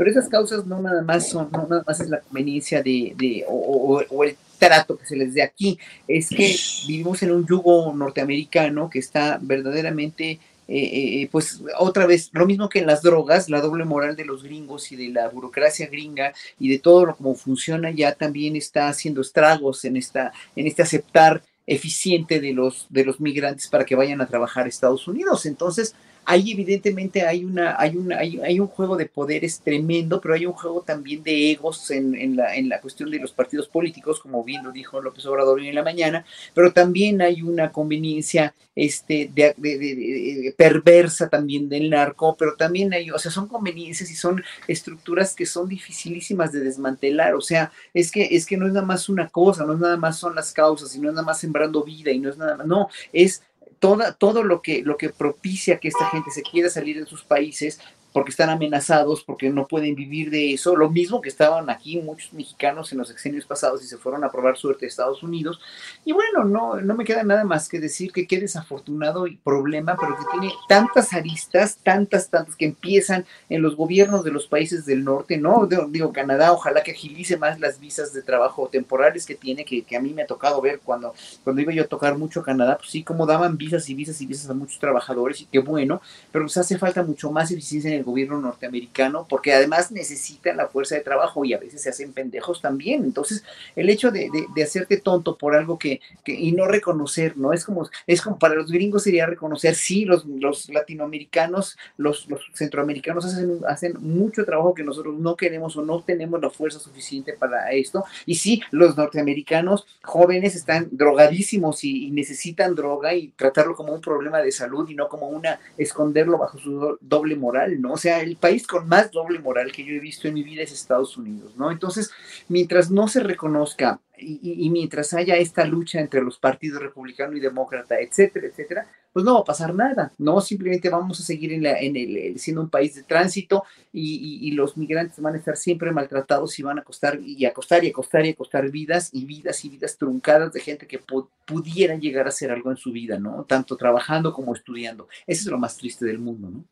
pero 0.00 0.10
esas 0.10 0.30
causas 0.30 0.64
no 0.64 0.80
nada 0.80 1.02
más 1.02 1.28
son, 1.28 1.50
no 1.52 1.66
nada 1.68 1.84
más 1.86 2.00
es 2.00 2.08
la 2.08 2.20
conveniencia 2.20 2.82
de, 2.82 3.14
de 3.18 3.44
o, 3.46 4.02
o, 4.08 4.24
el 4.24 4.34
trato 4.58 4.96
que 4.96 5.04
se 5.04 5.14
les 5.14 5.34
dé 5.34 5.42
aquí, 5.42 5.78
es 6.08 6.30
que 6.30 6.56
vivimos 6.88 7.22
en 7.22 7.32
un 7.32 7.46
yugo 7.46 7.92
norteamericano 7.94 8.88
que 8.88 8.98
está 8.98 9.38
verdaderamente 9.42 10.40
eh, 10.72 11.22
eh, 11.22 11.28
pues 11.32 11.60
otra 11.80 12.06
vez, 12.06 12.30
lo 12.32 12.46
mismo 12.46 12.68
que 12.68 12.78
en 12.78 12.86
las 12.86 13.02
drogas, 13.02 13.50
la 13.50 13.60
doble 13.60 13.84
moral 13.84 14.14
de 14.14 14.24
los 14.24 14.44
gringos 14.44 14.92
y 14.92 14.96
de 14.96 15.08
la 15.08 15.28
burocracia 15.28 15.88
gringa 15.88 16.32
y 16.60 16.68
de 16.68 16.78
todo 16.78 17.06
lo 17.06 17.16
como 17.16 17.34
funciona 17.34 17.90
ya 17.90 18.14
también 18.14 18.54
está 18.54 18.88
haciendo 18.88 19.20
estragos 19.20 19.84
en 19.84 19.96
esta, 19.96 20.32
en 20.54 20.68
este 20.68 20.82
aceptar 20.82 21.42
eficiente 21.66 22.40
de 22.40 22.52
los, 22.52 22.86
de 22.88 23.04
los 23.04 23.18
migrantes 23.20 23.66
para 23.66 23.84
que 23.84 23.96
vayan 23.96 24.20
a 24.20 24.28
trabajar 24.28 24.66
a 24.66 24.68
Estados 24.68 25.08
Unidos. 25.08 25.44
Entonces, 25.44 25.96
ahí 26.24 26.52
evidentemente 26.52 27.26
hay, 27.26 27.44
una, 27.44 27.76
hay, 27.78 27.96
una, 27.96 28.18
hay, 28.18 28.60
un 28.60 28.66
juego 28.66 28.96
de 28.96 29.06
poderes 29.06 29.60
tremendo, 29.60 30.20
pero 30.20 30.34
hay 30.34 30.46
un 30.46 30.52
juego 30.52 30.82
también 30.82 31.22
de 31.22 31.52
egos 31.52 31.90
en, 31.90 32.36
la, 32.36 32.54
en 32.54 32.68
la 32.68 32.80
cuestión 32.80 33.10
de 33.10 33.18
los 33.18 33.32
partidos 33.32 33.68
políticos, 33.68 34.20
como 34.20 34.44
bien 34.44 34.62
lo 34.64 34.72
dijo 34.72 35.00
López 35.00 35.26
Obrador 35.26 35.58
hoy 35.58 35.68
en 35.68 35.74
la 35.74 35.82
mañana, 35.82 36.24
pero 36.54 36.72
también 36.72 37.20
hay 37.22 37.42
una 37.42 37.72
conveniencia 37.72 38.54
este, 38.76 39.30
de, 39.34 40.54
perversa 40.56 41.28
también 41.28 41.68
del 41.68 41.90
narco, 41.90 42.36
pero 42.38 42.54
también 42.54 42.92
hay, 42.92 43.10
o 43.10 43.18
sea, 43.18 43.30
son 43.30 43.48
conveniencias 43.48 44.10
y 44.10 44.14
son 44.14 44.42
estructuras 44.68 45.34
que 45.34 45.46
son 45.46 45.68
dificilísimas 45.68 46.52
de 46.52 46.60
desmantelar, 46.60 47.34
o 47.34 47.40
sea, 47.40 47.72
es 47.92 48.10
que, 48.10 48.28
es 48.30 48.46
que 48.46 48.56
no 48.56 48.66
es 48.66 48.72
nada 48.72 48.86
más 48.86 49.08
una 49.08 49.28
cosa, 49.28 49.64
no 49.64 49.74
es 49.74 49.80
nada 49.80 49.96
más 49.96 50.18
son 50.18 50.34
las 50.34 50.52
causas, 50.52 50.94
y 50.94 51.00
no 51.00 51.08
es 51.08 51.14
nada 51.14 51.26
más 51.26 51.40
sembrando 51.40 51.82
vida, 51.82 52.10
y 52.10 52.18
no 52.18 52.30
es 52.30 52.38
nada 52.38 52.56
más, 52.56 52.66
no, 52.66 52.88
es 53.12 53.42
todo 53.80 54.44
lo 54.44 54.62
que, 54.62 54.82
lo 54.82 54.96
que 54.96 55.08
propicia 55.08 55.80
que 55.80 55.88
esta 55.88 56.06
gente 56.10 56.30
se 56.30 56.42
quiera 56.42 56.70
salir 56.70 57.00
de 57.00 57.06
sus 57.06 57.24
países 57.24 57.80
porque 58.12 58.30
están 58.30 58.50
amenazados, 58.50 59.22
porque 59.22 59.50
no 59.50 59.66
pueden 59.66 59.94
vivir 59.94 60.30
de 60.30 60.52
eso. 60.52 60.76
Lo 60.76 60.90
mismo 60.90 61.20
que 61.20 61.28
estaban 61.28 61.70
aquí 61.70 61.98
muchos 61.98 62.32
mexicanos 62.32 62.92
en 62.92 62.98
los 62.98 63.10
exenios 63.10 63.44
pasados 63.44 63.82
y 63.82 63.86
se 63.86 63.98
fueron 63.98 64.24
a 64.24 64.30
probar 64.30 64.56
suerte 64.56 64.84
a 64.84 64.88
Estados 64.88 65.22
Unidos. 65.22 65.60
Y 66.04 66.12
bueno, 66.12 66.44
no, 66.44 66.80
no 66.80 66.94
me 66.94 67.04
queda 67.04 67.22
nada 67.22 67.44
más 67.44 67.68
que 67.68 67.80
decir 67.80 68.12
que 68.12 68.26
qué 68.26 68.40
desafortunado 68.40 69.26
y 69.26 69.36
problema, 69.36 69.96
pero 69.98 70.16
que 70.16 70.24
tiene 70.32 70.54
tantas 70.68 71.12
aristas, 71.12 71.78
tantas, 71.82 72.28
tantas 72.28 72.56
que 72.56 72.66
empiezan 72.66 73.24
en 73.48 73.62
los 73.62 73.76
gobiernos 73.76 74.24
de 74.24 74.32
los 74.32 74.46
países 74.46 74.84
del 74.86 75.04
norte, 75.04 75.36
¿no? 75.38 75.66
Digo, 75.66 76.12
Canadá, 76.12 76.52
ojalá 76.52 76.82
que 76.82 76.92
agilice 76.92 77.36
más 77.36 77.60
las 77.60 77.78
visas 77.78 78.12
de 78.12 78.22
trabajo 78.22 78.68
temporales 78.68 79.26
que 79.26 79.34
tiene, 79.34 79.64
que, 79.64 79.82
que 79.82 79.96
a 79.96 80.00
mí 80.00 80.12
me 80.12 80.22
ha 80.22 80.26
tocado 80.26 80.60
ver 80.60 80.80
cuando, 80.80 81.14
cuando 81.44 81.62
iba 81.62 81.72
yo 81.72 81.84
a 81.84 81.86
tocar 81.86 82.16
mucho 82.16 82.42
Canadá, 82.42 82.76
pues 82.78 82.90
sí, 82.90 83.02
como 83.02 83.26
daban 83.26 83.56
visas 83.56 83.88
y 83.88 83.94
visas 83.94 84.20
y 84.20 84.26
visas 84.26 84.50
a 84.50 84.54
muchos 84.54 84.78
trabajadores 84.78 85.40
y 85.40 85.46
qué 85.46 85.58
bueno, 85.58 86.00
pero 86.32 86.44
nos 86.44 86.56
hace 86.56 86.78
falta 86.78 87.02
mucho 87.02 87.30
más 87.30 87.50
eficiencia 87.50 87.94
en 87.94 87.99
el 88.00 88.04
gobierno 88.04 88.40
norteamericano, 88.40 89.26
porque 89.28 89.52
además 89.52 89.92
necesitan 89.92 90.56
la 90.56 90.68
fuerza 90.68 90.96
de 90.96 91.02
trabajo 91.02 91.44
y 91.44 91.54
a 91.54 91.58
veces 91.58 91.82
se 91.82 91.90
hacen 91.90 92.12
pendejos 92.12 92.60
también. 92.60 93.04
Entonces, 93.04 93.44
el 93.76 93.88
hecho 93.88 94.10
de, 94.10 94.30
hacerte 94.62 94.98
tonto 94.98 95.36
por 95.36 95.54
algo 95.54 95.78
que, 95.78 96.00
y 96.26 96.52
no 96.52 96.66
reconocer, 96.66 97.36
¿no? 97.36 97.52
Es 97.52 97.64
como, 97.64 97.88
es 98.06 98.20
como 98.22 98.38
para 98.38 98.54
los 98.54 98.70
gringos 98.70 99.04
sería 99.04 99.26
reconocer, 99.26 99.74
sí, 99.74 100.04
los, 100.04 100.24
los 100.26 100.68
latinoamericanos, 100.68 101.76
los, 101.96 102.26
centroamericanos 102.54 103.24
hacen, 103.24 103.60
hacen 103.66 103.94
mucho 104.00 104.44
trabajo 104.44 104.74
que 104.74 104.84
nosotros 104.84 105.18
no 105.18 105.36
queremos 105.36 105.76
o 105.76 105.82
no 105.82 106.02
tenemos 106.02 106.40
la 106.40 106.50
fuerza 106.50 106.78
suficiente 106.78 107.32
para 107.32 107.70
esto. 107.72 108.04
Y 108.26 108.36
sí, 108.36 108.62
los 108.70 108.96
norteamericanos 108.96 109.86
jóvenes 110.02 110.56
están 110.56 110.88
drogadísimos 110.90 111.84
y 111.84 112.10
necesitan 112.10 112.74
droga 112.74 113.14
y 113.14 113.28
tratarlo 113.28 113.74
como 113.74 113.92
un 113.92 114.00
problema 114.00 114.38
de 114.38 114.52
salud 114.52 114.88
y 114.88 114.94
no 114.94 115.08
como 115.08 115.28
una, 115.28 115.60
esconderlo 115.78 116.38
bajo 116.38 116.58
su 116.58 116.98
doble 117.00 117.36
moral, 117.36 117.80
¿no? 117.80 117.89
O 117.92 117.96
sea, 117.96 118.20
el 118.20 118.36
país 118.36 118.66
con 118.66 118.88
más 118.88 119.10
doble 119.10 119.38
moral 119.38 119.72
que 119.72 119.84
yo 119.84 119.94
he 119.94 120.00
visto 120.00 120.28
en 120.28 120.34
mi 120.34 120.42
vida 120.42 120.62
es 120.62 120.72
Estados 120.72 121.16
Unidos, 121.16 121.56
¿no? 121.56 121.70
Entonces, 121.70 122.10
mientras 122.48 122.90
no 122.90 123.08
se 123.08 123.20
reconozca 123.20 124.00
y, 124.22 124.68
mientras 124.70 125.14
haya 125.14 125.36
esta 125.36 125.64
lucha 125.64 126.00
entre 126.00 126.22
los 126.22 126.38
partidos 126.38 126.82
republicano 126.82 127.36
y 127.36 127.40
demócrata, 127.40 127.98
etcétera, 127.98 128.48
etcétera, 128.48 128.86
pues 129.12 129.24
no 129.24 129.34
va 129.34 129.40
a 129.40 129.44
pasar 129.44 129.74
nada, 129.74 130.12
¿no? 130.18 130.40
Simplemente 130.40 130.88
vamos 130.88 131.18
a 131.20 131.22
seguir 131.22 131.52
en, 131.52 131.62
la, 131.62 131.78
en 131.80 131.96
el, 131.96 132.38
siendo 132.38 132.62
un 132.62 132.70
país 132.70 132.94
de 132.94 133.02
tránsito 133.02 133.64
y, 133.92 134.50
los 134.52 134.76
migrantes 134.76 135.20
van 135.20 135.34
a 135.34 135.38
estar 135.38 135.56
siempre 135.56 135.90
maltratados 135.90 136.58
y 136.58 136.62
van 136.62 136.78
a 136.78 136.82
costar 136.82 137.18
y 137.22 137.46
a 137.46 137.52
costar 137.54 137.84
y 137.84 137.88
a 137.88 137.92
costar 137.92 138.26
y 138.26 138.30
a 138.30 138.34
costar 138.34 138.70
vidas 138.70 139.10
y 139.12 139.24
vidas 139.24 139.64
y 139.64 139.70
vidas 139.70 139.96
truncadas 139.96 140.52
de 140.52 140.60
gente 140.60 140.86
que 140.86 141.00
pudiera 141.46 141.94
llegar 141.94 142.26
a 142.26 142.30
hacer 142.30 142.50
algo 142.50 142.70
en 142.70 142.76
su 142.76 142.92
vida, 142.92 143.18
¿no? 143.18 143.44
Tanto 143.44 143.76
trabajando 143.76 144.32
como 144.32 144.54
estudiando. 144.54 145.08
Eso 145.26 145.42
es 145.42 145.46
lo 145.46 145.58
más 145.58 145.76
triste 145.76 146.04
del 146.04 146.18
mundo, 146.18 146.50
¿no? 146.50 146.64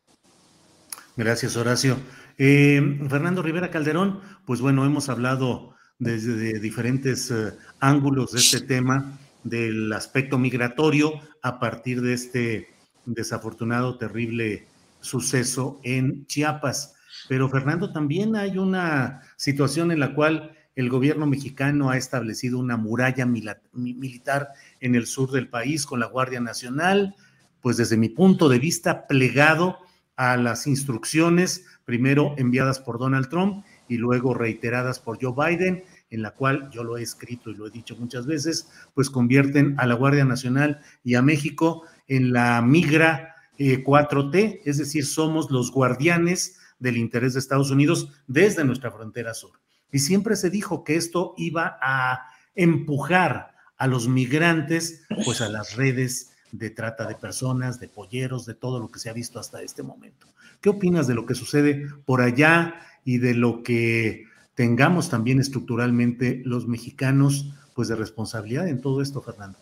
Gracias, 1.19 1.57
Horacio. 1.57 1.97
Eh, 2.37 2.97
Fernando 3.09 3.41
Rivera 3.41 3.69
Calderón, 3.69 4.21
pues 4.45 4.61
bueno, 4.61 4.85
hemos 4.85 5.09
hablado 5.09 5.75
desde 5.97 6.61
diferentes 6.61 7.29
eh, 7.29 7.51
ángulos 7.81 8.31
de 8.31 8.39
este 8.39 8.61
tema, 8.61 9.19
del 9.43 9.91
aspecto 9.91 10.39
migratorio, 10.39 11.19
a 11.41 11.59
partir 11.59 12.01
de 12.01 12.13
este 12.13 12.69
desafortunado, 13.05 13.97
terrible 13.97 14.65
suceso 15.01 15.81
en 15.83 16.25
Chiapas. 16.25 16.95
Pero 17.27 17.49
Fernando, 17.49 17.91
también 17.91 18.37
hay 18.37 18.57
una 18.57 19.23
situación 19.35 19.91
en 19.91 19.99
la 19.99 20.15
cual 20.15 20.55
el 20.77 20.87
gobierno 20.87 21.25
mexicano 21.25 21.89
ha 21.89 21.97
establecido 21.97 22.59
una 22.59 22.77
muralla 22.77 23.25
militar 23.25 24.53
en 24.79 24.95
el 24.95 25.05
sur 25.05 25.31
del 25.31 25.49
país 25.49 25.85
con 25.85 25.99
la 25.99 26.05
Guardia 26.05 26.39
Nacional, 26.39 27.13
pues 27.59 27.75
desde 27.75 27.97
mi 27.97 28.07
punto 28.07 28.47
de 28.47 28.59
vista, 28.59 29.05
plegado 29.05 29.79
a 30.19 30.35
las 30.35 30.67
instrucciones, 30.67 31.65
primero 31.85 32.35
enviadas 32.37 32.81
por 32.81 32.99
Donald 32.99 33.29
Trump 33.29 33.63
y 33.87 33.95
luego 33.95 34.33
reiteradas 34.33 34.99
por 34.99 35.17
Joe 35.17 35.33
Biden, 35.33 35.85
en 36.09 36.21
la 36.21 36.31
cual 36.31 36.69
yo 36.71 36.83
lo 36.83 36.97
he 36.97 37.01
escrito 37.01 37.49
y 37.49 37.55
lo 37.55 37.67
he 37.67 37.71
dicho 37.71 37.95
muchas 37.95 38.25
veces, 38.25 38.69
pues 38.93 39.09
convierten 39.09 39.75
a 39.77 39.87
la 39.87 39.95
Guardia 39.95 40.25
Nacional 40.25 40.81
y 41.05 41.15
a 41.15 41.21
México 41.21 41.83
en 42.09 42.33
la 42.33 42.61
migra 42.61 43.33
4T, 43.57 44.35
eh, 44.35 44.61
es 44.65 44.77
decir, 44.77 45.05
somos 45.05 45.51
los 45.51 45.71
guardianes 45.71 46.59
del 46.79 46.97
interés 46.97 47.33
de 47.33 47.39
Estados 47.39 47.71
Unidos 47.71 48.09
desde 48.27 48.65
nuestra 48.65 48.91
frontera 48.91 49.33
sur. 49.33 49.61
Y 49.89 49.99
siempre 49.99 50.35
se 50.35 50.49
dijo 50.49 50.83
que 50.83 50.97
esto 50.97 51.33
iba 51.37 51.77
a 51.81 52.25
empujar 52.55 53.55
a 53.77 53.87
los 53.87 54.09
migrantes 54.09 55.05
pues 55.23 55.39
a 55.39 55.47
las 55.47 55.77
redes 55.77 56.28
de 56.51 56.69
trata 56.69 57.07
de 57.07 57.15
personas, 57.15 57.79
de 57.79 57.87
polleros, 57.87 58.45
de 58.45 58.53
todo 58.53 58.79
lo 58.79 58.89
que 58.89 58.99
se 58.99 59.09
ha 59.09 59.13
visto 59.13 59.39
hasta 59.39 59.61
este 59.61 59.83
momento. 59.83 60.27
¿Qué 60.61 60.69
opinas 60.69 61.07
de 61.07 61.15
lo 61.15 61.25
que 61.25 61.35
sucede 61.35 61.87
por 62.05 62.21
allá 62.21 62.75
y 63.05 63.17
de 63.19 63.33
lo 63.33 63.63
que 63.63 64.25
tengamos 64.55 65.09
también 65.09 65.39
estructuralmente 65.39 66.41
los 66.43 66.67
mexicanos, 66.67 67.53
pues 67.75 67.87
de 67.87 67.95
responsabilidad 67.95 68.67
en 68.67 68.81
todo 68.81 69.01
esto, 69.01 69.21
Fernando? 69.21 69.57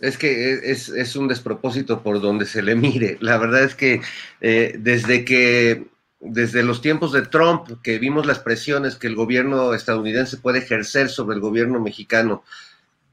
Es 0.00 0.16
que 0.16 0.70
es, 0.70 1.16
un 1.16 1.28
despropósito 1.28 2.02
por 2.02 2.20
donde 2.20 2.46
se 2.46 2.62
le 2.62 2.74
mire. 2.74 3.18
La 3.20 3.38
verdad 3.38 3.64
es 3.64 3.74
que 3.74 4.00
eh, 4.40 4.74
desde 4.78 5.24
que, 5.24 5.86
desde 6.20 6.62
los 6.62 6.80
tiempos 6.80 7.12
de 7.12 7.22
Trump, 7.22 7.68
que 7.82 7.98
vimos 7.98 8.26
las 8.26 8.38
presiones 8.38 8.96
que 8.96 9.06
el 9.06 9.14
gobierno 9.14 9.74
estadounidense 9.74 10.38
puede 10.38 10.58
ejercer 10.58 11.08
sobre 11.08 11.36
el 11.36 11.40
gobierno 11.40 11.80
mexicano, 11.80 12.44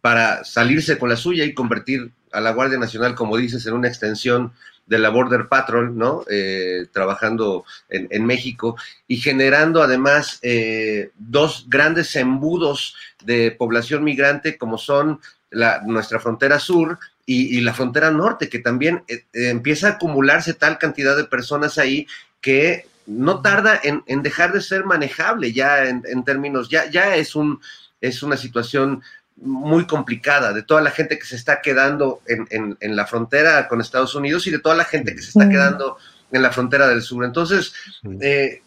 para 0.08 0.46
salirse 0.46 0.98
con 0.98 1.10
la 1.10 1.18
suya 1.18 1.44
y 1.44 1.54
convertir 1.54 2.12
a 2.32 2.40
la 2.40 2.52
Guardia 2.52 2.80
Nacional, 2.80 3.14
como 3.14 3.36
dices, 3.36 3.66
en 3.66 3.74
una 3.74 3.90
extensión 3.90 4.54
de 4.86 5.00
la 5.00 5.10
Border 5.10 5.50
Patrol, 5.50 5.98
¿no? 5.98 6.24
Eh, 6.32 6.86
trabajando 6.94 7.66
en, 7.90 8.26
México 8.26 8.78
y 9.06 9.18
generando 9.18 9.84
además 9.84 10.40
eh, 10.44 11.12
dos 11.18 11.66
grandes 11.68 12.16
embudos 12.16 12.96
de 13.26 13.52
población 13.52 14.06
migrante 14.06 14.58
como 14.58 14.78
son 14.78 15.20
la, 15.50 15.82
nuestra 15.86 16.22
frontera 16.22 16.58
sur 16.58 16.98
y, 17.26 17.60
la 17.60 17.74
frontera 17.74 18.10
norte, 18.10 18.48
que 18.48 18.60
también 18.60 19.04
eh, 19.10 19.26
empieza 19.34 19.88
a 19.88 19.92
acumularse 19.96 20.54
tal 20.54 20.78
cantidad 20.78 21.18
de 21.18 21.26
personas 21.26 21.78
ahí 21.78 22.08
que 22.40 22.88
no 23.08 23.42
tarda 23.42 23.78
en, 23.84 24.24
dejar 24.24 24.54
de 24.54 24.62
ser 24.62 24.86
manejable 24.86 25.52
ya 25.52 25.84
en, 25.84 26.02
en, 26.08 26.24
términos, 26.24 26.70
ya, 26.70 26.90
ya 26.90 27.18
es, 27.18 27.36
un, 27.36 27.60
es 28.00 28.24
una 28.24 28.38
situación 28.38 29.04
muy 29.38 29.86
complicada 29.86 30.54
de 30.54 30.64
toda 30.64 30.82
la 30.82 30.92
gente 30.92 31.18
que 31.18 31.26
se 31.26 31.36
está 31.36 31.62
quedando 31.62 32.22
en, 32.28 32.96
la 32.96 33.06
frontera 33.06 33.68
con 33.68 33.82
Estados 33.82 34.16
Unidos 34.16 34.48
y 34.48 34.52
de 34.52 34.60
toda 34.60 34.76
la 34.76 34.86
gente 34.86 35.14
que 35.14 35.22
se 35.22 35.30
está 35.30 35.48
quedando 35.48 35.98
en 36.32 36.42
la 36.42 36.52
frontera 36.52 36.88
del 36.88 37.02
sur. 37.02 37.24
Entonces, 37.24 37.74
eh, 38.22 38.62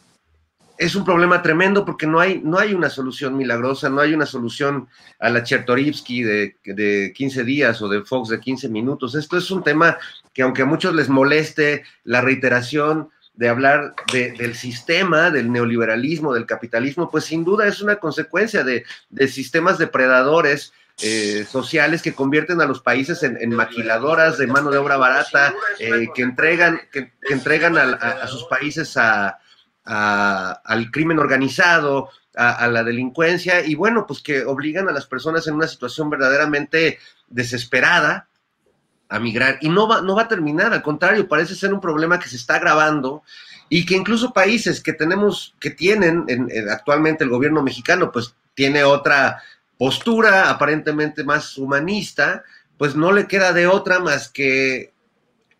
es 0.78 0.94
un 0.94 1.04
problema 1.04 1.42
tremendo 1.42 1.84
porque 1.84 2.06
no 2.06 2.20
hay, 2.20 2.40
no 2.42 2.58
hay 2.58 2.72
una 2.72 2.88
solución 2.88 3.36
milagrosa, 3.36 3.90
no 3.90 4.00
hay 4.00 4.14
una 4.14 4.26
solución 4.26 4.88
a 5.18 5.28
la 5.28 5.42
Chertorivsky 5.42 6.22
de, 6.22 6.56
de 6.64 7.12
15 7.14 7.44
días 7.44 7.82
o 7.82 7.88
de 7.88 8.02
Fox 8.02 8.30
de 8.30 8.40
15 8.40 8.68
minutos. 8.68 9.14
Esto 9.14 9.36
es 9.36 9.50
un 9.50 9.62
tema 9.62 9.98
que 10.32 10.42
aunque 10.42 10.62
a 10.62 10.66
muchos 10.66 10.94
les 10.94 11.08
moleste 11.08 11.82
la 12.04 12.20
reiteración, 12.20 13.10
de 13.40 13.48
hablar 13.48 13.94
del 14.12 14.54
sistema, 14.54 15.30
del 15.30 15.50
neoliberalismo, 15.50 16.34
del 16.34 16.44
capitalismo, 16.44 17.10
pues 17.10 17.24
sin 17.24 17.42
duda 17.42 17.66
es 17.66 17.80
una 17.80 17.96
consecuencia 17.96 18.64
de, 18.64 18.84
sistemas 19.28 19.78
depredadores 19.78 20.74
eh, 21.00 21.46
sociales 21.48 22.02
que 22.02 22.12
convierten 22.12 22.60
a 22.60 22.66
los 22.66 22.82
países 22.82 23.22
en, 23.22 23.50
maquiladoras 23.54 24.36
de 24.36 24.46
mano 24.46 24.70
de 24.70 24.76
obra 24.76 24.98
barata, 24.98 25.54
eh, 25.78 26.08
que 26.14 26.20
entregan, 26.20 26.82
que, 26.92 27.12
entregan 27.30 27.78
a, 27.78 28.26
sus 28.26 28.44
países 28.44 28.94
al 28.98 30.90
crimen 30.92 31.18
organizado, 31.18 32.10
a, 32.36 32.68
la 32.68 32.84
delincuencia, 32.84 33.64
y 33.64 33.74
bueno, 33.74 34.06
pues 34.06 34.20
que 34.20 34.44
obligan 34.44 34.86
a 34.90 34.92
las 34.92 35.06
personas 35.06 35.46
en 35.46 35.54
una 35.54 35.66
situación 35.66 36.10
verdaderamente 36.10 36.98
desesperada, 37.28 38.28
a 39.10 39.18
migrar. 39.18 39.58
Y 39.60 39.68
no 39.68 39.86
va, 39.86 40.00
no 40.00 40.14
va 40.14 40.22
a 40.22 40.28
terminar, 40.28 40.72
al 40.72 40.82
contrario, 40.82 41.28
parece 41.28 41.54
ser 41.54 41.74
un 41.74 41.80
problema 41.80 42.18
que 42.18 42.28
se 42.28 42.36
está 42.36 42.54
agravando 42.54 43.22
y 43.68 43.84
que 43.84 43.96
incluso 43.96 44.32
países 44.32 44.80
que 44.80 44.92
tenemos, 44.92 45.54
que 45.60 45.70
tienen 45.70 46.26
actualmente 46.70 47.24
el 47.24 47.30
gobierno 47.30 47.62
mexicano, 47.62 48.10
pues 48.10 48.34
tiene 48.54 48.84
otra 48.84 49.42
postura 49.76 50.50
aparentemente 50.50 51.24
más 51.24 51.58
humanista, 51.58 52.44
pues 52.78 52.94
no 52.94 53.12
le 53.12 53.26
queda 53.26 53.52
de 53.52 53.66
otra 53.66 53.98
más 53.98 54.28
que 54.28 54.92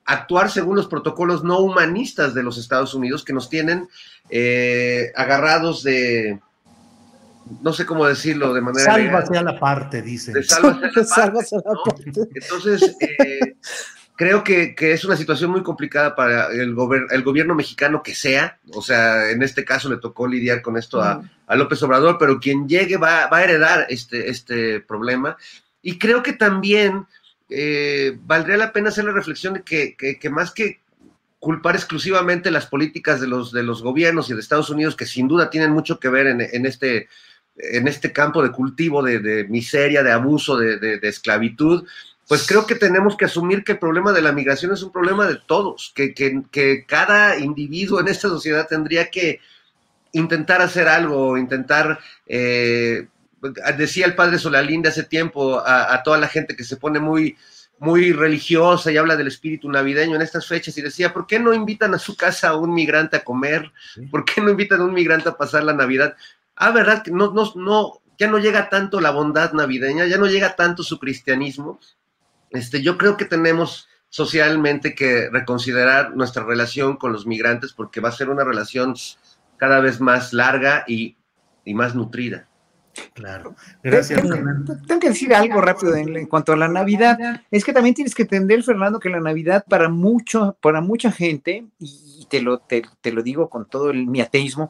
actuar 0.04 0.50
según 0.50 0.76
los 0.76 0.88
protocolos 0.88 1.44
no 1.44 1.58
humanistas 1.58 2.34
de 2.34 2.42
los 2.42 2.58
Estados 2.58 2.94
Unidos 2.94 3.24
que 3.24 3.32
nos 3.32 3.48
tienen 3.48 3.88
eh, 4.28 5.12
agarrados 5.14 5.82
de, 5.82 6.40
no 7.62 7.72
sé 7.72 7.86
cómo 7.86 8.06
decirlo 8.06 8.54
de 8.54 8.60
manera. 8.60 8.84
Sálvase 8.84 9.38
a 9.38 9.42
la 9.42 9.58
parte, 9.58 10.02
dice. 10.02 10.42
Sálvase 10.42 11.56
a 11.56 11.62
la 11.64 11.74
parte. 11.84 12.12
Entonces, 12.34 12.96
eh, 13.00 13.56
creo 14.20 14.44
que, 14.44 14.74
es 14.78 15.04
una 15.06 15.16
situación 15.16 15.50
muy 15.50 15.62
complicada 15.62 16.14
para 16.14 16.48
el, 16.52 16.76
el, 17.10 17.22
gobierno 17.22 17.54
mexicano 17.54 18.02
que 18.02 18.14
sea. 18.14 18.58
O 18.74 18.82
sea, 18.82 19.30
en 19.30 19.42
este 19.42 19.64
caso 19.64 19.88
le 19.88 19.96
tocó 19.96 20.28
lidiar 20.28 20.60
con 20.60 20.76
esto 20.76 21.00
a, 21.00 21.22
López 21.56 21.82
Obrador, 21.82 22.18
pero 22.18 22.38
quien 22.38 22.68
llegue 22.68 22.98
va, 22.98 23.34
a 23.34 23.42
heredar 23.42 23.86
este, 23.88 24.28
este 24.28 24.80
problema. 24.80 25.38
Y 25.80 25.98
creo 25.98 26.22
que 26.22 26.34
también 26.34 27.06
eh, 27.48 28.18
valdría 28.26 28.58
la 28.58 28.74
pena 28.74 28.90
hacer 28.90 29.04
la 29.04 29.12
reflexión 29.12 29.54
de 29.54 29.62
que, 29.62 30.30
más 30.30 30.50
que 30.50 30.80
culpar 31.38 31.74
exclusivamente 31.74 32.50
las 32.50 32.66
políticas 32.66 33.22
de 33.22 33.26
los, 33.26 33.52
de 33.52 33.62
los 33.62 33.82
gobiernos 33.82 34.28
y 34.28 34.34
de 34.34 34.40
Estados 34.40 34.68
Unidos, 34.68 34.96
que 34.96 35.06
sin 35.06 35.28
duda 35.28 35.48
tienen 35.48 35.70
mucho 35.70 35.98
que 35.98 36.10
ver 36.10 36.26
en, 36.26 36.42
en 36.42 36.66
este 36.66 37.08
en 37.72 37.88
este 37.88 38.12
campo 38.12 38.42
de 38.42 38.50
cultivo 38.50 39.02
de, 39.02 39.46
miseria, 39.48 40.02
de 40.02 40.12
abuso, 40.12 40.56
de, 40.56 40.98
esclavitud, 41.02 41.86
pues 42.28 42.46
creo 42.46 42.66
que 42.66 42.76
tenemos 42.76 43.16
que 43.16 43.24
asumir 43.24 43.64
que 43.64 43.72
el 43.72 43.78
problema 43.78 44.12
de 44.12 44.22
la 44.22 44.32
migración 44.32 44.72
es 44.72 44.82
un 44.82 44.92
problema 44.92 45.26
de 45.26 45.36
todos, 45.46 45.92
que, 45.94 46.14
que, 46.14 46.84
cada 46.86 47.38
individuo 47.38 48.00
en 48.00 48.08
esta 48.08 48.28
sociedad 48.28 48.66
tendría 48.68 49.10
que 49.10 49.40
intentar 50.12 50.62
hacer 50.62 50.88
algo, 50.88 51.36
intentar, 51.36 51.98
eh, 52.26 53.08
decía 53.76 54.06
el 54.06 54.14
padre 54.14 54.38
Solalinde 54.38 54.88
hace 54.88 55.04
tiempo 55.04 55.58
a, 55.58 55.92
a, 55.92 56.02
toda 56.02 56.18
la 56.18 56.28
gente 56.28 56.56
que 56.56 56.64
se 56.64 56.76
pone 56.76 57.00
muy, 57.00 57.36
muy 57.80 58.12
religiosa 58.12 58.92
y 58.92 58.98
habla 58.98 59.16
del 59.16 59.26
espíritu 59.26 59.68
navideño 59.68 60.14
en 60.14 60.22
estas 60.22 60.46
fechas 60.46 60.76
y 60.76 60.82
decía, 60.82 61.12
¿por 61.14 61.26
qué 61.26 61.40
no 61.40 61.54
invitan 61.54 61.94
a 61.94 61.98
su 61.98 62.14
casa 62.14 62.50
a 62.50 62.56
un 62.56 62.74
migrante 62.74 63.16
a 63.16 63.24
comer? 63.24 63.72
¿Por 64.10 64.24
qué 64.24 64.42
no 64.42 64.50
invitan 64.50 64.82
a 64.82 64.84
un 64.84 64.92
migrante 64.92 65.30
a 65.30 65.36
pasar 65.36 65.64
la 65.64 65.72
Navidad? 65.72 66.14
Ah, 66.60 66.70
¿verdad? 66.70 67.02
Que 67.02 67.10
no, 67.10 67.32
no, 67.32 67.50
no, 67.56 68.00
ya 68.18 68.30
no 68.30 68.38
llega 68.38 68.68
tanto 68.68 69.00
la 69.00 69.10
bondad 69.10 69.52
navideña, 69.52 70.06
ya 70.06 70.18
no 70.18 70.26
llega 70.26 70.54
tanto 70.54 70.82
su 70.82 70.98
cristianismo. 70.98 71.80
Este, 72.50 72.82
yo 72.82 72.98
creo 72.98 73.16
que 73.16 73.24
tenemos 73.24 73.88
socialmente 74.10 74.94
que 74.94 75.30
reconsiderar 75.30 76.14
nuestra 76.14 76.44
relación 76.44 76.96
con 76.96 77.12
los 77.12 77.26
migrantes 77.26 77.72
porque 77.72 78.00
va 78.00 78.10
a 78.10 78.12
ser 78.12 78.28
una 78.28 78.44
relación 78.44 78.94
cada 79.56 79.80
vez 79.80 80.00
más 80.00 80.32
larga 80.32 80.84
y, 80.86 81.16
más 81.72 81.94
nutrida. 81.94 82.48
Claro. 83.14 83.54
Gracias, 83.82 84.20
Fernando. 84.20 84.76
Tengo 84.86 85.00
que 85.00 85.10
decir 85.10 85.32
algo 85.32 85.60
rápido 85.60 85.94
en, 85.94 86.26
cuanto 86.26 86.52
a 86.52 86.56
la 86.56 86.66
Navidad. 86.66 87.16
Es 87.50 87.64
que 87.64 87.72
también 87.72 87.94
tienes 87.94 88.14
que 88.14 88.22
entender, 88.22 88.64
Fernando, 88.64 88.98
que 88.98 89.08
la 89.08 89.20
Navidad 89.20 89.64
para 89.68 89.88
mucho, 89.88 90.56
para 90.60 90.80
mucha 90.80 91.12
gente, 91.12 91.64
y 91.78 92.26
te 92.28 92.42
lo, 92.42 92.58
te, 92.58 92.82
lo 93.12 93.22
digo 93.22 93.48
con 93.48 93.66
todo 93.66 93.90
el, 93.90 94.08
mi 94.08 94.20
ateísmo, 94.20 94.68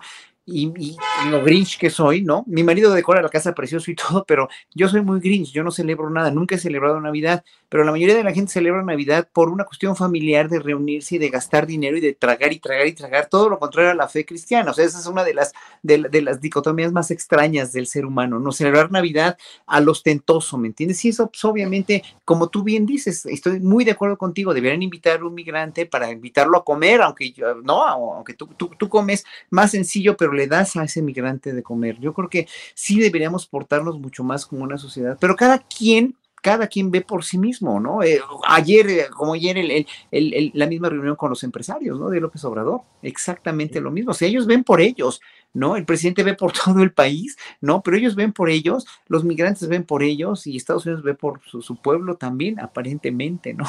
y, 0.53 0.97
lo 1.31 1.43
grinch 1.43 1.79
que 1.79 1.91
soy, 1.91 2.23
¿no? 2.23 2.45
Mi 2.47 2.63
marido 2.63 2.93
decora 2.93 3.23
la 3.23 3.29
casa 3.29 3.55
precioso 3.55 3.91
y 3.91 3.95
todo, 3.97 4.25
pero 4.27 4.49
yo 4.75 4.89
soy 4.89 5.03
muy 5.03 5.21
grinch, 5.21 5.53
yo 5.53 5.63
no 5.63 5.71
celebro 5.71 6.11
nada, 6.11 6.31
nunca 6.31 6.55
he 6.55 6.59
celebrado 6.59 7.01
Navidad, 7.01 7.45
pero 7.69 7.85
la 7.85 7.93
mayoría 7.93 8.17
de 8.17 8.25
la 8.25 8.33
gente 8.33 8.53
celebra 8.53 8.83
Navidad 8.83 9.29
por 9.33 9.49
una 9.49 9.65
cuestión 9.65 9.95
familiar 9.95 10.49
de 10.49 10.59
reunirse 10.59 11.17
y 11.17 11.19
de 11.19 11.29
gastar 11.29 11.67
dinero 11.67 11.97
y 11.97 12.01
de 12.01 12.15
tragar 12.15 12.53
y 12.53 12.59
tragar 12.59 12.87
y 12.87 12.93
tragar, 12.93 13.29
todo 13.29 13.49
lo 13.49 13.59
contrario 13.59 13.91
a 13.93 13.95
la 13.95 14.09
fe 14.09 14.25
cristiana. 14.25 14.73
O 14.73 14.75
sea, 14.75 14.85
esa 14.85 14.99
es 14.99 15.07
una 15.07 15.23
de 15.23 15.35
las, 15.35 15.53
de, 15.83 15.99
las 16.21 16.41
dicotomías 16.41 16.93
más 16.93 17.11
extrañas 17.11 17.73
del 17.73 17.87
ser 17.87 18.07
humano, 18.07 18.41
¿no? 18.41 18.51
Celebrar 18.51 18.91
Navidad 18.91 19.39
al 19.67 19.89
ostentoso, 19.89 20.59
¿me 20.59 20.69
entiendes? 20.69 21.05
Y 21.05 21.11
eso, 21.11 21.31
pues, 21.31 21.45
obviamente, 21.45 22.03
como 22.25 22.49
tú 22.49 22.65
bien 22.65 22.87
dices, 22.87 23.25
estoy 23.27 23.61
muy 23.61 23.85
de 23.85 23.93
acuerdo 23.93 24.19
contigo, 24.19 24.53
deberían 24.53 24.83
invitar 24.83 25.21
a 25.21 25.25
un 25.25 25.35
migrante 25.35 25.87
para 25.87 26.11
invitarlo 26.11 26.59
a 26.59 26.65
comer, 26.65 27.03
aunque 27.03 27.31
yo, 27.31 27.55
no, 27.57 27.87
aunque 27.87 28.35
tú, 28.35 28.49
tú, 28.57 28.71
tú 28.77 28.89
comes 28.89 29.25
más 29.51 29.71
sencillo, 29.71 30.17
pero 30.17 30.33
le 30.41 30.47
das 30.47 30.77
a 30.77 30.85
ese 30.85 31.03
migrante 31.03 31.53
de 31.53 31.63
comer. 31.63 31.99
Yo 32.01 32.15
creo 32.15 32.31
que 32.31 32.49
sí 32.75 32.99
deberíamos 32.99 33.47
portarnos 33.47 33.99
mucho 33.99 34.25
más 34.25 34.47
como 34.47 34.65
una 34.65 34.79
sociedad, 34.79 35.19
pero 35.21 35.37
cada 35.37 35.59
quien 35.59 36.17
cada 36.43 36.67
quien 36.69 36.91
ve 36.91 37.03
por 37.03 37.23
sí 37.23 37.37
mismo, 37.37 37.81
¿no? 37.81 38.03
Eh, 38.03 38.21
ayer, 38.49 38.89
eh, 38.89 39.07
como 39.11 39.35
ayer, 39.35 39.59
el, 39.59 40.51
la 40.55 40.67
misma 40.67 40.89
reunión 40.89 41.17
con 41.17 41.31
los 41.31 41.45
empresarios, 41.45 41.99
¿no? 41.99 42.09
De 42.09 42.21
López 42.21 42.43
Obrador, 42.45 42.81
exactamente 43.03 43.81
lo 43.81 43.91
mismo. 43.91 44.13
O 44.13 44.15
sea, 44.15 44.29
ellos 44.29 44.47
ven 44.47 44.65
por 44.65 44.81
ellos, 44.81 45.21
¿no? 45.53 45.77
El 45.77 45.85
presidente 45.85 46.23
ve 46.23 46.35
por 46.35 46.53
todo 46.65 46.83
el 46.83 46.93
país, 46.93 47.37
¿no? 47.61 47.83
Pero 47.83 47.97
ellos 47.97 48.15
ven 48.15 48.33
por 48.33 48.49
ellos, 48.49 48.87
los 49.07 49.25
migrantes 49.25 49.69
ven 49.69 49.85
por 49.85 50.03
ellos 50.03 50.47
y 50.47 50.57
Estados 50.57 50.87
Unidos 50.87 51.05
ve 51.05 51.15
por 51.15 51.41
su, 51.45 51.77
pueblo 51.77 52.17
también, 52.17 52.59
aparentemente, 52.59 53.53
¿no? 53.53 53.67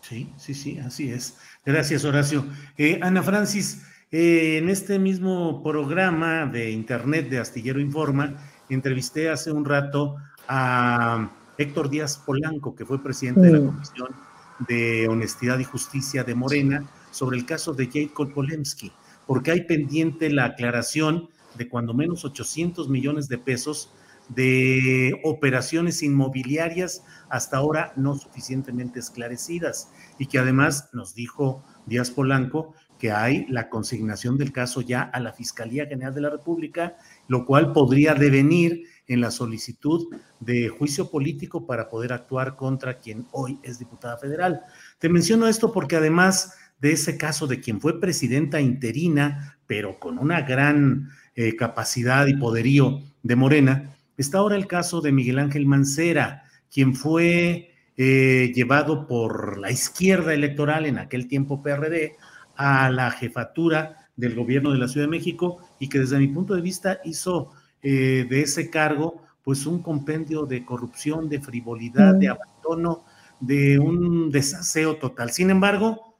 Sí, 0.00 0.30
sí, 0.36 0.54
sí, 0.54 0.78
así 0.78 1.10
es. 1.10 1.38
Gracias, 1.64 2.04
Horacio. 2.04 2.44
Eh, 2.76 3.00
Ana 3.02 3.22
Francis, 3.22 3.82
en 4.16 4.68
este 4.68 5.00
mismo 5.00 5.60
programa 5.60 6.46
de 6.46 6.70
Internet 6.70 7.28
de 7.30 7.40
Astillero 7.40 7.80
Informa, 7.80 8.36
entrevisté 8.68 9.28
hace 9.28 9.50
un 9.50 9.64
rato 9.64 10.14
a 10.46 11.32
Héctor 11.58 11.90
Díaz 11.90 12.18
Polanco, 12.18 12.76
que 12.76 12.86
fue 12.86 13.02
presidente 13.02 13.40
de 13.40 13.50
la 13.50 13.58
mm. 13.58 13.66
Comisión 13.66 14.08
de 14.68 15.08
Honestidad 15.08 15.58
y 15.58 15.64
Justicia 15.64 16.22
de 16.22 16.36
Morena, 16.36 16.84
sobre 17.10 17.36
el 17.38 17.44
caso 17.44 17.74
de 17.74 17.90
Jacob 17.92 18.32
Polemski, 18.32 18.92
porque 19.26 19.50
hay 19.50 19.62
pendiente 19.62 20.30
la 20.30 20.44
aclaración 20.44 21.28
de 21.58 21.68
cuando 21.68 21.92
menos 21.92 22.24
800 22.24 22.88
millones 22.88 23.28
de 23.28 23.38
pesos 23.38 23.90
de 24.28 25.20
operaciones 25.24 26.04
inmobiliarias 26.04 27.02
hasta 27.28 27.56
ahora 27.56 27.92
no 27.96 28.16
suficientemente 28.16 29.00
esclarecidas 29.00 29.90
y 30.18 30.26
que 30.26 30.38
además 30.38 30.88
nos 30.92 31.14
dijo 31.14 31.64
Díaz 31.86 32.10
Polanco 32.10 32.74
que 33.04 33.12
hay 33.12 33.44
la 33.50 33.68
consignación 33.68 34.38
del 34.38 34.50
caso 34.50 34.80
ya 34.80 35.02
a 35.02 35.20
la 35.20 35.34
Fiscalía 35.34 35.84
General 35.84 36.14
de 36.14 36.22
la 36.22 36.30
República, 36.30 36.96
lo 37.28 37.44
cual 37.44 37.74
podría 37.74 38.14
devenir 38.14 38.84
en 39.06 39.20
la 39.20 39.30
solicitud 39.30 40.06
de 40.40 40.70
juicio 40.70 41.10
político 41.10 41.66
para 41.66 41.90
poder 41.90 42.14
actuar 42.14 42.56
contra 42.56 43.00
quien 43.00 43.26
hoy 43.32 43.58
es 43.62 43.78
diputada 43.78 44.16
federal. 44.16 44.62
Te 44.98 45.10
menciono 45.10 45.48
esto 45.48 45.70
porque 45.70 45.96
además 45.96 46.54
de 46.80 46.92
ese 46.92 47.18
caso 47.18 47.46
de 47.46 47.60
quien 47.60 47.78
fue 47.78 48.00
presidenta 48.00 48.58
interina, 48.58 49.58
pero 49.66 50.00
con 50.00 50.18
una 50.18 50.40
gran 50.40 51.10
eh, 51.34 51.56
capacidad 51.56 52.26
y 52.26 52.38
poderío 52.38 53.02
de 53.22 53.36
Morena, 53.36 53.94
está 54.16 54.38
ahora 54.38 54.56
el 54.56 54.66
caso 54.66 55.02
de 55.02 55.12
Miguel 55.12 55.40
Ángel 55.40 55.66
Mancera, 55.66 56.44
quien 56.72 56.94
fue 56.94 57.70
eh, 57.98 58.50
llevado 58.54 59.06
por 59.06 59.58
la 59.58 59.70
izquierda 59.70 60.32
electoral, 60.32 60.86
en 60.86 60.96
aquel 60.96 61.28
tiempo 61.28 61.62
PRD, 61.62 62.16
a 62.56 62.90
la 62.90 63.10
jefatura 63.10 64.08
del 64.16 64.34
gobierno 64.34 64.72
de 64.72 64.78
la 64.78 64.88
Ciudad 64.88 65.06
de 65.06 65.10
México 65.10 65.58
y 65.78 65.88
que 65.88 65.98
desde 65.98 66.18
mi 66.18 66.28
punto 66.28 66.54
de 66.54 66.60
vista 66.62 67.00
hizo 67.04 67.52
eh, 67.82 68.26
de 68.28 68.42
ese 68.42 68.70
cargo 68.70 69.22
pues 69.42 69.66
un 69.66 69.82
compendio 69.82 70.46
de 70.46 70.64
corrupción, 70.64 71.28
de 71.28 71.40
frivolidad, 71.40 72.14
de 72.14 72.28
abandono, 72.28 73.04
de 73.40 73.78
un 73.78 74.30
desaseo 74.30 74.96
total. 74.96 75.30
Sin 75.32 75.50
embargo, 75.50 76.16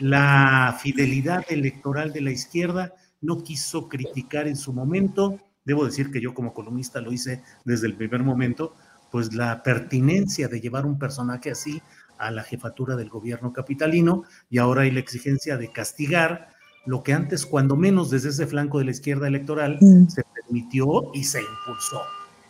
la 0.00 0.76
fidelidad 0.82 1.44
electoral 1.48 2.12
de 2.12 2.22
la 2.22 2.32
izquierda 2.32 2.92
no 3.20 3.42
quiso 3.42 3.88
criticar 3.88 4.48
en 4.48 4.56
su 4.56 4.72
momento, 4.72 5.38
debo 5.64 5.84
decir 5.84 6.10
que 6.10 6.20
yo 6.20 6.34
como 6.34 6.52
columnista 6.52 7.00
lo 7.00 7.12
hice 7.12 7.42
desde 7.64 7.86
el 7.86 7.94
primer 7.94 8.24
momento, 8.24 8.74
pues 9.12 9.32
la 9.32 9.62
pertinencia 9.62 10.48
de 10.48 10.60
llevar 10.60 10.86
un 10.86 10.98
personaje 10.98 11.52
así 11.52 11.80
a 12.18 12.30
la 12.30 12.42
jefatura 12.42 12.96
del 12.96 13.08
gobierno 13.08 13.52
capitalino 13.52 14.24
y 14.50 14.58
ahora 14.58 14.82
hay 14.82 14.90
la 14.90 15.00
exigencia 15.00 15.56
de 15.56 15.70
castigar 15.70 16.56
lo 16.86 17.02
que 17.02 17.12
antes, 17.12 17.44
cuando 17.44 17.76
menos 17.76 18.10
desde 18.10 18.30
ese 18.30 18.46
flanco 18.46 18.78
de 18.78 18.86
la 18.86 18.92
izquierda 18.92 19.26
electoral, 19.26 19.76
mm. 19.80 20.08
se 20.08 20.22
permitió 20.22 21.10
y 21.12 21.24
se 21.24 21.40
impulsó. 21.40 22.00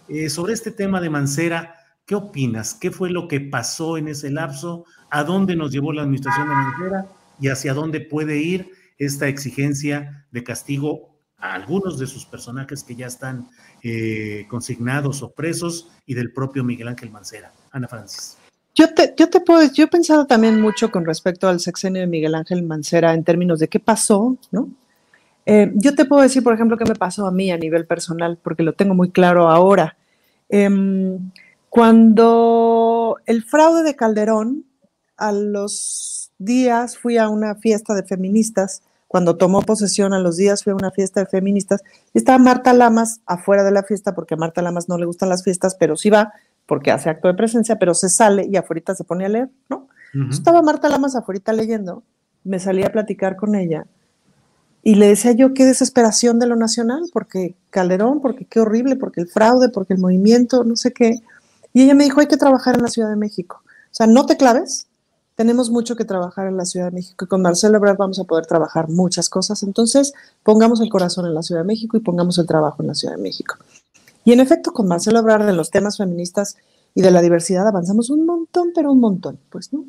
Eh, 0.09 0.31
sobre 0.31 0.53
este 0.53 0.71
tema 0.71 1.01
de 1.01 1.11
Mancera, 1.11 1.75
¿qué 2.05 2.15
opinas? 2.15 2.75
¿Qué 2.75 2.91
fue 2.91 3.11
lo 3.11 3.27
que 3.29 3.41
pasó 3.41 3.97
en 3.97 4.09
ese 4.09 4.31
lapso? 4.31 4.85
¿A 5.11 5.25
dónde 5.25 5.57
nos 5.57 5.73
llevó 5.73 5.93
la 5.93 6.03
administración 6.03 6.49
de 6.49 6.55
Mancera? 6.55 7.07
¿Y 7.41 7.49
hacia 7.49 7.75
dónde 7.75 8.01
puede 8.01 8.39
ir 8.39 8.71
esta 8.99 9.27
exigencia 9.27 10.27
de 10.31 10.45
castigo 10.45 11.19
a 11.39 11.55
algunos 11.55 11.99
de 11.99 12.07
sus 12.07 12.25
personajes 12.27 12.85
que 12.85 12.95
ya 12.95 13.07
están 13.07 13.49
eh, 13.83 14.47
consignados 14.49 15.23
o 15.23 15.33
presos 15.33 15.91
y 16.05 16.15
del 16.15 16.33
propio 16.33 16.63
Miguel 16.63 16.89
Ángel 16.89 17.11
Mancera? 17.11 17.53
Ana 17.73 17.89
Francis. 17.89 18.37
Yo 18.77 18.93
te, 18.93 19.15
yo 19.17 19.31
te 19.31 19.41
puedo, 19.41 19.63
yo 19.73 19.85
he 19.85 19.89
pensado 19.89 20.27
también 20.27 20.61
mucho 20.61 20.91
con 20.91 21.07
respecto 21.07 21.49
al 21.49 21.61
sexenio 21.61 22.03
de 22.03 22.07
Miguel 22.07 22.35
Ángel 22.35 22.63
Mancera 22.63 23.15
en 23.15 23.25
términos 23.25 23.59
de 23.59 23.69
qué 23.69 23.81
pasó, 23.81 24.37
¿no? 24.51 24.69
Eh, 25.47 25.73
yo 25.77 25.95
te 25.95 26.05
puedo 26.05 26.23
decir, 26.23 26.43
por 26.43 26.53
ejemplo, 26.53 26.77
qué 26.77 26.85
me 26.85 26.95
pasó 26.95 27.27
a 27.27 27.31
mí 27.31 27.51
a 27.51 27.57
nivel 27.57 27.87
personal, 27.87 28.39
porque 28.43 28.63
lo 28.63 28.75
tengo 28.75 28.95
muy 28.95 29.11
claro 29.11 29.49
ahora. 29.49 29.97
Em, 30.51 31.31
cuando 31.71 33.17
el 33.25 33.45
fraude 33.45 33.83
de 33.83 33.97
Calderón, 33.97 34.65
a 35.17 35.33
los 35.33 36.31
días 36.39 36.99
fui 36.99 37.17
a 37.17 37.31
una 37.31 37.55
fiesta 37.55 37.95
de 37.95 38.03
feministas, 38.03 38.83
cuando 39.09 39.37
tomó 39.37 39.63
posesión 39.63 40.13
a 40.13 40.19
los 40.19 40.37
días 40.37 40.65
fui 40.65 40.73
a 40.73 40.77
una 40.77 40.91
fiesta 40.91 41.21
de 41.21 41.27
feministas, 41.27 41.83
y 42.13 42.19
estaba 42.19 42.39
Marta 42.39 42.75
Lamas 42.75 43.21
afuera 43.25 43.65
de 43.65 43.71
la 43.71 43.85
fiesta, 43.85 44.15
porque 44.15 44.35
a 44.35 44.37
Marta 44.37 44.61
Lamas 44.61 44.89
no 44.89 44.99
le 44.99 45.07
gustan 45.07 45.31
las 45.31 45.45
fiestas, 45.45 45.77
pero 45.77 45.97
sí 45.97 46.11
va, 46.11 46.35
porque 46.67 46.91
hace 46.91 47.09
acto 47.09 47.29
de 47.29 47.35
presencia, 47.35 47.77
pero 47.77 47.95
se 47.95 48.09
sale 48.09 48.47
y 48.51 48.57
afuera 48.57 48.95
se 48.95 49.05
pone 49.05 49.25
a 49.25 49.29
leer, 49.29 49.51
¿no? 49.69 49.89
Estaba 50.31 50.63
Marta 50.63 50.89
Lamas 50.89 51.15
afuera 51.15 51.53
leyendo, 51.53 52.03
me 52.43 52.59
salí 52.59 52.83
a 52.85 52.91
platicar 52.91 53.37
con 53.37 53.55
ella 53.55 53.87
y 54.87 54.95
le 54.95 55.09
decía 55.09 55.33
yo 55.33 55.53
qué 55.53 55.65
desesperación 55.65 56.39
de 56.39 56.47
lo 56.47 56.55
nacional, 56.55 57.03
porque 57.13 57.57
Calderón, 57.71 58.21
porque 58.23 58.45
qué 58.45 58.61
horrible, 58.61 58.95
porque 58.95 59.21
el 59.21 59.27
fraude, 59.27 59.69
porque 59.69 59.95
el 59.95 59.99
movimiento, 59.99 60.63
no 60.63 60.77
sé 60.77 60.93
qué. 60.93 61.21
Y 61.73 61.83
ella 61.83 61.95
me 61.95 62.05
dijo, 62.05 62.21
hay 62.21 62.29
que 62.29 62.37
trabajar 62.37 62.77
en 62.77 62.83
la 62.83 62.89
Ciudad 62.89 63.11
de 63.11 63.17
México. 63.17 63.63
O 63.65 63.91
sea, 63.91 64.07
no 64.07 64.27
te 64.27 64.37
claves, 64.37 64.87
tenemos 65.35 65.71
mucho 65.71 65.97
que 65.97 66.05
trabajar 66.05 66.47
en 66.47 66.57
la 66.57 66.65
Ciudad 66.65 66.87
de 66.87 66.93
México 66.93 67.25
y 67.25 67.29
con 67.29 67.43
Marcelo 67.43 67.79
Ebrard 67.79 67.97
vamos 67.97 68.21
a 68.21 68.25
poder 68.25 68.47
trabajar 68.47 68.89
muchas 68.89 69.29
cosas. 69.29 69.65
Entonces, 69.65 70.15
pongamos 70.45 70.81
el 70.81 70.89
corazón 70.89 71.27
en 71.27 71.35
la 71.35 71.43
Ciudad 71.43 71.63
de 71.63 71.67
México 71.67 71.97
y 71.97 72.01
pongamos 72.01 72.39
el 72.39 72.47
trabajo 72.47 72.81
en 72.81 72.87
la 72.87 72.95
Ciudad 72.95 73.17
de 73.17 73.23
México. 73.23 73.57
Y 74.27 74.33
en 74.33 74.41
efecto, 74.41 74.73
con 74.73 74.89
Marcelo 74.89 75.21
Ebrard 75.21 75.49
en 75.49 75.57
los 75.57 75.71
temas 75.71 75.99
feministas 75.99 76.57
y 76.97 77.01
de 77.01 77.13
la 77.13 77.23
diversidad 77.23 77.69
avanzamos 77.69 78.11
un 78.11 78.27
montón, 78.27 78.73
pero 78.75 78.91
un 78.91 78.99
montón, 78.99 79.39
pues, 79.51 79.73
¿no? 79.73 79.85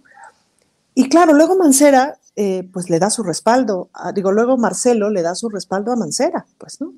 Y 0.93 1.09
claro, 1.09 1.33
luego 1.33 1.57
Mancera, 1.57 2.19
eh, 2.35 2.69
pues 2.71 2.91
le 2.91 2.99
da 2.99 3.09
su 3.09 3.23
respaldo, 3.23 3.89
digo, 4.13 4.31
luego 4.31 4.55
Marcelo 4.55 5.09
le 5.09 5.23
da 5.23 5.33
su 5.33 5.49
respaldo 5.49 5.91
a 5.91 5.95
Mancera, 5.95 6.45
pues, 6.59 6.79
¿no? 6.79 6.93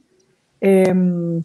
Em, 0.60 1.42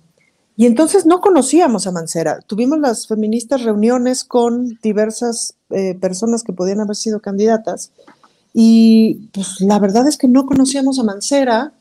y 0.57 0.67
entonces 0.67 1.07
no 1.07 1.21
conocíamos 1.21 1.87
a 1.87 1.93
Mancera. 1.93 2.41
Tuvimos 2.41 2.81
las 2.81 3.07
feministas 3.07 3.63
reuniones 3.63 4.25
con 4.25 4.77
diversas 4.83 5.55
eh, 5.71 5.95
personas 5.95 6.43
que 6.43 6.53
podían 6.53 6.81
haber 6.81 6.97
sido 6.97 7.21
candidatas 7.21 7.93
y 8.53 9.31
pues 9.33 9.61
la 9.61 9.79
verdad 9.79 10.09
es 10.09 10.17
que 10.17 10.27
no 10.27 10.45
conocíamos 10.45 10.99
a 10.99 11.05
Mancera, 11.05 11.73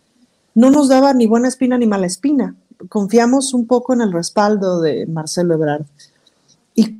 no 0.53 0.69
nos 0.69 0.87
daba 0.87 1.15
ni 1.15 1.25
buena 1.25 1.47
espina 1.47 1.79
ni 1.79 1.87
mala 1.87 2.05
espina 2.05 2.55
confiamos 2.89 3.53
un 3.53 3.67
poco 3.67 3.93
en 3.93 4.01
el 4.01 4.11
respaldo 4.11 4.81
de 4.81 5.05
Marcelo 5.05 5.53
Ebrard. 5.55 5.85
Y 6.75 6.99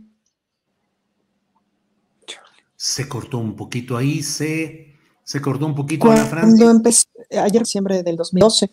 se 2.76 3.08
cortó 3.08 3.38
un 3.38 3.56
poquito 3.56 3.98
ahí, 3.98 4.22
se, 4.22 4.96
se 5.24 5.42
cortó 5.42 5.66
un 5.66 5.76
poquito 5.76 6.06
cuando 6.06 6.26
Francia. 6.26 6.70
Empecé, 6.70 7.06
ayer, 7.32 7.62
diciembre 7.62 8.04
del 8.04 8.16
2012, 8.16 8.70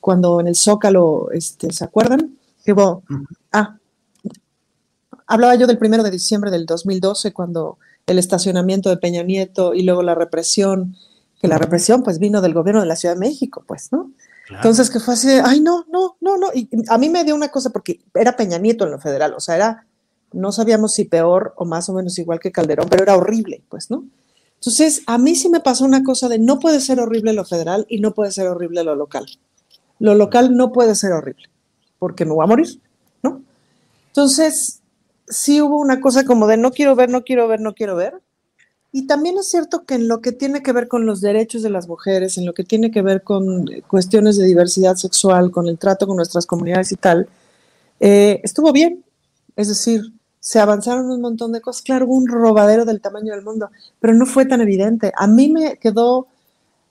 cuando 0.00 0.40
en 0.40 0.48
el 0.48 0.56
Zócalo, 0.56 1.30
este, 1.32 1.72
¿se 1.72 1.84
acuerdan? 1.84 2.36
ah, 3.52 3.76
hablaba 5.26 5.54
yo 5.56 5.66
del 5.66 5.78
primero 5.78 6.02
de 6.02 6.10
diciembre 6.10 6.50
del 6.50 6.66
2012, 6.66 7.32
cuando 7.32 7.78
el 8.06 8.18
estacionamiento 8.18 8.90
de 8.90 8.96
Peña 8.96 9.22
Nieto 9.22 9.74
y 9.74 9.82
luego 9.82 10.02
la 10.02 10.14
represión, 10.14 10.96
que 11.40 11.48
la 11.48 11.58
represión 11.58 12.02
pues 12.02 12.18
vino 12.18 12.40
del 12.40 12.54
gobierno 12.54 12.80
de 12.80 12.86
la 12.86 12.96
Ciudad 12.96 13.14
de 13.14 13.20
México, 13.20 13.64
pues, 13.66 13.92
¿no? 13.92 14.10
Entonces, 14.50 14.90
que 14.90 15.00
fue 15.00 15.14
así 15.14 15.28
ay, 15.44 15.60
no, 15.60 15.86
no, 15.90 16.16
no, 16.20 16.36
no. 16.36 16.48
Y 16.54 16.68
a 16.88 16.98
mí 16.98 17.08
me 17.08 17.24
dio 17.24 17.34
una 17.34 17.48
cosa 17.48 17.70
porque 17.70 18.00
era 18.14 18.36
Peña 18.36 18.58
Nieto 18.58 18.84
en 18.84 18.92
lo 18.92 18.98
federal, 18.98 19.34
o 19.34 19.40
sea, 19.40 19.56
era, 19.56 19.86
no 20.32 20.52
sabíamos 20.52 20.94
si 20.94 21.04
peor 21.04 21.54
o 21.56 21.64
más 21.64 21.88
o 21.88 21.94
menos 21.94 22.18
igual 22.18 22.40
que 22.40 22.52
Calderón, 22.52 22.88
pero 22.88 23.02
era 23.02 23.16
horrible, 23.16 23.62
pues, 23.68 23.90
¿no? 23.90 24.04
Entonces, 24.54 25.02
a 25.06 25.18
mí 25.18 25.34
sí 25.34 25.48
me 25.48 25.60
pasó 25.60 25.84
una 25.84 26.04
cosa 26.04 26.28
de 26.28 26.38
no 26.38 26.60
puede 26.60 26.80
ser 26.80 27.00
horrible 27.00 27.32
lo 27.32 27.44
federal 27.44 27.84
y 27.88 28.00
no 28.00 28.14
puede 28.14 28.30
ser 28.30 28.46
horrible 28.46 28.84
lo 28.84 28.94
local. 28.94 29.26
Lo 29.98 30.14
local 30.14 30.56
no 30.56 30.72
puede 30.72 30.94
ser 30.94 31.12
horrible, 31.12 31.48
porque 31.98 32.24
me 32.24 32.32
voy 32.32 32.44
a 32.44 32.46
morir, 32.46 32.80
¿no? 33.22 33.42
Entonces, 34.08 34.80
sí 35.28 35.60
hubo 35.60 35.76
una 35.76 36.00
cosa 36.00 36.24
como 36.24 36.46
de 36.46 36.56
no 36.56 36.70
quiero 36.70 36.94
ver, 36.94 37.10
no 37.10 37.24
quiero 37.24 37.48
ver, 37.48 37.60
no 37.60 37.74
quiero 37.74 37.96
ver, 37.96 38.20
y 38.94 39.06
también 39.06 39.38
es 39.38 39.48
cierto 39.48 39.84
que 39.86 39.94
en 39.94 40.06
lo 40.06 40.20
que 40.20 40.32
tiene 40.32 40.62
que 40.62 40.72
ver 40.72 40.86
con 40.86 41.06
los 41.06 41.22
derechos 41.22 41.62
de 41.62 41.70
las 41.70 41.88
mujeres, 41.88 42.36
en 42.36 42.44
lo 42.44 42.52
que 42.52 42.62
tiene 42.62 42.90
que 42.90 43.00
ver 43.00 43.22
con 43.22 43.64
cuestiones 43.88 44.36
de 44.36 44.44
diversidad 44.44 44.96
sexual, 44.96 45.50
con 45.50 45.66
el 45.66 45.78
trato 45.78 46.06
con 46.06 46.16
nuestras 46.16 46.44
comunidades 46.44 46.92
y 46.92 46.96
tal, 46.96 47.26
eh, 48.00 48.40
estuvo 48.44 48.70
bien. 48.70 49.02
Es 49.56 49.68
decir, 49.68 50.12
se 50.40 50.60
avanzaron 50.60 51.10
un 51.10 51.22
montón 51.22 51.52
de 51.52 51.62
cosas. 51.62 51.82
Claro, 51.82 52.04
hubo 52.06 52.16
un 52.16 52.28
robadero 52.28 52.84
del 52.84 53.00
tamaño 53.00 53.32
del 53.32 53.42
mundo, 53.42 53.70
pero 53.98 54.12
no 54.12 54.26
fue 54.26 54.44
tan 54.44 54.60
evidente. 54.60 55.10
A 55.16 55.26
mí 55.26 55.48
me 55.48 55.78
quedó, 55.78 56.26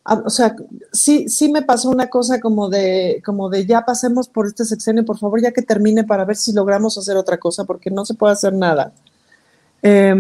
o 0.04 0.30
sea, 0.32 0.56
sí, 0.92 1.30
sí 1.30 1.52
me 1.52 1.62
pasó 1.62 1.92
una 1.92 2.10
cosa 2.10 2.42
como 2.42 2.70
de, 2.70 3.22
como 3.24 3.50
de 3.50 3.68
ya 3.68 3.86
pasemos 3.86 4.28
por 4.28 4.48
este 4.48 4.66
sexenio, 4.66 5.06
por 5.06 5.20
favor, 5.20 5.40
ya 5.40 5.52
que 5.52 5.62
termine 5.62 6.04
para 6.04 6.26
ver 6.26 6.36
si 6.36 6.52
logramos 6.52 6.98
hacer 6.98 7.16
otra 7.16 7.38
cosa, 7.38 7.66
porque 7.66 7.92
no 7.92 8.06
se 8.06 8.16
puede 8.16 8.34
hacer 8.34 8.54
nada. 8.54 8.92
Eh, 9.84 10.16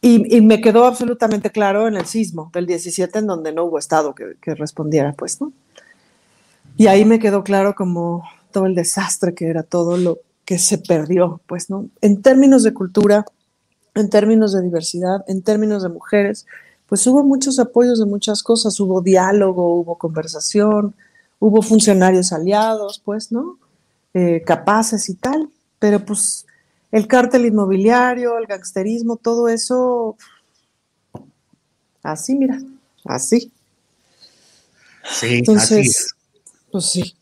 y, 0.00 0.40
me 0.42 0.60
quedó 0.60 0.84
absolutamente 0.84 1.50
claro 1.50 1.88
en 1.88 1.96
el 1.96 2.06
sismo 2.06 2.50
del 2.52 2.66
17, 2.66 3.18
en 3.18 3.26
donde 3.26 3.52
no 3.52 3.64
hubo 3.64 3.78
Estado 3.78 4.14
que, 4.14 4.54
respondiera, 4.54 5.12
pues, 5.12 5.40
¿no? 5.40 5.52
Y 6.76 6.86
ahí 6.86 7.04
me 7.04 7.18
quedó 7.18 7.42
claro 7.42 7.74
como 7.74 8.22
todo 8.52 8.66
el 8.66 8.76
desastre 8.76 9.34
que 9.34 9.46
era, 9.46 9.64
todo 9.64 9.96
lo 9.96 10.18
que 10.44 10.58
se 10.58 10.78
perdió, 10.78 11.40
pues, 11.46 11.68
¿no? 11.68 11.88
En 12.00 12.22
términos 12.22 12.62
de 12.62 12.72
cultura, 12.72 13.24
en 13.94 14.08
términos 14.08 14.52
de 14.52 14.62
diversidad, 14.62 15.24
en 15.26 15.42
términos 15.42 15.82
de 15.82 15.88
mujeres, 15.88 16.46
pues 16.86 17.04
hubo 17.08 17.24
muchos 17.24 17.58
apoyos 17.58 17.98
de 17.98 18.06
muchas 18.06 18.42
cosas, 18.44 18.78
hubo 18.78 19.02
diálogo, 19.02 19.80
hubo 19.80 19.98
conversación, 19.98 20.94
hubo 21.40 21.60
funcionarios 21.60 22.32
aliados, 22.32 23.02
pues, 23.04 23.32
¿no? 23.32 23.58
Eh, 24.14 24.42
capaces 24.46 25.08
y 25.08 25.14
tal, 25.14 25.50
pero 25.78 26.04
pues 26.04 26.46
el 26.90 27.06
cártel 27.06 27.46
inmobiliario, 27.46 28.38
el 28.38 28.46
gangsterismo, 28.46 29.16
todo 29.16 29.48
eso, 29.48 30.16
así, 32.02 32.34
mira, 32.34 32.58
así. 33.04 33.52
Sí, 35.04 35.42
así 35.54 35.80
es. 35.80 36.14
Pues 36.70 36.86
sí. 36.86 37.16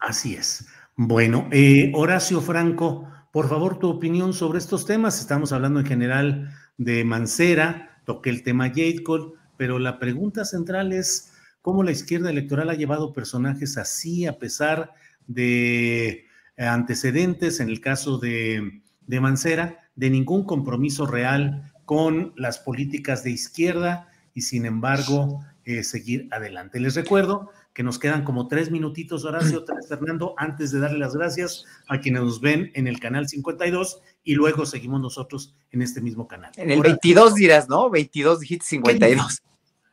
Así 0.00 0.34
es. 0.34 0.66
Bueno, 0.96 1.48
eh, 1.50 1.92
Horacio 1.94 2.40
Franco, 2.40 3.08
por 3.32 3.48
favor, 3.48 3.78
tu 3.78 3.88
opinión 3.88 4.32
sobre 4.32 4.58
estos 4.58 4.86
temas. 4.86 5.20
Estamos 5.20 5.52
hablando 5.52 5.80
en 5.80 5.86
general 5.86 6.50
de 6.76 7.04
Mancera, 7.04 8.00
toqué 8.04 8.30
el 8.30 8.42
tema 8.42 8.72
Cole, 9.04 9.32
pero 9.56 9.78
la 9.78 9.98
pregunta 9.98 10.44
central 10.44 10.92
es 10.92 11.32
cómo 11.62 11.82
la 11.82 11.92
izquierda 11.92 12.30
electoral 12.30 12.68
ha 12.70 12.74
llevado 12.74 13.12
personajes 13.12 13.78
así 13.78 14.26
a 14.26 14.38
pesar 14.38 14.92
de 15.26 16.26
antecedentes 16.56 17.60
en 17.60 17.68
el 17.70 17.80
caso 17.80 18.18
de 18.18 18.82
de 19.06 19.20
Mancera 19.20 19.78
de 19.96 20.10
ningún 20.10 20.44
compromiso 20.44 21.06
real 21.06 21.72
con 21.84 22.32
las 22.36 22.58
políticas 22.58 23.22
de 23.24 23.30
izquierda 23.30 24.08
y 24.34 24.42
sin 24.42 24.66
embargo 24.66 25.40
eh, 25.64 25.82
seguir 25.82 26.28
adelante. 26.30 26.80
Les 26.80 26.94
recuerdo 26.94 27.50
que 27.72 27.82
nos 27.82 27.98
quedan 27.98 28.22
como 28.22 28.46
tres 28.48 28.70
minutitos, 28.70 29.24
Horacio, 29.24 29.64
tres, 29.64 29.88
Fernando, 29.88 30.34
antes 30.36 30.70
de 30.70 30.78
darle 30.80 30.98
las 30.98 31.14
gracias 31.14 31.64
a 31.88 32.00
quienes 32.00 32.22
nos 32.22 32.40
ven 32.40 32.70
en 32.74 32.86
el 32.86 33.00
canal 33.00 33.28
52 33.28 34.00
y 34.22 34.34
luego 34.34 34.64
seguimos 34.64 35.00
nosotros 35.00 35.54
en 35.72 35.82
este 35.82 36.00
mismo 36.00 36.28
canal. 36.28 36.52
En 36.56 36.70
el 36.70 36.80
22 36.80 37.34
dirás, 37.34 37.68
¿no? 37.68 37.90
22 37.90 38.40
dijiste 38.40 38.66
52. 38.66 39.42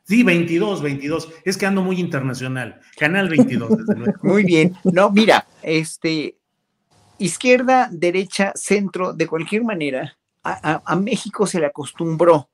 Sí, 0.04 0.22
22, 0.22 0.82
22. 0.82 1.28
Es 1.44 1.56
que 1.56 1.66
ando 1.66 1.82
muy 1.82 1.98
internacional. 1.98 2.80
Canal 2.98 3.28
22, 3.28 3.78
desde 3.78 3.94
luego. 3.94 4.18
Muy 4.22 4.44
bien. 4.44 4.74
No, 4.84 5.10
mira, 5.10 5.46
este, 5.62 6.36
izquierda, 7.24 7.88
derecha, 7.90 8.52
centro, 8.54 9.12
de 9.12 9.26
cualquier 9.26 9.64
manera, 9.64 10.16
a, 10.42 10.82
a, 10.84 10.96
México 10.96 11.46
se 11.46 11.60
le 11.60 11.66
acostumbró 11.66 12.50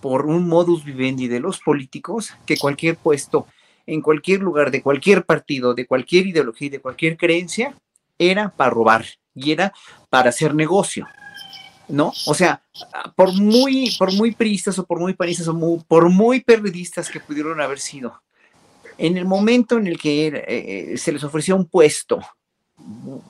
por 0.00 0.26
un 0.26 0.48
modus 0.48 0.84
vivendi 0.84 1.28
de 1.28 1.40
los 1.40 1.60
políticos 1.60 2.34
que 2.46 2.56
cualquier 2.56 2.96
puesto 2.96 3.46
en 3.86 4.00
cualquier 4.00 4.40
lugar, 4.40 4.70
de 4.70 4.82
cualquier 4.82 5.24
partido, 5.24 5.74
de 5.74 5.86
cualquier 5.86 6.26
ideología 6.26 6.66
y 6.66 6.70
de 6.70 6.80
cualquier 6.80 7.16
creencia, 7.16 7.74
era 8.18 8.50
para 8.50 8.70
robar 8.70 9.04
y 9.34 9.52
era 9.52 9.72
para 10.10 10.30
hacer 10.30 10.54
negocio. 10.54 11.06
¿no? 11.88 12.12
O 12.26 12.34
sea, 12.34 12.62
por 13.16 13.32
muy, 13.34 13.94
por 13.98 14.12
muy 14.12 14.32
priistas 14.32 14.78
o 14.78 14.86
por 14.86 15.00
muy 15.00 15.14
panistas 15.14 15.48
o 15.48 15.84
por 15.86 16.08
muy 16.08 16.40
periodistas 16.40 17.10
que 17.10 17.20
pudieron 17.20 17.60
haber 17.60 17.78
sido, 17.78 18.22
en 18.96 19.16
el 19.16 19.26
momento 19.26 19.76
en 19.76 19.86
el 19.86 19.98
que 19.98 20.44
eh, 20.46 20.96
se 20.96 21.12
les 21.12 21.24
ofreció 21.24 21.56
un 21.56 21.66
puesto 21.66 22.20
eh, 22.20 22.24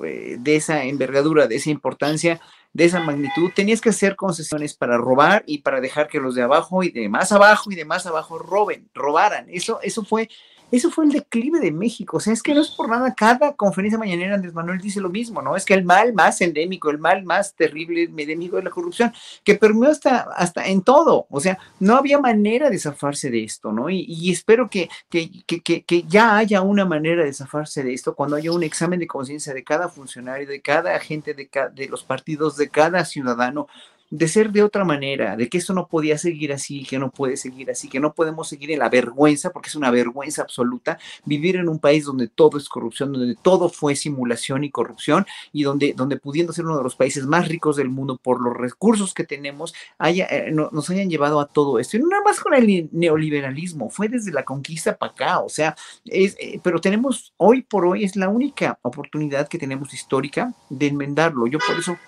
de 0.01 0.57
esa 0.57 0.85
envergadura, 0.85 1.47
de 1.47 1.57
esa 1.57 1.71
importancia, 1.71 2.41
de 2.73 2.85
esa 2.85 3.01
magnitud, 3.01 3.51
tenías 3.55 3.81
que 3.81 3.91
hacer 3.91 4.17
concesiones 4.17 4.75
para 4.75 4.99
robar 4.99 5.45
y 5.47 5.59
para 5.59 5.81
dejar 5.81 6.09
que 6.09 6.19
los 6.19 6.35
de 6.35 6.43
abajo 6.43 6.83
y 6.83 6.91
de 6.91 7.09
más 7.09 7.31
abajo 7.31 7.71
y 7.71 7.77
de 7.77 7.85
más 7.85 8.07
abajo 8.07 8.39
roben, 8.39 8.89
robaran. 8.95 9.47
Eso, 9.49 9.79
eso 9.83 10.05
fue 10.05 10.29
eso 10.71 10.91
fue 10.91 11.05
el 11.05 11.13
declive 11.13 11.61
de 11.61 11.71
México. 11.71 12.17
O 12.17 12.21
sea, 12.21 12.33
es 12.33 12.43
que 12.43 12.55
no 12.55 12.61
es 12.61 12.71
por 12.71 12.89
nada, 12.89 13.15
cada 13.15 13.55
conferencia 13.55 13.99
mañanera 13.99 14.35
Andrés 14.35 14.55
Manuel 14.55 14.81
dice 14.81 15.01
lo 15.01 15.11
mismo, 15.11 15.43
¿no? 15.43 15.57
Es 15.57 15.65
que 15.65 15.75
el 15.75 15.85
mal 15.85 16.13
más 16.13 16.41
endémico, 16.41 16.91
el 16.91 16.99
mal 16.99 17.25
más 17.25 17.55
terrible, 17.55 18.05
endémico 18.05 18.57
de 18.57 18.63
la 18.63 18.71
corrupción, 18.71 19.13
que 19.45 19.55
permeó 19.55 19.91
hasta, 19.91 20.21
hasta 20.37 20.67
en 20.67 20.83
todo. 20.83 21.27
O 21.31 21.41
sea, 21.41 21.59
no 21.81 21.97
había 21.97 22.19
manera 22.19 22.71
de 22.71 22.79
zafarse 22.79 23.31
de 23.31 23.45
esto, 23.45 23.73
¿no? 23.73 23.91
Y, 23.91 24.31
espero 24.31 24.69
que, 24.69 24.89
que, 25.09 25.31
que, 25.47 25.85
que, 25.85 26.03
ya 26.05 26.37
haya 26.37 26.63
una 26.63 26.85
manera 26.85 27.25
de 27.25 27.33
zafarse 27.33 27.83
de 27.83 27.95
esto 27.95 28.15
cuando 28.15 28.37
haya 28.37 28.53
un 28.53 28.63
examen 28.63 28.99
de 28.99 29.07
conciencia 29.07 29.55
de 29.55 29.65
cada 29.65 29.89
funcionario, 29.89 30.49
de 30.49 30.61
cada 30.61 30.95
agente 30.97 31.35
de, 31.35 31.49
de 31.75 31.89
los 31.89 32.05
partidos, 32.05 32.57
de 32.57 32.69
cada 32.69 33.05
ciudadano, 33.05 33.69
de 34.15 34.29
ser 34.29 34.53
de 34.53 34.63
otra 34.63 34.85
manera, 34.85 35.37
de 35.37 35.49
que 35.49 35.59
esto 35.59 35.75
no 35.75 35.89
podía 35.89 36.17
seguir 36.19 36.53
así, 36.53 36.85
que 36.85 37.01
no 37.01 37.11
puede 37.11 37.37
seguir 37.37 37.69
así, 37.73 37.89
que 37.89 37.99
no 37.99 38.15
podemos 38.15 38.49
seguir 38.49 38.71
en 38.71 38.79
la 38.79 38.89
vergüenza, 38.89 39.51
porque 39.51 39.69
es 39.69 39.75
una 39.75 39.91
vergüenza 39.91 40.43
absoluta 40.43 41.01
vivir 41.25 41.57
en 41.57 41.69
un 41.69 41.81
país 41.81 42.05
donde 42.05 42.29
todo 42.29 42.57
es 42.57 42.69
corrupción, 42.69 43.13
donde 43.13 43.35
todo 43.35 43.69
fue 43.69 43.97
simulación 43.97 44.63
y 44.63 44.71
corrupción 44.71 45.27
y 45.53 45.65
donde, 45.65 45.95
donde 45.95 46.17
pudiendo 46.17 46.53
ser 46.53 46.65
uno 46.65 46.77
de 46.77 46.85
los 46.85 46.95
países 46.95 47.27
más 47.27 47.49
ricos 47.49 47.75
del 47.75 47.89
mundo 47.89 48.17
por 48.17 48.41
los 48.41 48.57
recursos 48.57 49.15
que 49.15 49.25
tenemos, 49.25 49.75
haya, 49.99 50.29
eh, 50.31 50.53
nos 50.53 50.89
hayan 50.91 51.11
llevado 51.11 51.41
a 51.41 51.49
todo 51.49 51.81
esto. 51.81 51.97
Y 51.97 52.01
no 52.01 52.07
nada 52.07 52.23
más 52.23 52.39
con 52.39 52.55
el 52.55 52.89
neoliberalismo, 52.93 53.91
fue 53.91 54.09
desde 54.09 54.31
la 54.31 54.45
conquista 54.45 54.97
para 54.97 55.11
acá, 55.11 55.41
o 55.41 55.49
sea, 55.49 55.75
es, 56.05 56.37
eh, 56.39 56.61
pero 56.63 56.81
tenemos, 56.81 57.33
hoy 57.37 57.63
por 57.63 57.85
hoy 57.85 58.05
es 58.05 58.15
la 58.15 58.29
única 58.29 58.79
oportunidad 58.83 59.49
que 59.49 59.59
tenemos 59.59 59.93
histórica 59.93 60.55
de 60.71 60.87
enmendarlo. 60.87 61.49
Yo 61.49 61.59
por 61.59 61.77
eso 61.77 61.99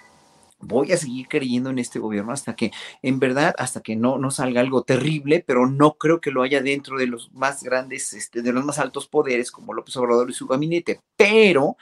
voy 0.59 0.93
a 0.93 0.97
seguir 0.97 1.29
creyendo 1.29 1.71
en 1.71 1.79
este 1.79 1.99
gobierno 1.99 2.33
hasta 2.33 2.57
que, 2.57 2.71
en 3.03 3.19
verdad, 3.19 3.55
hasta 3.59 3.81
que 3.81 3.97
no, 3.97 4.19
no 4.19 4.31
salga 4.31 4.61
algo 4.61 4.83
terrible, 4.83 5.45
pero 5.47 5.67
no 5.67 5.95
creo 5.95 6.21
que 6.21 6.31
lo 6.31 6.43
haya 6.43 6.63
dentro 6.63 6.99
de 6.99 7.07
los 7.07 7.33
más 7.33 7.63
grandes, 7.63 8.13
este, 8.13 8.43
de 8.43 8.53
los 8.53 8.65
más 8.65 8.79
altos 8.79 9.07
poderes 9.07 9.51
como 9.51 9.75
López 9.75 9.97
Obrador 9.97 10.31
y 10.31 10.35
su 10.35 10.47
gabinete. 10.47 11.01
Pero, 11.17 11.77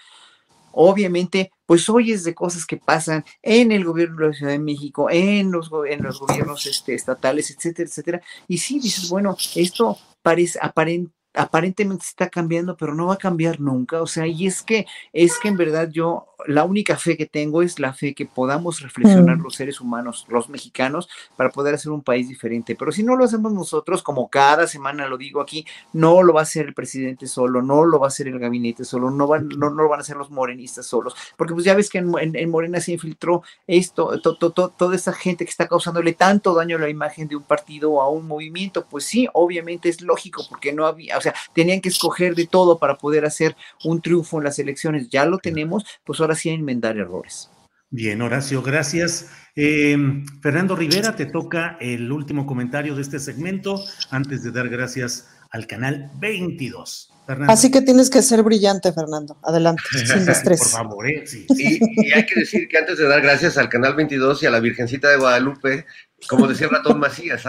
obviamente, 0.72 1.52
pues 1.66 1.88
oyes 1.88 2.24
de 2.24 2.34
cosas 2.34 2.66
que 2.66 2.76
pasan 2.76 3.24
en 3.42 3.72
el 3.72 3.84
gobierno 3.84 4.20
de 4.20 4.28
la 4.28 4.34
Ciudad 4.34 4.52
de 4.52 4.58
México, 4.58 5.08
en 5.10 5.50
los, 5.50 5.70
en 5.88 6.02
los 6.02 6.20
gobiernos 6.20 6.66
este, 6.66 6.94
estatales, 6.94 7.50
etcétera, 7.50 7.88
etcétera. 7.88 8.22
Y 8.48 8.58
sí, 8.58 8.80
dices, 8.80 9.08
bueno, 9.08 9.36
esto 9.54 9.96
parece 10.22 10.58
aparente 10.60 11.12
aparentemente 11.34 12.04
está 12.06 12.28
cambiando, 12.28 12.76
pero 12.76 12.94
no 12.94 13.06
va 13.06 13.14
a 13.14 13.18
cambiar 13.18 13.60
nunca. 13.60 14.00
O 14.00 14.06
sea, 14.06 14.26
y 14.26 14.46
es 14.46 14.62
que, 14.62 14.86
es 15.12 15.38
que 15.38 15.48
en 15.48 15.56
verdad 15.56 15.90
yo, 15.90 16.28
la 16.46 16.64
única 16.64 16.96
fe 16.96 17.16
que 17.16 17.26
tengo 17.26 17.62
es 17.62 17.78
la 17.78 17.92
fe 17.92 18.14
que 18.14 18.26
podamos 18.26 18.80
reflexionar 18.80 19.38
mm. 19.38 19.42
los 19.42 19.54
seres 19.54 19.80
humanos, 19.80 20.26
los 20.28 20.48
mexicanos, 20.48 21.08
para 21.36 21.50
poder 21.50 21.74
hacer 21.74 21.92
un 21.92 22.02
país 22.02 22.28
diferente. 22.28 22.76
Pero 22.76 22.92
si 22.92 23.02
no 23.02 23.16
lo 23.16 23.24
hacemos 23.24 23.52
nosotros, 23.52 24.02
como 24.02 24.28
cada 24.28 24.66
semana 24.66 25.08
lo 25.08 25.18
digo 25.18 25.40
aquí, 25.40 25.66
no 25.92 26.22
lo 26.22 26.32
va 26.32 26.40
a 26.40 26.44
hacer 26.44 26.66
el 26.66 26.74
presidente 26.74 27.26
solo, 27.26 27.62
no 27.62 27.84
lo 27.84 27.98
va 27.98 28.06
a 28.06 28.08
hacer 28.08 28.28
el 28.28 28.38
gabinete 28.38 28.84
solo, 28.84 29.10
no, 29.10 29.26
van, 29.26 29.48
no, 29.48 29.70
lo 29.70 29.88
van 29.88 30.00
a 30.00 30.02
hacer 30.02 30.16
los 30.16 30.30
morenistas 30.30 30.86
solos, 30.86 31.14
porque 31.36 31.54
pues 31.54 31.64
ya 31.64 31.74
ves 31.74 31.90
que 31.90 31.98
en, 31.98 32.50
Morena 32.50 32.80
se 32.80 32.92
infiltró 32.92 33.42
esto, 33.66 34.20
toda 34.20 34.94
esa 34.94 35.12
gente 35.12 35.44
que 35.44 35.50
está 35.50 35.66
causándole 35.66 36.12
tanto 36.12 36.54
daño 36.54 36.76
a 36.76 36.80
la 36.80 36.88
imagen 36.88 37.26
de 37.26 37.36
un 37.36 37.42
partido 37.42 37.92
o 37.92 38.02
a 38.02 38.08
un 38.08 38.26
movimiento, 38.26 38.86
pues 38.88 39.04
sí, 39.04 39.28
obviamente 39.32 39.88
es 39.88 40.00
lógico, 40.00 40.44
porque 40.48 40.72
no 40.72 40.86
había, 40.86 41.20
sea, 41.20 41.34
tenían 41.52 41.80
que 41.80 41.88
escoger 41.88 42.34
de 42.34 42.46
todo 42.46 42.78
para 42.78 42.96
poder 42.96 43.24
hacer 43.24 43.56
un 43.82 44.00
triunfo 44.00 44.38
en 44.38 44.44
las 44.44 44.58
elecciones. 44.58 45.08
Ya 45.08 45.24
lo 45.24 45.38
tenemos, 45.38 45.84
pues 46.04 46.20
ahora 46.20 46.33
sí 46.34 46.50
a 46.50 46.54
enmendar 46.54 46.96
errores. 46.96 47.50
Bien, 47.90 48.20
Horacio, 48.22 48.60
gracias. 48.62 49.30
Eh, 49.54 49.96
Fernando 50.42 50.74
Rivera, 50.74 51.14
te 51.14 51.26
toca 51.26 51.76
el 51.80 52.10
último 52.10 52.44
comentario 52.44 52.96
de 52.96 53.02
este 53.02 53.20
segmento 53.20 53.80
antes 54.10 54.42
de 54.42 54.50
dar 54.50 54.68
gracias 54.68 55.30
al 55.50 55.68
canal 55.68 56.10
22. 56.18 57.13
Así 57.48 57.70
que 57.70 57.80
tienes 57.80 58.10
que 58.10 58.22
ser 58.22 58.42
brillante, 58.42 58.92
Fernando. 58.92 59.38
Adelante, 59.42 59.82
sin 60.06 60.28
estrés. 60.28 60.60
Por 60.60 60.68
favor, 60.68 61.08
¿eh? 61.08 61.26
sí. 61.26 61.46
y, 61.48 62.12
hay 62.12 62.26
que 62.26 62.40
decir 62.40 62.68
que 62.68 62.78
antes 62.78 62.98
de 62.98 63.08
dar 63.08 63.22
gracias 63.22 63.56
al 63.56 63.68
canal 63.68 63.94
22 63.94 64.42
y 64.42 64.46
a 64.46 64.50
la 64.50 64.60
Virgencita 64.60 65.08
de 65.08 65.16
Guadalupe, 65.16 65.86
como 66.28 66.46
decía 66.46 66.68
Ratón 66.68 67.00
Macías, 67.00 67.44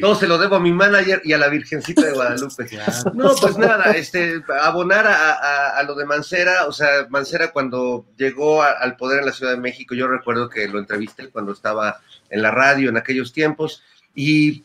todo 0.00 0.14
se 0.14 0.26
lo 0.26 0.38
debo 0.38 0.56
a 0.56 0.60
mi 0.60 0.72
manager 0.72 1.20
y 1.24 1.32
a 1.32 1.38
la 1.38 1.48
Virgencita 1.48 2.02
de 2.02 2.12
Guadalupe. 2.12 2.68
No, 3.14 3.34
pues 3.40 3.58
nada, 3.58 3.92
este, 3.92 4.42
abonar 4.60 5.06
a, 5.06 5.82
lo 5.84 5.94
de 5.94 6.04
Mancera, 6.04 6.66
o 6.66 6.72
sea, 6.72 7.06
Mancera 7.08 7.52
cuando 7.52 8.06
llegó 8.16 8.62
al 8.62 8.96
poder 8.96 9.20
en 9.20 9.26
la 9.26 9.32
Ciudad 9.32 9.52
de 9.52 9.60
México, 9.60 9.94
yo 9.94 10.08
recuerdo 10.08 10.48
que 10.48 10.68
lo 10.68 10.78
entrevisté 10.78 11.28
cuando 11.30 11.52
estaba 11.52 12.00
en 12.30 12.42
la 12.42 12.50
radio 12.50 12.88
en 12.88 12.96
aquellos 12.96 13.32
tiempos 13.32 13.82
y 14.14 14.64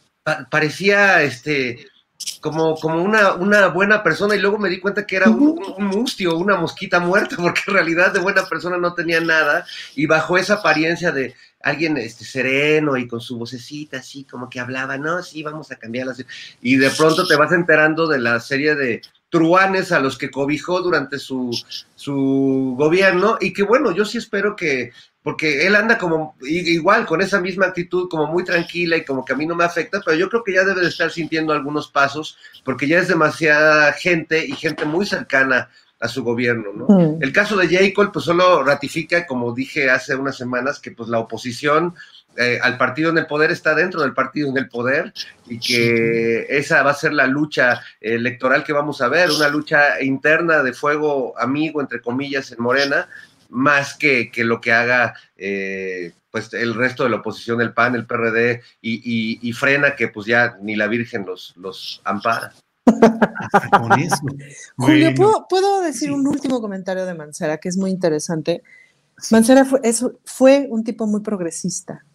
parecía, 0.49 1.23
este, 1.23 1.87
como, 2.41 2.75
como 2.75 3.01
una, 3.01 3.33
una 3.33 3.67
buena 3.67 4.03
persona 4.03 4.35
y 4.35 4.39
luego 4.39 4.57
me 4.57 4.69
di 4.69 4.79
cuenta 4.79 5.05
que 5.05 5.15
era 5.15 5.29
un, 5.29 5.59
mustio, 5.79 6.37
una 6.37 6.57
mosquita 6.57 6.99
muerta, 6.99 7.35
porque 7.39 7.61
en 7.67 7.73
realidad 7.73 8.11
de 8.11 8.19
buena 8.19 8.43
persona 8.45 8.77
no 8.77 8.93
tenía 8.93 9.21
nada 9.21 9.65
y 9.95 10.05
bajo 10.07 10.37
esa 10.37 10.55
apariencia 10.55 11.11
de 11.11 11.35
alguien 11.61 11.97
este, 11.97 12.25
sereno 12.25 12.97
y 12.97 13.07
con 13.07 13.21
su 13.21 13.37
vocecita 13.37 13.97
así 13.97 14.23
como 14.23 14.49
que 14.49 14.59
hablaba, 14.59 14.97
no, 14.97 15.21
sí, 15.21 15.43
vamos 15.43 15.71
a 15.71 15.75
cambiarlas. 15.75 16.23
Y 16.61 16.75
de 16.77 16.89
pronto 16.89 17.27
te 17.27 17.35
vas 17.35 17.51
enterando 17.51 18.07
de 18.07 18.19
la 18.19 18.39
serie 18.39 18.75
de 18.75 19.01
truanes 19.31 19.91
a 19.91 19.99
los 19.99 20.17
que 20.17 20.29
cobijó 20.29 20.81
durante 20.81 21.17
su, 21.17 21.57
su 21.95 22.75
gobierno 22.77 23.37
y 23.39 23.53
que 23.53 23.63
bueno, 23.63 23.91
yo 23.91 24.03
sí 24.03 24.17
espero 24.17 24.55
que, 24.57 24.91
porque 25.23 25.65
él 25.65 25.75
anda 25.75 25.97
como 25.97 26.35
igual 26.41 27.05
con 27.05 27.21
esa 27.21 27.39
misma 27.39 27.67
actitud, 27.67 28.09
como 28.09 28.27
muy 28.27 28.43
tranquila 28.43 28.97
y 28.97 29.05
como 29.05 29.23
que 29.23 29.33
a 29.33 29.37
mí 29.37 29.45
no 29.45 29.55
me 29.55 29.63
afecta, 29.63 30.01
pero 30.05 30.17
yo 30.17 30.29
creo 30.29 30.43
que 30.43 30.53
ya 30.53 30.65
debe 30.65 30.81
de 30.81 30.89
estar 30.89 31.09
sintiendo 31.09 31.53
algunos 31.53 31.87
pasos, 31.87 32.37
porque 32.65 32.87
ya 32.87 32.99
es 32.99 33.07
demasiada 33.07 33.93
gente 33.93 34.45
y 34.45 34.51
gente 34.51 34.83
muy 34.83 35.05
cercana 35.05 35.69
a 36.01 36.07
su 36.07 36.23
gobierno, 36.23 36.73
¿no? 36.73 36.87
Mm. 36.89 37.23
El 37.23 37.31
caso 37.31 37.55
de 37.55 37.69
Jacob, 37.69 38.11
pues 38.11 38.25
solo 38.25 38.63
ratifica, 38.63 39.25
como 39.25 39.53
dije 39.53 39.89
hace 39.89 40.15
unas 40.15 40.35
semanas, 40.35 40.79
que 40.79 40.91
pues 40.91 41.07
la 41.07 41.19
oposición 41.19 41.93
eh, 42.37 42.59
al 42.61 42.77
partido 42.77 43.09
en 43.09 43.17
el 43.17 43.27
poder 43.27 43.51
está 43.51 43.75
dentro 43.75 44.01
del 44.01 44.13
partido 44.13 44.49
en 44.49 44.57
el 44.57 44.69
poder 44.69 45.13
y 45.47 45.59
que 45.59 46.45
esa 46.49 46.81
va 46.81 46.91
a 46.91 46.95
ser 46.95 47.13
la 47.13 47.27
lucha 47.27 47.81
electoral 47.99 48.63
que 48.63 48.73
vamos 48.73 49.01
a 49.01 49.09
ver, 49.09 49.29
una 49.31 49.49
lucha 49.49 50.01
interna 50.01 50.63
de 50.63 50.73
fuego 50.73 51.37
amigo, 51.37 51.81
entre 51.81 52.01
comillas, 52.01 52.51
en 52.51 52.63
Morena, 52.63 53.09
más 53.49 53.95
que, 53.95 54.31
que 54.31 54.45
lo 54.45 54.61
que 54.61 54.71
haga 54.71 55.13
eh, 55.35 56.13
pues 56.31 56.53
el 56.53 56.73
resto 56.73 57.03
de 57.03 57.09
la 57.09 57.17
oposición, 57.17 57.59
el 57.61 57.73
PAN, 57.73 57.95
el 57.95 58.05
PRD 58.05 58.61
y, 58.81 59.53
frena 59.53 59.95
que 59.95 60.07
pues 60.07 60.25
ya 60.25 60.57
ni 60.61 60.75
la 60.75 60.87
Virgen 60.87 61.25
los, 61.25 61.53
los 61.57 62.01
ampara. 62.05 62.53
Julio, 64.77 65.13
¿puedo, 65.49 65.81
decir 65.81 66.11
un 66.11 66.25
último 66.25 66.61
comentario 66.61 67.05
de 67.05 67.13
Mancera 67.13 67.57
que 67.57 67.69
es 67.69 67.77
muy 67.77 67.91
interesante? 67.91 68.63
Mancera 69.29 69.65
fue, 69.65 69.81
fue 70.23 70.67
un 70.69 70.83
tipo 70.83 71.05
muy 71.05 71.21
progresista, 71.21 72.05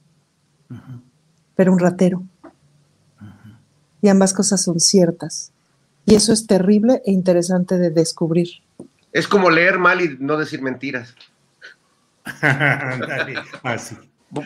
pero 1.54 1.72
un 1.72 1.78
ratero. 1.78 2.22
Y 4.02 4.08
ambas 4.08 4.32
cosas 4.34 4.62
son 4.62 4.78
ciertas. 4.80 5.52
Y 6.04 6.14
eso 6.14 6.32
es 6.32 6.46
terrible 6.46 7.02
e 7.04 7.12
interesante 7.12 7.78
de 7.78 7.90
descubrir. 7.90 8.48
Es 9.12 9.26
como 9.26 9.50
leer 9.50 9.78
mal 9.78 10.00
y 10.02 10.16
no 10.20 10.36
decir 10.36 10.62
mentiras. 10.62 11.14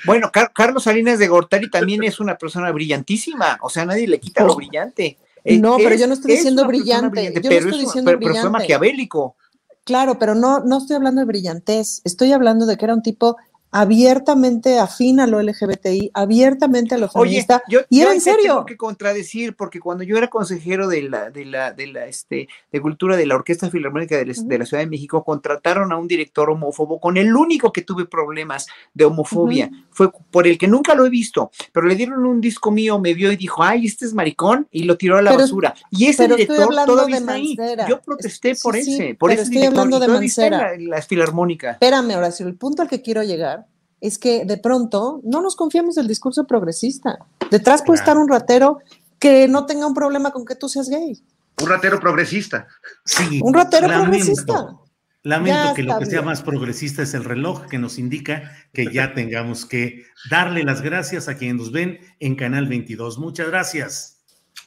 Bueno, 0.05 0.31
Carlos 0.55 0.85
Salinas 0.85 1.19
de 1.19 1.29
Gortari 1.29 1.71
también 1.71 2.03
es 2.05 2.21
una 2.21 2.37
persona 2.37 2.71
brillantísima, 2.71 3.59
o 3.63 3.71
sea, 3.71 3.85
nadie 3.87 4.07
le 4.07 4.21
quita 4.21 4.45
lo 4.45 4.55
brillante. 4.55 5.19
no, 5.45 5.77
pero 5.79 5.91
es- 5.91 6.01
yo 6.01 6.07
no 6.07 6.15
estoy 6.15 6.33
es 6.33 6.39
diciendo 6.41 6.67
brillante, 6.67 7.25
yo 7.25 7.41
no 7.41 7.49
pero 7.49 7.55
estoy 7.55 7.57
es 7.59 7.65
una- 7.75 7.77
diciendo 7.79 8.11
pero- 8.11 8.21
pero 8.21 8.35
fue 8.43 8.51
maquiavélico. 8.51 9.37
Claro, 9.85 10.19
pero 10.19 10.35
no, 10.35 10.61
no 10.61 10.79
estoy 10.79 10.97
hablando 10.97 11.21
de 11.23 11.25
brillantez, 11.27 12.03
estoy 12.05 12.33
hablando 12.33 12.67
de 12.67 12.77
que 12.77 12.85
era 12.85 12.95
un 12.95 13.03
tipo 13.03 13.39
abiertamente 13.73 14.79
afín 14.79 15.21
a 15.21 15.27
lo 15.27 15.41
LGBTI, 15.43 16.11
abiertamente 16.15 16.95
a 16.95 16.99
lo 16.99 17.07
Oye, 17.15 17.31
feminista, 17.31 17.63
yo, 17.69 17.81
y 17.89 17.99
yo 17.99 18.03
era 18.03 18.11
ahí 18.13 18.17
en 18.17 18.21
serio. 18.23 18.43
tengo 18.55 18.67
que 18.67 18.77
contradecir, 18.77 19.55
porque 19.57 19.81
cuando 19.81 20.05
yo 20.05 20.17
era 20.17 20.29
consejero 20.29 20.89
de 20.89 21.03
la, 21.03 21.31
de 21.31 21.45
la, 21.45 21.73
de 21.73 21.87
la, 21.87 22.07
este, 22.07 22.49
de 22.73 22.81
cultura 22.81 23.17
de 23.17 23.27
la 23.27 23.35
Orquesta 23.37 23.71
Filarmónica 23.71 24.17
de, 24.17 24.27
la- 24.27 24.35
de 24.37 24.59
la 24.59 24.67
Ciudad 24.67 24.83
de 24.83 24.89
México, 24.89 25.25
contrataron 25.25 25.93
a 25.93 25.97
un 25.99 26.09
director 26.09 26.51
homófobo 26.51 27.01
con 27.01 27.17
el 27.17 27.35
único 27.35 27.73
que 27.73 27.83
tuve 27.83 28.07
problemas 28.07 28.67
de 28.95 29.05
homofobia. 29.05 29.71
Fue 29.91 30.11
por 30.31 30.47
el 30.47 30.57
que 30.59 30.69
nunca 30.69 30.95
lo 30.95 31.05
he 31.07 31.11
visto, 31.11 31.51
pero 31.73 31.87
le 31.87 31.95
dieron 31.97 32.25
un 32.25 32.41
disco 32.41 32.71
mío, 32.71 32.99
me 32.99 33.15
vio 33.15 33.31
y 33.33 33.37
dijo, 33.37 33.63
ay, 33.63 33.87
este 33.87 34.05
es 34.07 34.15
maricón, 34.15 34.67
y 34.71 34.85
lo 34.85 34.97
tiró 34.97 35.17
a 35.19 35.23
la 35.23 35.31
Pero- 35.31 35.43
basura. 35.43 35.75
Y 35.91 36.07
ese 36.07 36.27
director 36.29 36.75
todavía 36.87 37.19
está 37.19 37.33
ahí. 37.33 37.57
Yo 37.89 38.01
protesté 38.01 38.55
por 38.63 38.75
sí, 38.77 38.95
ese, 38.95 39.15
por 39.15 39.31
ese 39.31 39.43
estoy 39.43 39.57
director, 39.59 39.81
hablando 39.85 39.99
y 39.99 40.09
de 40.09 40.15
Mancera. 40.15 40.77
la, 40.79 40.97
la 40.97 41.03
Filarmónica. 41.03 41.73
Espérame, 41.73 42.17
Horacio, 42.17 42.47
el 42.47 42.55
punto 42.57 42.83
al 42.83 42.89
que 42.89 43.01
quiero 43.03 43.23
llegar 43.23 43.60
es 44.01 44.19
que 44.19 44.45
de 44.45 44.57
pronto 44.57 45.21
no 45.25 45.43
nos 45.43 45.57
confiamos 45.57 45.95
del 45.95 46.09
discurso 46.09 46.47
progresista. 46.47 47.19
Detrás 47.51 47.83
puede 47.83 47.99
estar 47.99 48.17
un 48.17 48.29
ratero 48.29 48.79
que 49.19 49.49
no 49.49 49.67
tenga 49.67 49.87
un 49.87 49.95
problema 49.95 50.31
con 50.31 50.45
que 50.45 50.55
tú 50.55 50.69
seas 50.69 50.89
gay. 50.89 51.23
Un 51.61 51.69
ratero 51.69 52.01
progresista. 52.01 52.67
Sí, 53.05 53.41
Un 53.43 53.53
ratero 53.53 53.87
lamento, 53.87 54.11
progresista. 54.11 54.77
Lamento 55.23 55.69
Ya 55.69 55.75
que 55.75 55.83
lo 55.83 55.99
que 55.99 56.07
sea 56.07 56.23
más 56.23 56.43
progresista 56.43 57.03
es 57.03 57.13
el 57.13 57.25
reloj 57.25 57.67
que 57.67 57.79
nos 57.79 57.99
indica 57.99 58.51
que 58.73 58.87
ya 58.93 59.13
tengamos 59.15 59.67
que 59.67 60.05
darle 60.31 60.65
las 60.65 60.81
gracias 60.81 61.29
a 61.29 61.37
quienes 61.37 61.57
nos 61.57 61.73
ven 61.73 61.99
en 62.21 62.37
Canal 62.37 62.67
22. 62.67 63.19
Muchas 63.19 63.49
gracias. 63.49 64.23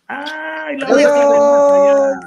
¡Ay, 0.08 0.78
la. 0.78 2.20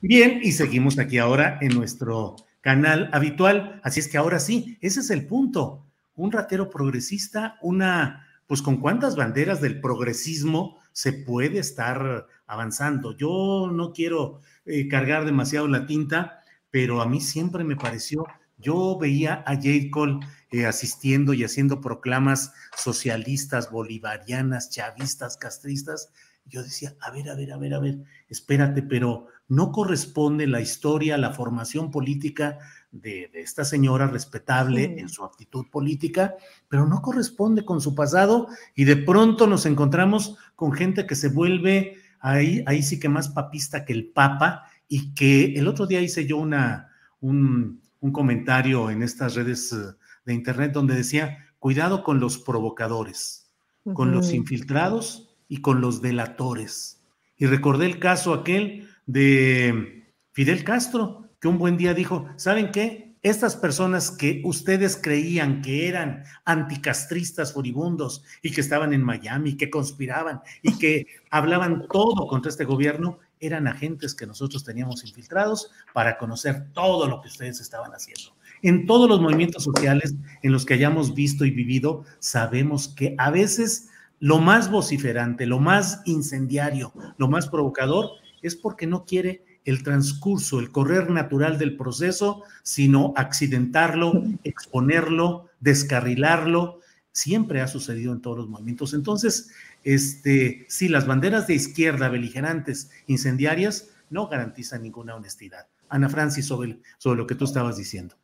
Bien, 0.00 0.40
y 0.42 0.52
seguimos 0.52 0.98
aquí 0.98 1.18
ahora 1.18 1.58
en 1.60 1.74
nuestro 1.74 2.34
canal 2.62 3.10
habitual. 3.12 3.80
Así 3.84 4.00
es 4.00 4.08
que 4.08 4.16
ahora 4.16 4.40
sí, 4.40 4.78
ese 4.80 5.00
es 5.00 5.10
el 5.10 5.26
punto. 5.26 5.86
Un 6.14 6.32
ratero 6.32 6.70
progresista, 6.70 7.58
una, 7.60 8.26
pues 8.46 8.62
con 8.62 8.78
cuántas 8.78 9.16
banderas 9.16 9.60
del 9.60 9.80
progresismo 9.80 10.78
se 10.92 11.12
puede 11.12 11.58
estar 11.58 12.26
avanzando. 12.46 13.14
Yo 13.16 13.70
no 13.70 13.92
quiero 13.92 14.40
eh, 14.64 14.88
cargar 14.88 15.24
demasiado 15.26 15.68
la 15.68 15.86
tinta, 15.86 16.40
pero 16.70 17.02
a 17.02 17.06
mí 17.06 17.20
siempre 17.20 17.64
me 17.64 17.76
pareció, 17.76 18.24
yo 18.58 18.96
veía 18.98 19.42
a 19.46 19.56
J. 19.56 19.90
Cole 19.90 20.20
eh, 20.50 20.66
asistiendo 20.66 21.34
y 21.34 21.44
haciendo 21.44 21.80
proclamas 21.80 22.52
socialistas, 22.76 23.70
bolivarianas, 23.70 24.70
chavistas, 24.70 25.36
castristas. 25.36 26.12
Yo 26.44 26.62
decía, 26.62 26.94
a 27.00 27.10
ver, 27.10 27.28
a 27.30 27.34
ver, 27.34 27.52
a 27.52 27.56
ver, 27.56 27.74
a 27.74 27.80
ver, 27.80 27.98
espérate, 28.28 28.82
pero 28.82 29.26
no 29.52 29.70
corresponde 29.70 30.46
la 30.46 30.62
historia, 30.62 31.18
la 31.18 31.32
formación 31.34 31.90
política 31.90 32.58
de, 32.90 33.28
de 33.34 33.42
esta 33.42 33.66
señora 33.66 34.06
respetable 34.06 34.86
Sí. 34.86 34.94
en 35.00 35.08
su 35.10 35.24
actitud 35.24 35.66
política, 35.70 36.34
pero 36.68 36.86
no 36.86 37.02
corresponde 37.02 37.62
con 37.62 37.82
su 37.82 37.94
pasado 37.94 38.48
y 38.74 38.84
de 38.84 38.96
pronto 38.96 39.46
nos 39.46 39.66
encontramos 39.66 40.38
con 40.56 40.72
gente 40.72 41.06
que 41.06 41.14
se 41.16 41.28
vuelve 41.28 41.96
ahí, 42.20 42.64
ahí 42.66 42.82
sí 42.82 42.98
que 42.98 43.10
más 43.10 43.28
papista 43.28 43.84
que 43.84 43.92
el 43.92 44.06
Papa 44.06 44.64
y 44.88 45.12
que 45.12 45.52
el 45.58 45.68
otro 45.68 45.86
día 45.86 46.00
hice 46.00 46.26
yo 46.26 46.38
una, 46.38 46.88
un, 47.20 47.82
un 48.00 48.10
comentario 48.10 48.88
en 48.90 49.02
estas 49.02 49.34
redes 49.34 49.70
eh, 49.74 49.76
de 50.24 50.32
internet 50.32 50.72
donde 50.72 50.94
decía, 50.94 51.36
cuidado 51.58 52.02
con 52.04 52.20
los 52.20 52.38
provocadores, 52.38 53.50
con 53.92 54.12
los 54.12 54.32
infiltrados 54.32 55.28
y 55.46 55.60
con 55.60 55.82
los 55.82 56.00
delatores. 56.00 57.02
Y 57.36 57.46
recordé 57.46 57.84
el 57.84 57.98
caso 57.98 58.32
aquel 58.32 58.88
de 59.06 60.04
Fidel 60.32 60.64
Castro, 60.64 61.30
que 61.40 61.48
un 61.48 61.58
buen 61.58 61.76
día 61.76 61.94
dijo, 61.94 62.28
¿saben 62.36 62.70
qué? 62.70 63.12
Estas 63.22 63.54
personas 63.54 64.10
que 64.10 64.42
ustedes 64.44 64.98
creían 65.00 65.62
que 65.62 65.88
eran 65.88 66.24
anticastristas 66.44 67.52
furibundos 67.52 68.24
y 68.42 68.50
que 68.50 68.60
estaban 68.60 68.92
en 68.92 69.02
Miami, 69.02 69.56
que 69.56 69.70
conspiraban 69.70 70.40
y 70.60 70.76
que 70.78 71.06
hablaban 71.30 71.86
todo 71.88 72.26
contra 72.26 72.50
este 72.50 72.64
gobierno, 72.64 73.18
eran 73.38 73.66
agentes 73.66 74.14
que 74.14 74.26
nosotros 74.26 74.64
teníamos 74.64 75.04
infiltrados 75.04 75.70
para 75.92 76.18
conocer 76.18 76.72
todo 76.72 77.06
lo 77.08 77.20
que 77.20 77.28
ustedes 77.28 77.60
estaban 77.60 77.92
haciendo. 77.92 78.34
En 78.62 78.86
todos 78.86 79.08
los 79.08 79.20
movimientos 79.20 79.64
sociales 79.64 80.14
en 80.42 80.52
los 80.52 80.64
que 80.64 80.74
hayamos 80.74 81.14
visto 81.14 81.44
y 81.44 81.50
vivido, 81.50 82.04
sabemos 82.20 82.88
que 82.88 83.14
a 83.18 83.30
veces 83.30 83.88
lo 84.20 84.38
más 84.38 84.70
vociferante, 84.70 85.46
lo 85.46 85.58
más 85.58 86.00
incendiario, 86.04 86.92
lo 87.18 87.26
más 87.26 87.48
provocador, 87.48 88.21
es 88.42 88.56
porque 88.56 88.86
no 88.86 89.04
quiere 89.04 89.44
el 89.64 89.82
transcurso, 89.82 90.58
el 90.58 90.70
correr 90.70 91.10
natural 91.10 91.58
del 91.58 91.76
proceso, 91.76 92.42
sino 92.62 93.14
accidentarlo, 93.16 94.24
exponerlo, 94.44 95.48
descarrilarlo. 95.60 96.80
Siempre 97.12 97.60
ha 97.60 97.68
sucedido 97.68 98.12
en 98.12 98.20
todos 98.20 98.38
los 98.38 98.48
movimientos. 98.48 98.94
Entonces, 98.94 99.50
este, 99.84 100.66
sí, 100.68 100.88
las 100.88 101.06
banderas 101.06 101.46
de 101.46 101.54
izquierda 101.54 102.08
beligerantes, 102.08 102.90
incendiarias, 103.06 103.90
no 104.10 104.28
garantizan 104.28 104.82
ninguna 104.82 105.14
honestidad. 105.14 105.68
Ana 105.88 106.08
Francis, 106.08 106.46
sobre, 106.46 106.80
sobre 106.98 107.18
lo 107.18 107.26
que 107.26 107.34
tú 107.34 107.44
estabas 107.44 107.76
diciendo. 107.76 108.16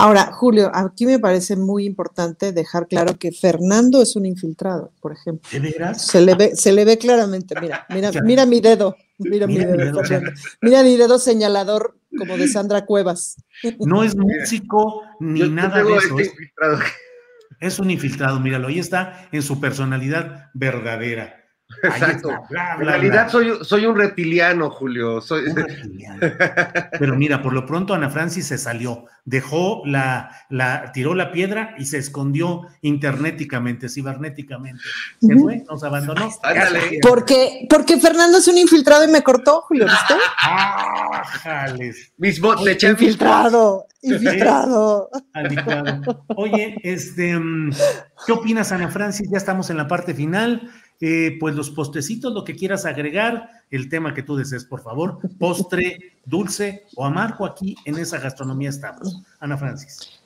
Ahora, 0.00 0.30
Julio, 0.32 0.70
aquí 0.72 1.06
me 1.06 1.18
parece 1.18 1.56
muy 1.56 1.84
importante 1.84 2.52
dejar 2.52 2.86
claro 2.86 3.18
que 3.18 3.32
Fernando 3.32 4.00
es 4.00 4.14
un 4.16 4.26
infiltrado, 4.26 4.92
por 5.00 5.12
ejemplo. 5.12 5.48
¿De 5.50 5.58
veras? 5.58 6.06
Se 6.06 6.20
le 6.20 6.34
ve, 6.34 6.54
se 6.54 6.72
le 6.72 6.84
ve 6.84 6.98
claramente, 6.98 7.54
mira, 7.60 7.84
mira, 7.90 8.10
mira 8.22 8.46
mi 8.46 8.60
dedo, 8.60 8.96
mira, 9.18 9.46
Mira 9.46 9.66
mi 9.66 9.72
mi 9.76 9.82
dedo. 9.84 10.00
Mira 10.62 10.82
mi 10.82 10.96
dedo 10.96 11.18
señalador 11.18 11.98
como 12.16 12.36
de 12.36 12.46
Sandra 12.48 12.86
Cuevas. 12.86 13.36
No 13.80 14.04
es 14.04 14.16
músico 14.16 15.02
ni 15.20 15.40
Yo- 15.40 15.48
nada 15.50 15.82
de 15.82 15.96
eso. 15.96 16.18
este 16.18 16.22
Es, 16.22 16.28
infiltrado. 16.30 16.78
es 17.60 17.78
un 17.80 17.90
infiltrado, 17.90 18.40
míralo, 18.40 18.68
ahí 18.68 18.78
está 18.78 19.28
en 19.32 19.42
su 19.42 19.60
personalidad 19.60 20.46
verdadera. 20.54 21.34
Exacto. 21.82 22.30
bla, 22.48 22.74
En 22.74 22.86
realidad 22.86 23.24
bla. 23.24 23.28
soy, 23.28 23.58
soy 23.62 23.86
un 23.86 23.96
reptiliano, 23.96 24.70
Julio. 24.70 25.20
Soy, 25.20 25.44
Un 25.46 25.56
reptiliano. 25.56 26.18
Pero 26.98 27.16
mira, 27.16 27.42
por 27.42 27.52
lo 27.52 27.66
pronto 27.66 27.94
Ana 27.94 28.10
Francis 28.10 28.46
se 28.46 28.58
salió, 28.58 29.04
dejó 29.24 29.82
la, 29.84 30.30
la, 30.48 30.90
tiró 30.92 31.14
la 31.14 31.30
piedra 31.30 31.74
y 31.78 31.84
se 31.84 31.98
escondió 31.98 32.62
internéticamente, 32.80 33.88
cibernéticamente. 33.88 34.82
Se 35.20 35.34
fue, 35.36 35.64
nos 35.68 35.84
abandonó. 35.84 36.30
Ándale. 36.42 36.98
Porque, 37.02 37.66
porque 37.68 37.98
Fernando 37.98 38.38
es 38.38 38.48
un 38.48 38.58
infiltrado 38.58 39.04
y 39.04 39.12
me 39.12 39.22
cortó, 39.22 39.62
Julio, 39.62 39.84
¿viste? 39.84 40.14
¡Ah, 40.38 41.22
jales! 41.24 42.12
mis 42.16 42.40
bots 42.40 42.64
de 42.64 42.76
Chevy. 42.76 42.92
Infiltrado, 42.92 43.86
infiltrado. 44.02 45.10
Oye, 46.36 46.76
este, 46.82 47.38
mm, 47.38 47.72
¿qué 48.26 48.32
opinas, 48.32 48.72
Ana 48.72 48.88
Francis? 48.88 49.28
Ya 49.30 49.38
estamos 49.38 49.70
en 49.70 49.76
la 49.76 49.86
parte 49.86 50.14
final. 50.14 50.70
Eh, 51.00 51.36
pues 51.38 51.54
los 51.54 51.70
postecitos, 51.70 52.32
lo 52.34 52.42
que 52.42 52.56
quieras 52.56 52.84
agregar, 52.84 53.48
el 53.70 53.88
tema 53.88 54.14
que 54.14 54.24
tú 54.24 54.36
desees, 54.36 54.64
por 54.64 54.82
favor. 54.82 55.18
Postre, 55.38 56.18
dulce 56.24 56.86
o 56.96 57.04
amargo, 57.04 57.46
aquí 57.46 57.76
en 57.84 57.98
esa 57.98 58.18
gastronomía 58.18 58.70
estamos. 58.70 59.22
Ana 59.38 59.56
Francis. 59.56 60.17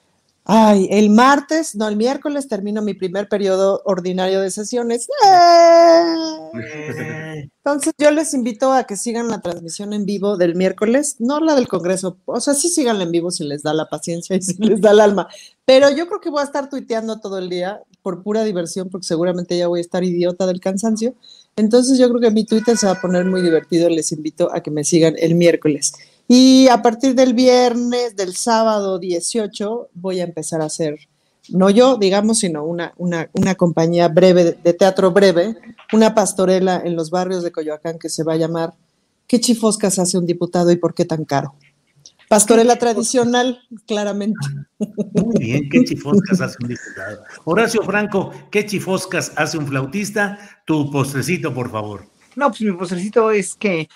Ay, 0.44 0.88
el 0.90 1.10
martes, 1.10 1.76
no, 1.76 1.88
el 1.88 1.96
miércoles 1.96 2.48
termino 2.48 2.82
mi 2.82 2.94
primer 2.94 3.28
periodo 3.28 3.80
ordinario 3.84 4.40
de 4.40 4.50
sesiones. 4.50 5.08
¡Eh! 5.24 7.48
Entonces 7.64 7.92
yo 7.96 8.10
les 8.10 8.34
invito 8.34 8.72
a 8.72 8.84
que 8.84 8.96
sigan 8.96 9.28
la 9.28 9.40
transmisión 9.40 9.92
en 9.92 10.04
vivo 10.04 10.36
del 10.36 10.56
miércoles, 10.56 11.16
no 11.20 11.38
la 11.38 11.54
del 11.54 11.68
Congreso, 11.68 12.18
o 12.24 12.40
sea, 12.40 12.54
sí 12.54 12.68
síganla 12.68 13.04
en 13.04 13.12
vivo 13.12 13.30
si 13.30 13.44
les 13.44 13.62
da 13.62 13.72
la 13.72 13.88
paciencia 13.88 14.34
y 14.34 14.42
si 14.42 14.56
les 14.58 14.80
da 14.80 14.90
el 14.90 15.00
alma, 15.00 15.28
pero 15.64 15.88
yo 15.90 16.08
creo 16.08 16.20
que 16.20 16.30
voy 16.30 16.40
a 16.40 16.44
estar 16.44 16.68
tuiteando 16.68 17.20
todo 17.20 17.38
el 17.38 17.48
día 17.48 17.80
por 18.02 18.24
pura 18.24 18.42
diversión, 18.42 18.90
porque 18.90 19.06
seguramente 19.06 19.56
ya 19.56 19.68
voy 19.68 19.78
a 19.78 19.82
estar 19.82 20.02
idiota 20.02 20.46
del 20.46 20.60
cansancio. 20.60 21.14
Entonces 21.54 21.98
yo 21.98 22.08
creo 22.08 22.20
que 22.20 22.30
mi 22.30 22.44
Twitter 22.44 22.76
se 22.76 22.86
va 22.86 22.92
a 22.92 23.00
poner 23.00 23.26
muy 23.26 23.42
divertido, 23.42 23.88
les 23.88 24.10
invito 24.10 24.52
a 24.52 24.60
que 24.60 24.70
me 24.70 24.84
sigan 24.84 25.14
el 25.18 25.34
miércoles. 25.34 25.92
Y 26.34 26.66
a 26.68 26.80
partir 26.80 27.14
del 27.14 27.34
viernes, 27.34 28.16
del 28.16 28.34
sábado 28.34 28.98
18, 28.98 29.90
voy 29.92 30.20
a 30.20 30.24
empezar 30.24 30.62
a 30.62 30.64
hacer, 30.64 30.98
no 31.50 31.68
yo, 31.68 31.98
digamos, 31.98 32.38
sino 32.38 32.64
una, 32.64 32.94
una, 32.96 33.28
una 33.34 33.54
compañía 33.54 34.08
breve, 34.08 34.56
de, 34.64 34.72
teatro 34.72 35.10
breve, 35.10 35.54
una 35.92 36.14
pastorela 36.14 36.80
en 36.82 36.96
los 36.96 37.10
barrios 37.10 37.42
de 37.42 37.52
Coyoacán 37.52 37.98
que 37.98 38.08
se 38.08 38.24
va 38.24 38.32
a 38.32 38.38
llamar 38.38 38.72
¿Qué 39.26 39.40
chifoscas 39.40 39.98
hace 39.98 40.16
un 40.16 40.24
diputado 40.24 40.70
y 40.70 40.76
por 40.76 40.94
qué 40.94 41.04
tan 41.04 41.26
caro? 41.26 41.54
Pastorela 42.30 42.76
tradicional, 42.76 43.60
claramente. 43.86 44.40
Muy 44.78 45.38
bien, 45.38 45.68
qué 45.68 45.84
chifoscas 45.84 46.40
hace 46.40 46.56
un 46.62 46.68
diputado. 46.70 47.24
Horacio 47.44 47.82
Franco, 47.82 48.32
qué 48.50 48.64
chifoscas 48.64 49.32
hace 49.36 49.58
un 49.58 49.66
flautista. 49.66 50.38
Tu 50.64 50.90
postrecito, 50.90 51.52
por 51.52 51.70
favor. 51.70 52.06
No, 52.36 52.48
pues 52.48 52.62
mi 52.62 52.72
postrecito 52.72 53.30
es 53.30 53.54
que 53.54 53.90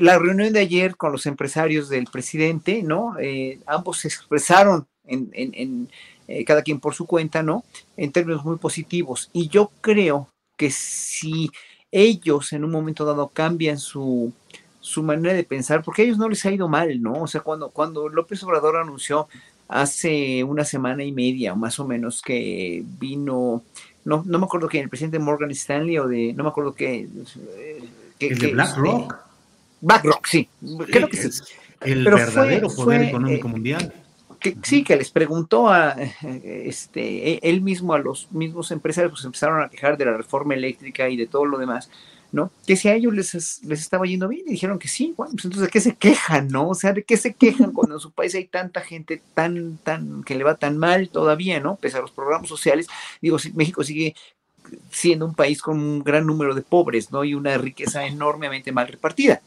la 0.00 0.18
reunión 0.18 0.52
de 0.52 0.60
ayer 0.60 0.96
con 0.96 1.12
los 1.12 1.26
empresarios 1.26 1.88
del 1.88 2.06
presidente, 2.06 2.82
¿no? 2.82 3.18
Eh, 3.20 3.60
ambos 3.66 3.98
se 3.98 4.08
expresaron 4.08 4.86
en, 5.06 5.30
en, 5.32 5.88
eh, 6.28 6.44
cada 6.44 6.62
quien 6.62 6.80
por 6.80 6.94
su 6.94 7.06
cuenta, 7.06 7.42
¿no? 7.42 7.64
En 7.96 8.12
términos 8.12 8.44
muy 8.44 8.56
positivos. 8.56 9.30
Y 9.32 9.48
yo 9.48 9.70
creo 9.80 10.28
que 10.56 10.70
si 10.70 11.50
ellos 11.90 12.52
en 12.52 12.64
un 12.64 12.70
momento 12.70 13.04
dado 13.04 13.28
cambian 13.28 13.78
su, 13.78 14.32
su 14.80 15.02
manera 15.02 15.34
de 15.34 15.44
pensar, 15.44 15.82
porque 15.82 16.02
a 16.02 16.04
ellos 16.04 16.18
no 16.18 16.28
les 16.28 16.44
ha 16.44 16.50
ido 16.50 16.68
mal, 16.68 17.00
¿no? 17.00 17.22
O 17.22 17.26
sea, 17.26 17.40
cuando, 17.40 17.70
cuando 17.70 18.08
López 18.08 18.42
Obrador 18.42 18.76
anunció 18.76 19.28
hace 19.68 20.44
una 20.44 20.64
semana 20.64 21.04
y 21.04 21.12
media, 21.12 21.54
más 21.54 21.78
o 21.78 21.86
menos, 21.86 22.22
que 22.22 22.82
vino, 22.98 23.62
no, 24.04 24.22
no 24.26 24.38
me 24.38 24.44
acuerdo 24.44 24.68
que 24.68 24.80
el 24.80 24.88
presidente 24.88 25.18
Morgan 25.18 25.50
Stanley 25.50 25.98
o 25.98 26.08
de, 26.08 26.32
no 26.34 26.42
me 26.42 26.50
acuerdo 26.50 26.74
qué. 26.74 27.08
Que, 28.18 28.34
de 28.34 28.52
BlackRock. 28.52 29.27
BlackRock, 29.80 30.26
sí, 30.26 30.48
creo 30.90 31.08
que 31.08 31.16
sí. 31.16 31.42
El 31.80 32.04
verdadero 32.04 32.68
poder 32.68 33.02
económico 33.02 33.48
eh, 33.48 33.50
mundial. 33.50 33.94
Que, 34.40 34.56
sí, 34.62 34.84
que 34.84 34.96
les 34.96 35.10
preguntó 35.10 35.68
a 35.68 35.96
este, 36.22 37.32
e, 37.32 37.40
él 37.42 37.60
mismo 37.60 37.92
a 37.94 37.98
los 37.98 38.30
mismos 38.30 38.70
empresarios, 38.70 39.12
pues 39.12 39.24
empezaron 39.24 39.62
a 39.62 39.68
quejar 39.68 39.96
de 39.96 40.04
la 40.04 40.16
reforma 40.16 40.54
eléctrica 40.54 41.08
y 41.08 41.16
de 41.16 41.26
todo 41.26 41.44
lo 41.44 41.58
demás. 41.58 41.90
¿no? 42.30 42.50
Que 42.66 42.76
si 42.76 42.88
a 42.88 42.94
ellos 42.94 43.14
les, 43.14 43.62
les 43.64 43.80
estaba 43.80 44.04
yendo 44.04 44.28
bien 44.28 44.44
y 44.46 44.52
dijeron 44.52 44.78
que 44.78 44.88
sí, 44.88 45.14
bueno, 45.16 45.32
pues 45.32 45.44
entonces 45.46 45.66
¿de 45.66 45.70
qué 45.70 45.80
se 45.80 45.96
quejan, 45.96 46.48
no? 46.48 46.68
O 46.68 46.74
sea, 46.74 46.92
¿de 46.92 47.02
qué 47.02 47.16
se 47.16 47.32
quejan 47.34 47.72
cuando 47.72 47.94
en 47.94 48.00
su 48.00 48.10
país 48.10 48.34
hay 48.34 48.44
tanta 48.44 48.80
gente 48.82 49.22
tan, 49.34 49.78
tan, 49.78 50.22
que 50.24 50.34
le 50.34 50.44
va 50.44 50.56
tan 50.56 50.76
mal 50.76 51.08
todavía, 51.08 51.60
¿no? 51.60 51.76
Pese 51.76 51.96
a 51.96 52.02
los 52.02 52.10
programas 52.10 52.48
sociales, 52.48 52.86
digo, 53.22 53.38
si 53.38 53.52
México 53.52 53.82
sigue 53.82 54.14
siendo 54.90 55.24
un 55.24 55.34
país 55.34 55.62
con 55.62 55.78
un 55.78 56.04
gran 56.04 56.26
número 56.26 56.54
de 56.54 56.62
pobres, 56.62 57.10
¿no? 57.10 57.24
Y 57.24 57.34
una 57.34 57.56
riqueza 57.56 58.06
enormemente 58.06 58.72
mal 58.72 58.88
repartida. 58.88 59.40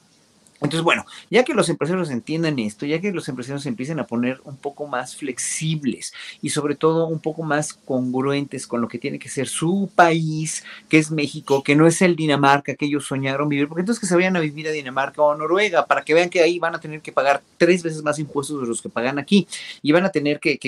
Entonces, 0.61 0.83
bueno, 0.83 1.05
ya 1.31 1.43
que 1.43 1.55
los 1.55 1.69
empresarios 1.69 2.11
entiendan 2.11 2.59
esto, 2.59 2.85
ya 2.85 3.01
que 3.01 3.11
los 3.11 3.27
empresarios 3.27 3.65
empiecen 3.65 3.99
a 3.99 4.05
poner 4.05 4.39
un 4.45 4.57
poco 4.57 4.85
más 4.85 5.15
flexibles 5.15 6.13
y 6.41 6.49
sobre 6.49 6.75
todo 6.75 7.07
un 7.07 7.19
poco 7.19 7.41
más 7.41 7.73
congruentes 7.73 8.67
con 8.67 8.79
lo 8.79 8.87
que 8.87 8.99
tiene 8.99 9.17
que 9.17 9.27
ser 9.27 9.47
su 9.47 9.89
país, 9.95 10.63
que 10.87 10.99
es 10.99 11.09
México, 11.09 11.63
que 11.63 11.75
no 11.75 11.87
es 11.87 12.01
el 12.03 12.15
Dinamarca 12.15 12.75
que 12.75 12.85
ellos 12.85 13.07
soñaron 13.07 13.49
vivir, 13.49 13.67
porque 13.67 13.81
entonces 13.81 13.99
que 13.99 14.05
se 14.05 14.15
vayan 14.15 14.35
a 14.35 14.39
vivir 14.39 14.67
a 14.67 14.71
Dinamarca 14.71 15.23
o 15.23 15.31
a 15.31 15.37
Noruega, 15.37 15.87
para 15.87 16.03
que 16.03 16.13
vean 16.13 16.29
que 16.29 16.41
ahí 16.41 16.59
van 16.59 16.75
a 16.75 16.79
tener 16.79 17.01
que 17.01 17.11
pagar 17.11 17.41
tres 17.57 17.81
veces 17.81 18.03
más 18.03 18.19
impuestos 18.19 18.61
de 18.61 18.67
los 18.67 18.83
que 18.83 18.89
pagan 18.89 19.17
aquí 19.17 19.47
y 19.81 19.91
van 19.91 20.05
a 20.05 20.09
tener 20.09 20.39
que, 20.39 20.59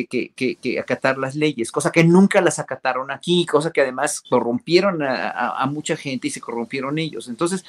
acatar 0.80 1.20
las 1.20 1.36
leyes, 1.36 1.72
cosa 1.72 1.92
que 1.92 2.04
nunca 2.04 2.42
las 2.42 2.58
acataron 2.58 3.12
aquí, 3.12 3.46
cosa 3.46 3.70
que 3.72 3.82
además 3.82 4.22
corrompieron 4.28 5.04
a 5.04 5.66
mucha 5.68 5.96
gente 5.96 6.28
y 6.28 6.32
se 6.32 6.42
corrompieron 6.42 6.98
ellos. 6.98 7.28
Entonces, 7.28 7.64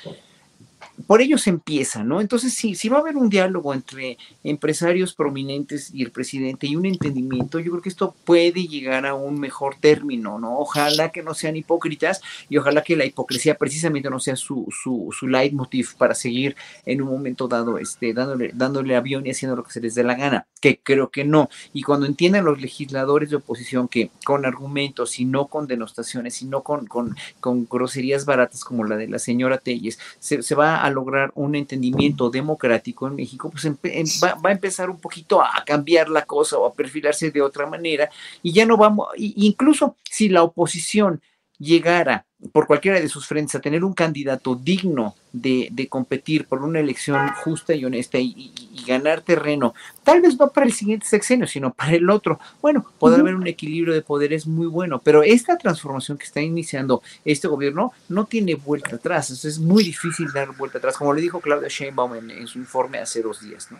por 1.07 1.20
ello 1.20 1.38
se 1.38 1.51
empieza, 1.51 2.05
¿no? 2.05 2.20
Entonces, 2.20 2.55
sí, 2.55 2.74
si 2.74 2.88
va 2.88 2.99
a 2.99 3.01
haber 3.01 3.16
un 3.16 3.28
diálogo 3.28 3.74
entre 3.74 4.16
empresarios 4.42 5.14
prominentes 5.14 5.92
y 5.92 6.03
el 6.03 6.11
presidente 6.11 6.66
y 6.66 6.76
un 6.76 6.86
entendimiento, 6.86 7.59
yo 7.59 7.72
creo 7.72 7.82
que 7.82 7.88
esto 7.88 8.14
puede 8.24 8.66
llegar 8.66 9.05
a 9.05 9.14
un 9.14 9.38
mejor 9.40 9.76
término, 9.80 10.38
¿no? 10.38 10.59
Ojalá 10.59 11.11
que 11.11 11.22
no 11.22 11.34
sean 11.34 11.57
hipócritas 11.57 12.22
y 12.49 12.57
ojalá 12.57 12.82
que 12.82 12.97
la 12.97 13.05
hipocresía 13.05 13.57
precisamente 13.57 14.09
no 14.09 14.20
sea 14.20 14.36
su, 14.36 14.66
su, 14.70 15.14
su 15.16 15.28
leitmotiv 15.28 15.97
para 15.97 16.14
seguir 16.14 16.57
en 16.86 17.03
un 17.03 17.09
momento 17.09 17.49
dado, 17.49 17.78
este, 17.78 18.14
dándole, 18.14 18.53
dándole 18.55 18.97
avión 18.97 19.26
y 19.26 19.30
haciendo 19.30 19.57
lo 19.57 19.64
que 19.64 19.72
se 19.72 19.80
les 19.80 19.95
dé 19.95 20.05
la 20.05 20.14
gana, 20.14 20.47
que 20.61 20.78
creo 20.82 21.11
que 21.11 21.24
no. 21.24 21.51
Y 21.72 21.82
cuando 21.82 22.07
entiendan 22.07 22.45
los 22.45 22.61
legisladores 22.61 23.30
de 23.30 23.36
oposición 23.36 23.88
que 23.88 24.11
con 24.24 24.47
argumentos 24.47 25.18
y 25.18 25.24
no 25.24 25.47
con 25.47 25.66
denostaciones 25.66 26.40
y 26.42 26.47
no 26.47 26.62
con, 26.62 26.86
con, 26.86 27.16
con 27.40 27.66
groserías 27.70 28.24
baratas 28.24 28.64
como 28.64 28.84
la 28.84 28.97
de 28.97 29.09
la 29.09 29.18
señora 29.18 29.59
Telles, 29.59 29.99
se, 30.18 30.42
se 30.42 30.55
va 30.55 30.84
a 30.84 30.84
lograr 30.91 31.32
un 31.35 31.55
entendimiento 31.55 32.30
democrático 32.30 33.07
en 33.07 33.16
México, 33.16 33.51
pues 33.51 33.64
em, 33.64 33.76
va, 34.22 34.37
a 34.43 34.53
empezar 34.53 34.91
un 34.91 34.99
poquito 34.99 35.43
a 35.43 35.62
cambiar 35.64 36.09
la 36.09 36.24
cosa 36.24 36.59
o 36.59 36.66
a 36.66 36.74
perfilarse 36.74 37.30
de 37.30 37.43
otra 37.43 37.66
manera 37.66 38.11
y 38.43 38.53
ya 38.53 38.66
no 38.66 38.76
vamos, 38.76 39.09
incluso 39.16 39.97
si 40.09 40.28
la 40.28 40.43
oposición 40.43 41.20
llegara 41.65 42.27
por 42.53 42.67
cualquiera 42.67 43.01
de 43.01 43.09
sus 43.09 43.27
frentes 43.27 43.55
a 43.55 43.61
tener 43.61 43.85
un 43.85 43.95
candidato 43.95 44.55
digno 44.55 45.15
de, 45.33 45.71
competir 45.89 46.47
por 46.47 46.62
una 46.62 46.81
elección 46.81 47.29
justa 47.43 47.75
y 47.75 47.85
honesta 47.85 48.19
y, 48.19 48.53
ganar 48.87 49.23
terreno, 49.23 49.73
tal 50.03 50.21
vez 50.21 50.39
no 50.39 50.51
para 50.51 50.67
el 50.67 50.73
siguiente 50.75 51.07
sexenio, 51.07 51.47
sino 51.47 51.73
para 51.73 51.93
el 51.93 52.11
otro, 52.11 52.39
bueno, 52.61 52.85
podrá 52.99 53.21
haber 53.21 53.35
un 53.35 53.47
equilibrio 53.47 53.95
de 53.95 54.03
poderes 54.03 54.47
muy 54.47 54.67
bueno, 54.67 55.01
pero 55.03 55.23
esta 55.23 55.57
transformación 55.57 56.19
que 56.19 56.25
está 56.25 56.43
iniciando 56.43 57.03
este 57.25 57.49
gobierno 57.49 57.95
no 58.11 58.27
tiene 58.27 58.57
vuelta 58.57 58.97
atrás, 58.97 59.31
es 59.31 59.59
muy 59.59 59.85
difícil 59.85 60.31
dar 60.35 60.55
vuelta 60.55 60.77
atrás, 60.77 60.99
como 60.99 61.15
le 61.15 61.23
dijo 61.23 61.41
Claudia 61.41 61.69
Sheinbaum 61.71 62.31
en, 62.31 62.47
su 62.47 62.59
informe 62.59 62.99
hace 62.99 63.23
dos 63.23 63.41
días, 63.41 63.69
¿no? 63.71 63.79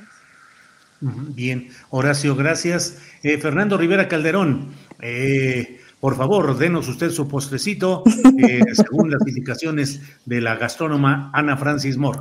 Bien, 1.35 1.69
Horacio, 1.91 2.35
gracias. 2.35 2.97
Eh, 3.23 3.37
Fernando 3.37 3.77
Rivera 3.77 4.09
Calderón, 4.09 4.73
eh, 5.03 5.84
por 6.05 6.17
favor, 6.17 6.59
denos 6.59 6.87
usted 6.89 7.11
su 7.11 7.27
postrecito 7.27 8.03
eh, 8.39 8.61
según 8.75 9.11
las 9.11 9.27
indicaciones 9.27 10.03
de 10.27 10.43
la 10.43 10.57
gastrónoma 10.57 11.31
Ana 11.33 11.57
Francis 11.57 11.97
Moore. 11.97 12.19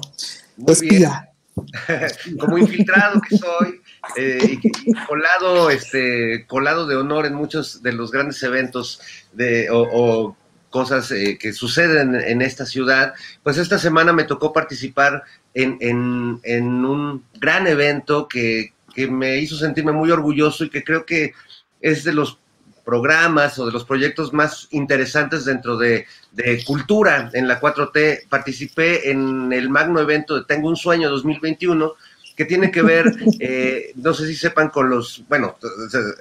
Muy 0.55 0.87
bien. 0.87 1.11
Como 2.39 2.59
infiltrado 2.59 3.19
que 3.19 3.37
soy, 3.37 3.81
eh, 4.15 4.57
y, 4.85 4.93
colado, 5.05 5.69
este, 5.69 6.45
colado 6.47 6.87
de 6.87 6.95
honor 6.95 7.25
en 7.25 7.33
muchos 7.33 7.83
de 7.83 7.91
los 7.91 8.09
grandes 8.09 8.41
eventos 8.43 9.01
de, 9.33 9.67
o, 9.69 10.33
cosas 10.69 11.11
eh, 11.11 11.37
que 11.37 11.51
suceden 11.51 12.15
en 12.15 12.41
esta 12.41 12.65
ciudad, 12.65 13.13
pues 13.43 13.57
esta 13.57 13.77
semana 13.77 14.13
me 14.13 14.23
tocó 14.23 14.53
participar 14.53 15.23
en, 15.53 15.77
en, 15.81 16.85
un 16.85 17.25
gran 17.33 17.67
evento 17.67 18.29
que, 18.29 18.71
que 18.95 19.07
me 19.07 19.39
hizo 19.39 19.57
sentirme 19.57 19.91
muy 19.91 20.09
orgulloso 20.09 20.63
y 20.63 20.69
que 20.69 20.85
creo 20.85 21.05
que 21.05 21.33
es 21.81 22.05
de 22.05 22.13
los 22.13 22.39
programas 22.83 23.57
o 23.59 23.65
de 23.65 23.71
los 23.71 23.85
proyectos 23.85 24.33
más 24.33 24.67
interesantes 24.71 25.45
dentro 25.45 25.77
de, 25.77 26.05
cultura 26.65 27.29
en 27.33 27.47
la 27.47 27.59
4T. 27.59 28.27
Participé 28.27 29.09
en 29.11 29.53
el 29.53 29.69
magno 29.69 29.99
evento 29.99 30.35
de 30.35 30.45
Tengo 30.45 30.67
un 30.67 30.75
Sueño 30.75 31.09
2021 31.09 31.93
que 32.35 32.45
tiene 32.45 32.71
que 32.71 32.81
ver, 32.81 33.13
eh, 33.39 33.91
no 33.95 34.13
sé 34.13 34.27
si 34.27 34.35
sepan 34.35 34.69
con 34.69 34.89
los, 34.89 35.23
bueno, 35.29 35.55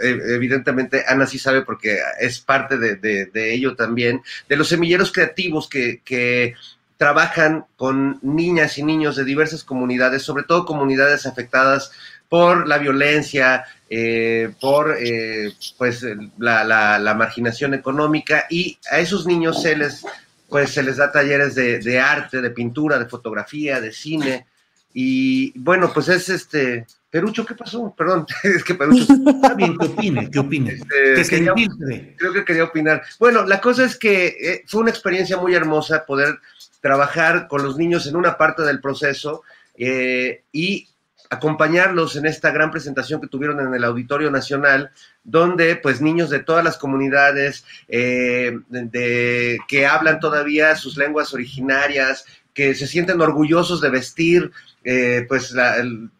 evidentemente 0.00 1.04
Ana 1.08 1.26
sí 1.26 1.38
sabe 1.38 1.62
porque 1.62 1.98
es 2.20 2.38
parte 2.38 2.76
de, 2.76 3.54
ello 3.54 3.74
también, 3.74 4.22
de 4.48 4.56
los 4.56 4.68
semilleros 4.68 5.10
creativos 5.10 5.68
que, 5.68 6.02
que 6.04 6.54
trabajan 6.98 7.64
con 7.76 8.20
niñas 8.22 8.78
y 8.78 8.84
niños 8.84 9.16
de 9.16 9.24
diversas 9.24 9.64
comunidades, 9.64 10.22
sobre 10.22 10.44
todo 10.44 10.66
comunidades 10.66 11.26
afectadas 11.26 11.90
por 12.32 12.66
la 12.66 12.78
violencia, 12.78 13.62
eh, 13.90 14.54
por 14.58 14.96
eh, 14.98 15.52
pues 15.76 16.02
la, 16.38 17.14
marginación 17.14 17.74
económica 17.74 18.46
y 18.48 18.78
a 18.90 19.00
esos 19.00 19.26
niños 19.26 19.60
se 19.60 19.76
les 19.76 20.02
pues 20.48 20.70
se 20.70 20.82
les 20.82 20.96
da 20.96 21.12
talleres 21.12 21.54
de, 21.54 22.00
arte, 22.00 22.40
de 22.40 22.48
pintura, 22.48 22.98
de 22.98 23.04
fotografía, 23.04 23.82
de 23.82 23.92
cine 23.92 24.46
y 24.94 25.52
bueno 25.58 25.92
pues 25.92 26.08
es 26.08 26.30
este 26.30 26.86
Perucho, 27.10 27.44
¿qué 27.44 27.54
pasó? 27.54 27.94
Perdón, 27.94 28.24
es 28.44 28.64
que 28.64 28.76
Perucho. 28.76 29.12
Está 29.12 29.52
bien, 29.52 29.76
¿qué 29.76 29.86
opine? 29.86 30.30
¿Qué 30.30 30.38
opine? 30.38 30.78
Este, 31.14 32.16
creo 32.16 32.32
que 32.32 32.46
quería 32.46 32.64
opinar. 32.64 33.02
Bueno, 33.20 33.44
la 33.44 33.60
cosa 33.60 33.84
es 33.84 33.98
que 33.98 34.28
eh, 34.40 34.64
fue 34.66 34.80
una 34.80 34.90
experiencia 34.90 35.36
muy 35.36 35.54
hermosa 35.54 36.06
poder 36.06 36.38
trabajar 36.80 37.46
con 37.46 37.62
los 37.62 37.76
niños 37.76 38.06
en 38.06 38.16
una 38.16 38.38
parte 38.38 38.62
del 38.62 38.80
proceso 38.80 39.42
y 39.74 40.88
acompañarlos 41.32 42.16
en 42.16 42.26
esta 42.26 42.50
gran 42.50 42.70
presentación 42.70 43.18
que 43.18 43.26
tuvieron 43.26 43.58
en 43.58 43.72
el 43.72 43.84
Auditorio 43.84 44.30
Nacional, 44.30 44.90
donde 45.24 45.76
pues 45.76 46.02
niños 46.02 46.28
de 46.28 46.40
todas 46.40 46.62
las 46.62 46.76
comunidades 46.76 47.64
eh, 47.88 48.58
de, 48.68 49.58
que 49.66 49.86
hablan 49.86 50.20
todavía 50.20 50.76
sus 50.76 50.98
lenguas 50.98 51.32
originarias, 51.32 52.26
que 52.52 52.74
se 52.74 52.86
sienten 52.86 53.18
orgullosos 53.22 53.80
de 53.80 53.88
vestir 53.88 54.52
eh, 54.84 55.24
pues 55.26 55.54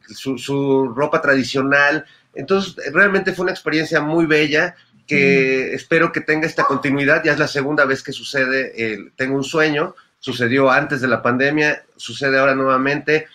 su, 0.07 0.89
ropa 0.97 1.21
tradicional. 1.21 2.07
Entonces, 2.35 2.75
realmente 2.95 3.35
fue 3.35 3.43
una 3.43 3.53
experiencia 3.53 4.01
muy 4.01 4.25
bella 4.25 4.77
que 5.07 5.75
espero 5.75 6.11
que 6.11 6.23
tenga 6.23 6.47
esta 6.47 6.65
continuidad. 6.65 7.23
Ya 7.23 7.33
es 7.33 7.39
la 7.39 7.49
segunda 7.49 7.85
vez 7.85 8.03
que 8.03 8.13
sucede. 8.13 9.13
tengo 9.17 9.37
un 9.37 9.45
sueño, 9.45 9.95
sucedió 10.21 10.71
antes 10.71 11.03
de 11.03 11.09
la 11.09 11.21
pandemia, 11.21 11.85
sucede 11.99 12.39
ahora 12.39 12.55
nuevamente 12.55 13.27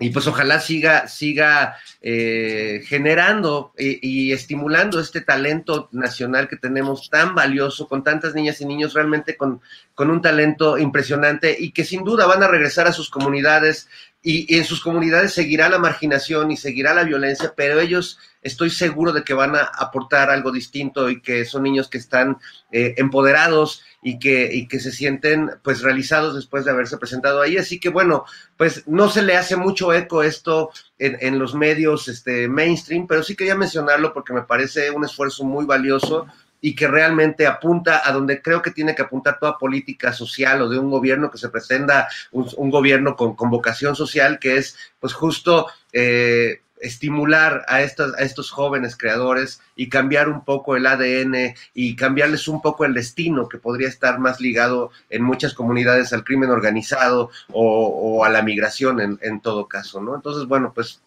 y 0.00 0.10
pues 0.10 0.26
ojalá 0.26 0.60
siga, 0.60 1.08
siga 1.08 1.76
eh, 2.00 2.82
generando 2.86 3.72
y, 3.76 4.32
estimulando 4.32 5.00
este 5.00 5.20
talento 5.20 5.88
nacional 5.92 6.48
que 6.48 6.56
tenemos 6.56 7.10
tan 7.10 7.34
valioso, 7.34 7.88
con 7.88 8.04
tantas 8.04 8.34
niñas 8.34 8.60
y 8.60 8.66
niños 8.66 8.94
realmente 8.94 9.36
con, 9.36 9.60
con 9.94 10.10
un 10.10 10.22
talento 10.22 10.78
impresionante 10.78 11.56
y 11.58 11.72
que 11.72 11.84
sin 11.84 12.04
duda 12.04 12.26
van 12.26 12.42
a 12.42 12.48
regresar 12.48 12.86
a 12.86 12.92
sus 12.92 13.10
comunidades 13.10 13.88
y, 14.22 14.56
en 14.56 14.64
sus 14.64 14.80
comunidades 14.80 15.32
seguirá 15.32 15.68
la 15.68 15.78
marginación 15.78 16.50
y 16.50 16.56
seguirá 16.56 16.94
la 16.94 17.04
violencia, 17.04 17.52
pero 17.56 17.80
ellos 17.80 18.18
estoy 18.48 18.70
seguro 18.70 19.12
de 19.12 19.22
que 19.22 19.34
van 19.34 19.54
a 19.54 19.62
aportar 19.62 20.30
algo 20.30 20.50
distinto 20.50 21.08
y 21.08 21.20
que 21.20 21.44
son 21.44 21.62
niños 21.62 21.88
que 21.88 21.98
están 21.98 22.38
eh, 22.72 22.94
empoderados 22.98 23.82
y 24.02 24.18
que, 24.18 24.50
y 24.52 24.68
que 24.68 24.80
se 24.80 24.92
sienten 24.92 25.50
pues 25.62 25.82
realizados 25.82 26.34
después 26.34 26.64
de 26.64 26.72
haberse 26.72 26.98
presentado 26.98 27.40
ahí. 27.40 27.56
Así 27.56 27.78
que 27.78 27.88
bueno, 27.88 28.24
pues 28.56 28.86
no 28.86 29.08
se 29.08 29.22
le 29.22 29.36
hace 29.36 29.56
mucho 29.56 29.92
eco 29.92 30.22
esto 30.22 30.70
en, 30.98 31.16
en 31.20 31.38
los 31.38 31.54
medios 31.54 32.08
este, 32.08 32.48
mainstream, 32.48 33.06
pero 33.06 33.22
sí 33.22 33.36
quería 33.36 33.54
mencionarlo 33.54 34.12
porque 34.12 34.32
me 34.32 34.42
parece 34.42 34.90
un 34.90 35.04
esfuerzo 35.04 35.44
muy 35.44 35.64
valioso 35.64 36.26
y 36.60 36.74
que 36.74 36.88
realmente 36.88 37.46
apunta 37.46 38.02
a 38.04 38.12
donde 38.12 38.42
creo 38.42 38.62
que 38.62 38.70
tiene 38.70 38.94
que 38.94 39.02
apuntar 39.02 39.38
toda 39.38 39.58
política 39.58 40.12
social 40.12 40.62
o 40.62 40.68
de 40.68 40.78
un 40.78 40.90
gobierno 40.90 41.30
que 41.30 41.38
se 41.38 41.48
pretenda 41.48 42.08
un, 42.32 42.70
gobierno 42.70 43.14
con, 43.16 43.36
con, 43.36 43.50
vocación 43.50 43.94
social, 43.94 44.38
que 44.38 44.56
es 44.56 44.76
pues 44.98 45.12
justo 45.12 45.68
eh, 45.92 46.62
estimular 46.80 47.64
a, 47.68 47.82
estas, 47.82 48.14
a 48.14 48.22
estos 48.22 48.50
jóvenes 48.50 48.96
creadores 48.96 49.60
y 49.76 49.88
cambiar 49.88 50.28
un 50.28 50.44
poco 50.44 50.76
el 50.76 50.86
ADN 50.86 51.54
y 51.74 51.96
cambiarles 51.96 52.48
un 52.48 52.62
poco 52.62 52.84
el 52.84 52.94
destino 52.94 53.48
que 53.48 53.58
podría 53.58 53.88
estar 53.88 54.18
más 54.18 54.40
ligado 54.40 54.90
en 55.10 55.22
muchas 55.22 55.54
comunidades 55.54 56.12
al 56.12 56.24
crimen 56.24 56.50
organizado 56.50 57.30
o, 57.52 58.24
a 58.24 58.28
la 58.28 58.42
migración 58.42 59.00
en, 59.00 59.18
en, 59.22 59.40
todo 59.40 59.66
caso, 59.66 60.00
¿no? 60.00 60.14
Entonces, 60.14 60.46
bueno, 60.46 60.72
pues 60.74 61.00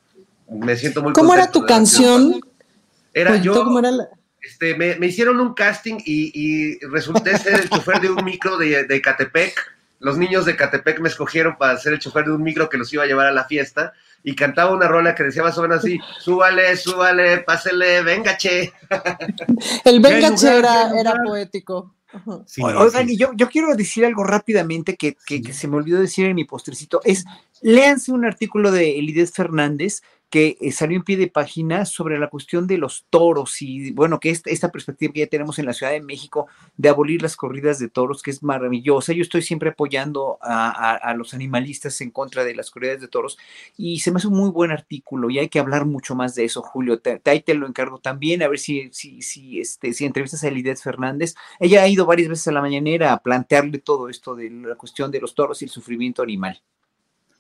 me 0.50 0.76
siento 0.76 1.02
muy... 1.02 1.14
¿Cómo 1.14 1.34
era 1.34 1.52
tu 1.52 1.66
canción? 1.66 2.42
Era 3.14 3.38
yo... 3.38 3.54
¿Cómo 3.54 3.80
era 3.80 3.92
la 3.92 4.10
este, 4.42 4.76
me, 4.76 5.06
hicieron 5.06 5.40
un 5.40 5.54
casting 5.54 5.98
y, 6.04 6.80
resulté 6.88 7.38
ser 7.38 7.62
el 7.62 7.70
chofer 7.70 8.02
de 8.02 8.10
un 8.10 8.26
micro 8.26 8.58
de, 8.58 8.86
de 8.86 9.02
Catepec. 9.02 9.54
Los 10.02 10.18
niños 10.18 10.46
de 10.46 10.56
Catepec 10.56 11.00
me 11.00 11.10
escogieron 11.10 11.58
para 11.58 11.78
ser 11.78 11.94
el 11.94 12.00
chofer 12.00 12.26
de 12.26 12.32
un 12.32 12.42
micro 12.42 12.70
que 12.70 12.78
los 12.78 12.92
iba 12.92 13.04
a 13.04 13.06
llevar 13.06 13.28
a 13.28 13.32
la 13.32 13.46
fiesta 13.46 13.94
y 14.24 14.36
cantaba 14.36 14.74
una 14.74 14.88
rola 14.88 15.14
que 15.14 15.24
decía 15.24 15.44
más 15.44 15.58
o 15.60 15.62
menos 15.62 15.78
así, 15.78 16.00
súbale, 16.20 16.76
súbale, 16.76 17.40
pásele, 17.40 18.02
venga, 18.02 18.36
che. 18.36 18.74
El 19.86 20.00
venga, 20.00 20.36
che 20.36 20.58
era, 20.58 20.92
era 21.00 21.14
poético. 21.24 21.96
Oigan, 22.58 23.10
y 23.10 23.16
yo, 23.16 23.32
yo 23.36 23.48
quiero 23.48 23.76
decir 23.76 24.04
algo 24.04 24.24
rápidamente 24.24 24.98
que, 24.98 25.16
que, 25.26 25.42
que, 25.42 25.54
se 25.54 25.68
me 25.68 25.78
olvidó 25.78 26.00
decir 26.00 26.26
en 26.26 26.36
mi 26.36 26.46
postrecito, 26.46 27.00
es, 27.04 27.24
léanse 27.62 28.12
un 28.12 28.26
artículo 28.26 28.72
de 28.72 29.00
Elides 29.00 29.32
Fernández 29.32 30.02
que 30.32 30.58
eh, 30.62 30.72
salió 30.72 30.98
en 30.98 31.04
pie 31.04 31.18
de 31.18 31.28
página 31.28 31.86
sobre 31.86 32.18
la 32.18 32.30
cuestión 32.30 32.66
de 32.66 32.78
los 32.78 33.06
toros 33.10 33.62
y 33.62 33.92
bueno, 33.92 34.20
que 34.20 34.30
esta, 34.30 34.72
perspectiva 34.72 35.12
que 35.14 35.20
ya 35.20 35.28
tenemos 35.28 35.60
en 35.60 35.66
la 35.66 35.74
Ciudad 35.74 35.92
de 35.92 36.02
México 36.02 36.48
de 36.78 36.88
abolir 36.90 37.22
las 37.22 37.36
corridas 37.36 37.78
de 37.80 37.90
toros, 37.90 38.24
que 38.24 38.32
es 38.32 38.42
maravillosa. 38.42 39.12
Yo 39.12 39.22
estoy 39.22 39.42
siempre 39.42 39.72
apoyando 39.72 40.40
a, 40.42 41.14
los 41.18 41.34
animalistas 41.34 42.00
en 42.00 42.12
contra 42.12 42.46
de 42.46 42.56
las 42.56 42.72
corridas 42.72 43.02
de 43.02 43.10
toros 43.10 43.38
y 43.78 44.00
se 44.00 44.12
me 44.12 44.18
hace 44.18 44.28
un 44.28 44.38
muy 44.38 44.50
buen 44.50 44.72
artículo 44.72 45.30
y 45.30 45.40
hay 45.40 45.50
que 45.50 45.60
hablar 45.60 45.86
mucho 45.86 46.16
más 46.16 46.34
de 46.36 46.46
eso, 46.46 46.62
Julio. 46.62 47.00
Te, 47.00 47.20
te 47.20 47.54
lo 47.54 47.68
encargo 47.68 48.00
también, 48.00 48.42
a 48.42 48.48
ver 48.48 48.60
si, 48.60 48.90
si, 48.94 49.22
si, 49.22 49.60
este, 49.60 49.94
si 49.94 50.06
entrevistas 50.06 50.44
a 50.44 50.48
Elidet 50.48 50.80
Fernández. 50.80 51.36
Ella 51.60 51.84
ha 51.84 51.88
ido 51.90 52.06
varias 52.06 52.30
veces 52.30 52.48
a 52.48 52.54
la 52.54 52.62
mañanera 52.62 53.12
a 53.12 53.22
plantearle 53.22 53.80
todo 53.80 54.08
esto 54.08 54.36
de 54.36 54.50
la 54.50 54.76
cuestión 54.76 55.12
de 55.12 55.20
los 55.20 55.36
toros 55.36 55.62
y 55.62 55.66
el 55.66 55.72
sufrimiento 55.72 56.24
animal. 56.24 56.62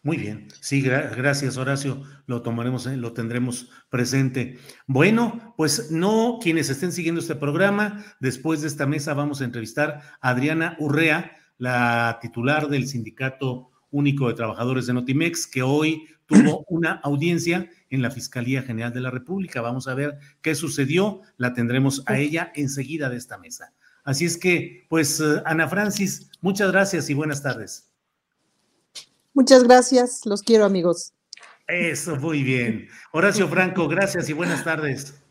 Muy 0.03 0.17
bien, 0.17 0.47
sí, 0.61 0.81
gracias 0.81 1.57
Horacio, 1.57 2.01
lo 2.25 2.41
tomaremos, 2.41 2.87
eh, 2.87 2.97
lo 2.97 3.13
tendremos 3.13 3.69
presente. 3.91 4.57
Bueno, 4.87 5.53
pues 5.57 5.91
no 5.91 6.39
quienes 6.41 6.71
estén 6.71 6.91
siguiendo 6.91 7.21
este 7.21 7.35
programa, 7.35 8.03
después 8.19 8.61
de 8.61 8.67
esta 8.67 8.87
mesa 8.87 9.13
vamos 9.13 9.41
a 9.41 9.45
entrevistar 9.45 10.01
a 10.19 10.29
Adriana 10.29 10.75
Urrea, 10.79 11.37
la 11.59 12.17
titular 12.19 12.67
del 12.67 12.87
Sindicato 12.87 13.69
Único 13.91 14.27
de 14.27 14.33
Trabajadores 14.33 14.87
de 14.87 14.93
Notimex, 14.93 15.45
que 15.45 15.61
hoy 15.61 16.07
tuvo 16.25 16.65
una 16.69 16.93
audiencia 17.03 17.69
en 17.91 18.01
la 18.01 18.09
Fiscalía 18.09 18.63
General 18.63 18.91
de 18.91 19.01
la 19.01 19.11
República. 19.11 19.61
Vamos 19.61 19.87
a 19.87 19.93
ver 19.93 20.17
qué 20.41 20.55
sucedió, 20.55 21.21
la 21.37 21.53
tendremos 21.53 22.01
a 22.07 22.17
ella 22.17 22.51
enseguida 22.55 23.07
de 23.11 23.17
esta 23.17 23.37
mesa. 23.37 23.73
Así 24.03 24.25
es 24.25 24.37
que, 24.37 24.87
pues, 24.89 25.19
eh, 25.19 25.43
Ana 25.45 25.67
Francis, 25.67 26.31
muchas 26.41 26.71
gracias 26.71 27.07
y 27.11 27.13
buenas 27.13 27.43
tardes. 27.43 27.90
Muchas 29.33 29.63
gracias, 29.63 30.25
los 30.25 30.41
quiero 30.41 30.65
amigos. 30.65 31.13
Eso, 31.67 32.15
muy 32.17 32.43
bien. 32.43 32.89
Horacio 33.13 33.47
Franco, 33.47 33.87
gracias 33.87 34.29
y 34.29 34.33
buenas 34.33 34.63
tardes. 34.63 35.21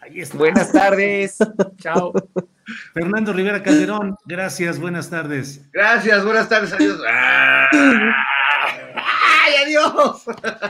Ahí 0.00 0.20
está. 0.20 0.38
Buenas 0.38 0.72
tardes. 0.72 1.36
Chao. 1.78 2.12
Fernando 2.94 3.32
Rivera 3.32 3.62
Calderón, 3.62 4.16
gracias, 4.24 4.78
buenas 4.78 5.10
tardes. 5.10 5.62
Gracias, 5.72 6.24
buenas 6.24 6.48
tardes, 6.48 6.72
adiós. 6.72 7.00
¡Ay, 7.72 9.54
adiós! 9.64 10.24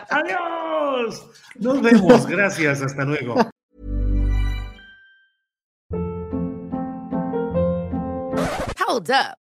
¡Adiós! 0.08 1.26
Nos 1.56 1.82
vemos, 1.82 2.26
gracias, 2.26 2.80
hasta 2.80 3.04
luego. 3.04 3.36
Hold 8.88 9.10
up. 9.10 9.39